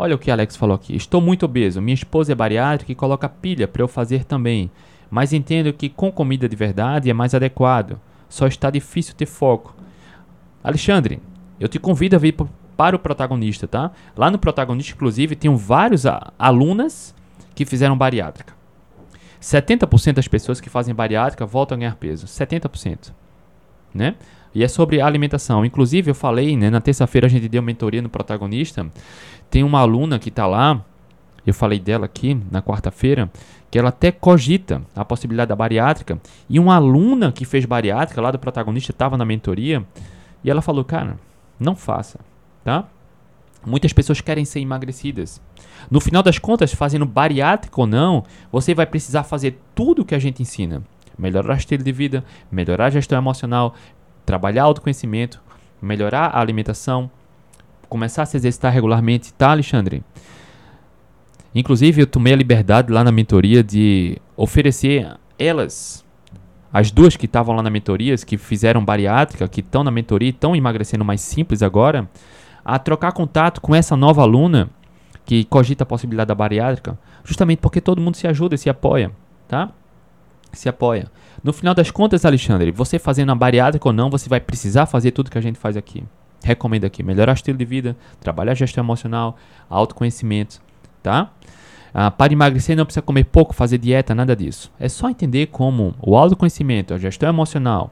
Olha 0.01 0.15
o 0.15 0.17
que 0.17 0.31
Alex 0.31 0.55
falou 0.55 0.75
aqui. 0.75 0.95
Estou 0.95 1.21
muito 1.21 1.45
obeso. 1.45 1.79
Minha 1.79 1.93
esposa 1.93 2.31
é 2.31 2.35
bariátrica 2.35 2.91
e 2.91 2.95
coloca 2.95 3.29
pilha 3.29 3.67
para 3.67 3.83
eu 3.83 3.87
fazer 3.87 4.25
também. 4.25 4.71
Mas 5.11 5.31
entendo 5.31 5.71
que 5.71 5.89
com 5.89 6.11
comida 6.11 6.49
de 6.49 6.55
verdade 6.55 7.07
é 7.07 7.13
mais 7.13 7.35
adequado. 7.35 8.01
Só 8.27 8.47
está 8.47 8.71
difícil 8.71 9.13
ter 9.13 9.27
foco. 9.27 9.75
Alexandre, 10.63 11.21
eu 11.59 11.67
te 11.67 11.77
convido 11.77 12.15
a 12.15 12.19
vir 12.19 12.35
para 12.75 12.95
o 12.95 12.99
protagonista, 12.99 13.67
tá? 13.67 13.91
Lá 14.17 14.31
no 14.31 14.39
protagonista, 14.39 14.95
inclusive, 14.95 15.35
tem 15.35 15.55
vários 15.55 16.05
alunas 16.39 17.13
que 17.53 17.63
fizeram 17.63 17.95
bariátrica. 17.95 18.55
70% 19.39 20.13
das 20.13 20.27
pessoas 20.27 20.59
que 20.59 20.67
fazem 20.67 20.95
bariátrica 20.95 21.45
voltam 21.45 21.75
a 21.75 21.79
ganhar 21.79 21.95
peso. 21.97 22.25
70%. 22.25 23.13
Né? 23.93 24.15
E 24.53 24.63
é 24.63 24.67
sobre 24.67 25.01
alimentação. 25.01 25.63
Inclusive, 25.63 26.11
eu 26.11 26.15
falei, 26.15 26.57
né, 26.57 26.69
na 26.69 26.81
terça-feira 26.81 27.27
a 27.27 27.29
gente 27.29 27.47
deu 27.47 27.61
mentoria 27.61 28.01
no 28.01 28.09
protagonista 28.09 28.85
tem 29.51 29.63
uma 29.65 29.81
aluna 29.81 30.17
que 30.17 30.29
está 30.29 30.47
lá, 30.47 30.83
eu 31.45 31.53
falei 31.53 31.77
dela 31.77 32.05
aqui 32.05 32.39
na 32.49 32.61
quarta-feira, 32.61 33.29
que 33.69 33.77
ela 33.77 33.89
até 33.89 34.11
cogita 34.11 34.81
a 34.95 35.03
possibilidade 35.03 35.49
da 35.49 35.55
bariátrica. 35.55 36.19
E 36.49 36.57
uma 36.57 36.75
aluna 36.75 37.31
que 37.31 37.43
fez 37.43 37.65
bariátrica 37.65 38.21
lá 38.21 38.31
do 38.31 38.39
protagonista 38.39 38.91
estava 38.91 39.17
na 39.17 39.25
mentoria 39.25 39.85
e 40.41 40.49
ela 40.49 40.61
falou: 40.61 40.85
Cara, 40.85 41.17
não 41.59 41.75
faça, 41.75 42.19
tá? 42.63 42.87
Muitas 43.65 43.93
pessoas 43.93 44.21
querem 44.21 44.45
ser 44.45 44.61
emagrecidas. 44.61 45.41
No 45.89 45.99
final 45.99 46.23
das 46.23 46.39
contas, 46.39 46.73
fazendo 46.73 47.05
bariátrica 47.05 47.79
ou 47.79 47.85
não, 47.85 48.23
você 48.51 48.73
vai 48.73 48.85
precisar 48.85 49.23
fazer 49.23 49.59
tudo 49.75 50.01
o 50.01 50.05
que 50.05 50.15
a 50.15 50.19
gente 50.19 50.41
ensina: 50.41 50.81
melhorar 51.19 51.55
o 51.55 51.57
estilo 51.57 51.83
de 51.83 51.91
vida, 51.91 52.23
melhorar 52.49 52.85
a 52.85 52.89
gestão 52.89 53.17
emocional, 53.17 53.75
trabalhar 54.31 54.63
autoconhecimento, 54.63 55.41
melhorar 55.81 56.27
a 56.27 56.39
alimentação, 56.39 57.11
começar 57.89 58.23
a 58.23 58.25
se 58.25 58.37
exercitar 58.37 58.71
regularmente, 58.71 59.33
tá, 59.33 59.51
Alexandre? 59.51 60.01
Inclusive, 61.53 62.03
eu 62.03 62.07
tomei 62.07 62.31
a 62.31 62.35
liberdade 62.37 62.93
lá 62.93 63.03
na 63.03 63.11
mentoria 63.11 63.61
de 63.61 64.17
oferecer 64.37 65.17
elas, 65.37 66.05
as 66.71 66.91
duas 66.91 67.17
que 67.17 67.25
estavam 67.25 67.53
lá 67.53 67.61
na 67.61 67.69
mentoria, 67.69 68.15
que 68.15 68.37
fizeram 68.37 68.85
bariátrica, 68.85 69.49
que 69.49 69.59
estão 69.59 69.83
na 69.83 69.91
mentoria 69.91 70.29
e 70.29 70.31
estão 70.31 70.55
emagrecendo 70.55 71.03
mais 71.03 71.19
simples 71.19 71.61
agora, 71.61 72.09
a 72.63 72.79
trocar 72.79 73.11
contato 73.11 73.59
com 73.59 73.75
essa 73.75 73.97
nova 73.97 74.21
aluna 74.21 74.69
que 75.25 75.43
cogita 75.43 75.83
a 75.83 75.85
possibilidade 75.85 76.29
da 76.29 76.35
bariátrica, 76.35 76.97
justamente 77.25 77.59
porque 77.59 77.81
todo 77.81 77.99
mundo 77.99 78.15
se 78.15 78.27
ajuda 78.27 78.55
e 78.55 78.57
se 78.57 78.69
apoia, 78.69 79.11
tá? 79.45 79.71
Se 80.53 80.67
apoia. 80.67 81.09
No 81.43 81.53
final 81.53 81.73
das 81.73 81.89
contas, 81.91 82.25
Alexandre, 82.25 82.71
você 82.71 82.99
fazendo 82.99 83.31
a 83.31 83.35
bariátrica 83.35 83.87
ou 83.87 83.93
não, 83.93 84.09
você 84.09 84.27
vai 84.29 84.39
precisar 84.39 84.85
fazer 84.85 85.11
tudo 85.11 85.31
que 85.31 85.37
a 85.37 85.41
gente 85.41 85.57
faz 85.57 85.77
aqui 85.77 86.03
recomendo 86.43 86.85
aqui 86.85 87.03
melhorar 87.03 87.33
o 87.33 87.35
estilo 87.35 87.57
de 87.57 87.65
vida, 87.65 87.95
trabalhar 88.19 88.53
a 88.53 88.55
gestão 88.55 88.83
emocional, 88.83 89.37
autoconhecimento, 89.69 90.61
tá? 91.01 91.31
Ah, 91.93 92.09
para 92.09 92.33
emagrecer 92.33 92.75
não 92.75 92.85
precisa 92.85 93.01
comer 93.01 93.25
pouco, 93.25 93.53
fazer 93.53 93.77
dieta, 93.77 94.15
nada 94.15 94.35
disso. 94.35 94.71
É 94.79 94.87
só 94.87 95.09
entender 95.09 95.47
como 95.47 95.93
o 96.01 96.15
autoconhecimento, 96.15 96.93
a 96.93 96.97
gestão 96.97 97.29
emocional 97.29 97.91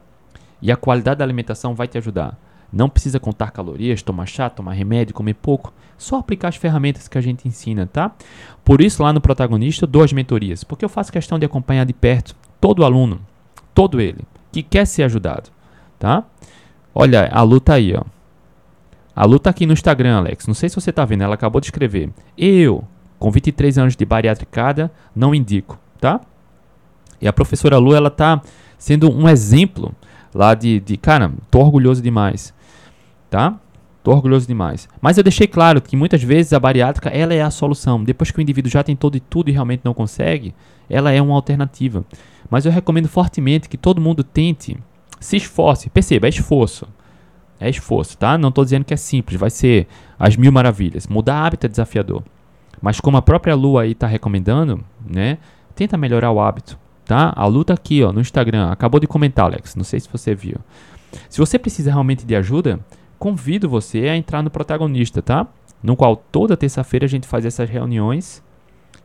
e 0.60 0.72
a 0.72 0.76
qualidade 0.76 1.18
da 1.18 1.24
alimentação 1.24 1.74
vai 1.74 1.86
te 1.86 1.98
ajudar. 1.98 2.38
Não 2.72 2.88
precisa 2.88 3.18
contar 3.18 3.50
calorias, 3.50 4.00
tomar 4.00 4.26
chá, 4.26 4.48
tomar 4.48 4.72
remédio, 4.72 5.14
comer 5.14 5.34
pouco. 5.34 5.72
Só 5.98 6.18
aplicar 6.18 6.48
as 6.48 6.56
ferramentas 6.56 7.08
que 7.08 7.18
a 7.18 7.20
gente 7.20 7.46
ensina, 7.46 7.86
tá? 7.86 8.12
Por 8.64 8.80
isso, 8.80 9.02
lá 9.02 9.12
no 9.12 9.20
Protagonista, 9.20 9.84
eu 9.84 9.88
dou 9.88 10.04
as 10.04 10.12
mentorias. 10.12 10.62
Porque 10.62 10.84
eu 10.84 10.88
faço 10.88 11.12
questão 11.12 11.36
de 11.36 11.44
acompanhar 11.44 11.84
de 11.84 11.92
perto 11.92 12.36
todo 12.60 12.84
aluno, 12.84 13.20
todo 13.74 14.00
ele, 14.00 14.20
que 14.52 14.62
quer 14.62 14.86
ser 14.86 15.04
ajudado, 15.04 15.50
tá? 15.98 16.24
Olha, 16.94 17.28
a 17.32 17.42
luta 17.42 17.74
aí, 17.74 17.94
ó. 17.94 18.02
A 19.14 19.24
Lu 19.24 19.38
tá 19.38 19.50
aqui 19.50 19.66
no 19.66 19.72
Instagram, 19.72 20.16
Alex. 20.16 20.46
Não 20.46 20.54
sei 20.54 20.68
se 20.68 20.74
você 20.74 20.90
tá 20.92 21.04
vendo, 21.04 21.22
ela 21.22 21.34
acabou 21.34 21.60
de 21.60 21.66
escrever. 21.66 22.10
Eu, 22.38 22.84
com 23.18 23.30
23 23.30 23.76
anos 23.76 23.96
de 23.96 24.04
bariátricada, 24.04 24.90
não 25.14 25.34
indico, 25.34 25.78
tá? 26.00 26.20
E 27.20 27.28
a 27.28 27.32
professora 27.32 27.76
Lu, 27.76 27.94
ela 27.94 28.10
tá 28.10 28.40
sendo 28.78 29.12
um 29.14 29.28
exemplo 29.28 29.94
lá 30.34 30.54
de, 30.54 30.80
de 30.80 30.96
cara, 30.96 31.30
tô 31.50 31.58
orgulhoso 31.58 32.00
demais, 32.00 32.54
tá? 33.28 33.58
Tô 34.02 34.12
orgulhoso 34.12 34.46
demais. 34.46 34.88
Mas 35.02 35.18
eu 35.18 35.22
deixei 35.22 35.46
claro 35.46 35.82
que 35.82 35.96
muitas 35.96 36.22
vezes 36.22 36.54
a 36.54 36.58
bariátrica 36.58 37.10
ela 37.10 37.34
é 37.34 37.42
a 37.42 37.50
solução. 37.50 38.02
Depois 38.02 38.30
que 38.30 38.38
o 38.38 38.40
indivíduo 38.40 38.70
já 38.70 38.82
tentou 38.82 39.10
de 39.10 39.20
tudo 39.20 39.50
e 39.50 39.52
realmente 39.52 39.82
não 39.84 39.92
consegue, 39.92 40.54
ela 40.88 41.10
é 41.10 41.20
uma 41.20 41.34
alternativa. 41.34 42.02
Mas 42.50 42.66
eu 42.66 42.72
recomendo 42.72 43.08
fortemente 43.08 43.68
que 43.68 43.76
todo 43.76 44.00
mundo 44.00 44.24
tente, 44.24 44.76
se 45.20 45.36
esforce. 45.36 45.88
Perceba, 45.88 46.26
é 46.26 46.30
esforço. 46.30 46.88
É 47.60 47.70
esforço, 47.70 48.18
tá? 48.18 48.36
Não 48.36 48.48
estou 48.48 48.64
dizendo 48.64 48.84
que 48.84 48.94
é 48.94 48.96
simples, 48.96 49.38
vai 49.38 49.50
ser 49.50 49.86
as 50.18 50.36
mil 50.36 50.50
maravilhas. 50.50 51.06
Mudar 51.06 51.44
hábito 51.44 51.66
é 51.66 51.68
desafiador. 51.68 52.22
Mas 52.80 52.98
como 52.98 53.16
a 53.18 53.22
própria 53.22 53.54
Lua 53.54 53.82
aí 53.82 53.92
está 53.92 54.06
recomendando, 54.06 54.82
né? 55.06 55.38
Tenta 55.74 55.96
melhorar 55.96 56.32
o 56.32 56.40
hábito, 56.40 56.78
tá? 57.04 57.32
A 57.36 57.46
Lu 57.46 57.64
tá 57.64 57.74
aqui, 57.74 58.02
ó, 58.02 58.12
no 58.12 58.20
Instagram. 58.20 58.70
Acabou 58.70 58.98
de 58.98 59.06
comentar, 59.06 59.44
Alex. 59.44 59.76
Não 59.76 59.84
sei 59.84 60.00
se 60.00 60.08
você 60.10 60.34
viu. 60.34 60.56
Se 61.28 61.38
você 61.38 61.58
precisa 61.58 61.90
realmente 61.90 62.24
de 62.24 62.34
ajuda, 62.34 62.80
convido 63.18 63.68
você 63.68 64.08
a 64.08 64.16
entrar 64.16 64.42
no 64.42 64.50
protagonista, 64.50 65.20
tá? 65.20 65.46
No 65.82 65.96
qual 65.96 66.16
toda 66.16 66.56
terça-feira 66.56 67.04
a 67.04 67.08
gente 67.08 67.26
faz 67.26 67.44
essas 67.44 67.68
reuniões, 67.68 68.42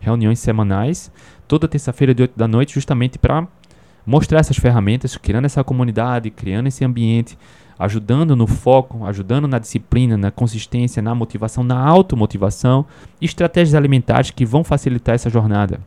reuniões 0.06 0.39
semanais, 0.39 1.12
toda 1.47 1.68
terça-feira 1.68 2.14
de 2.14 2.22
8 2.22 2.38
da 2.38 2.47
noite, 2.47 2.74
justamente 2.74 3.18
para 3.18 3.47
mostrar 4.06 4.39
essas 4.39 4.58
ferramentas, 4.58 5.18
criando 5.18 5.45
essa 5.45 5.64
comunidade, 5.64 6.30
criando 6.30 6.68
esse 6.68 6.86
ambiente, 6.86 7.38
ajudando 7.78 8.36
no 8.36 8.47
foco, 8.47 9.06
ajudando 9.06 9.47
na 9.47 9.60
disciplina, 9.60 10.16
na 10.16 10.32
consistência, 10.32 11.01
na 11.01 11.16
motivação, 11.16 11.64
na 11.64 11.78
automotivação, 11.78 12.86
estratégias 13.20 13.76
alimentares 13.76 14.32
que 14.32 14.45
vão 14.45 14.64
facilitar 14.64 15.16
essa 15.16 15.30
jornada. 15.30 15.82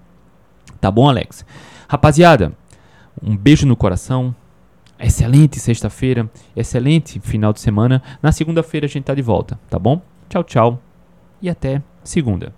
Tá 0.80 0.90
bom, 0.90 1.08
Alex? 1.08 1.46
Rapaziada, 1.88 2.52
um 3.22 3.36
beijo 3.36 3.66
no 3.66 3.76
coração. 3.76 4.34
Excelente 5.00 5.60
sexta-feira, 5.60 6.28
excelente 6.56 7.20
final 7.20 7.52
de 7.52 7.60
semana. 7.60 8.02
Na 8.20 8.32
segunda-feira 8.32 8.86
a 8.86 8.88
gente 8.88 9.04
tá 9.04 9.14
de 9.14 9.22
volta, 9.22 9.58
tá 9.70 9.78
bom? 9.78 10.02
Tchau, 10.28 10.42
tchau 10.42 10.82
e 11.40 11.48
até 11.48 11.80
segunda. 12.02 12.57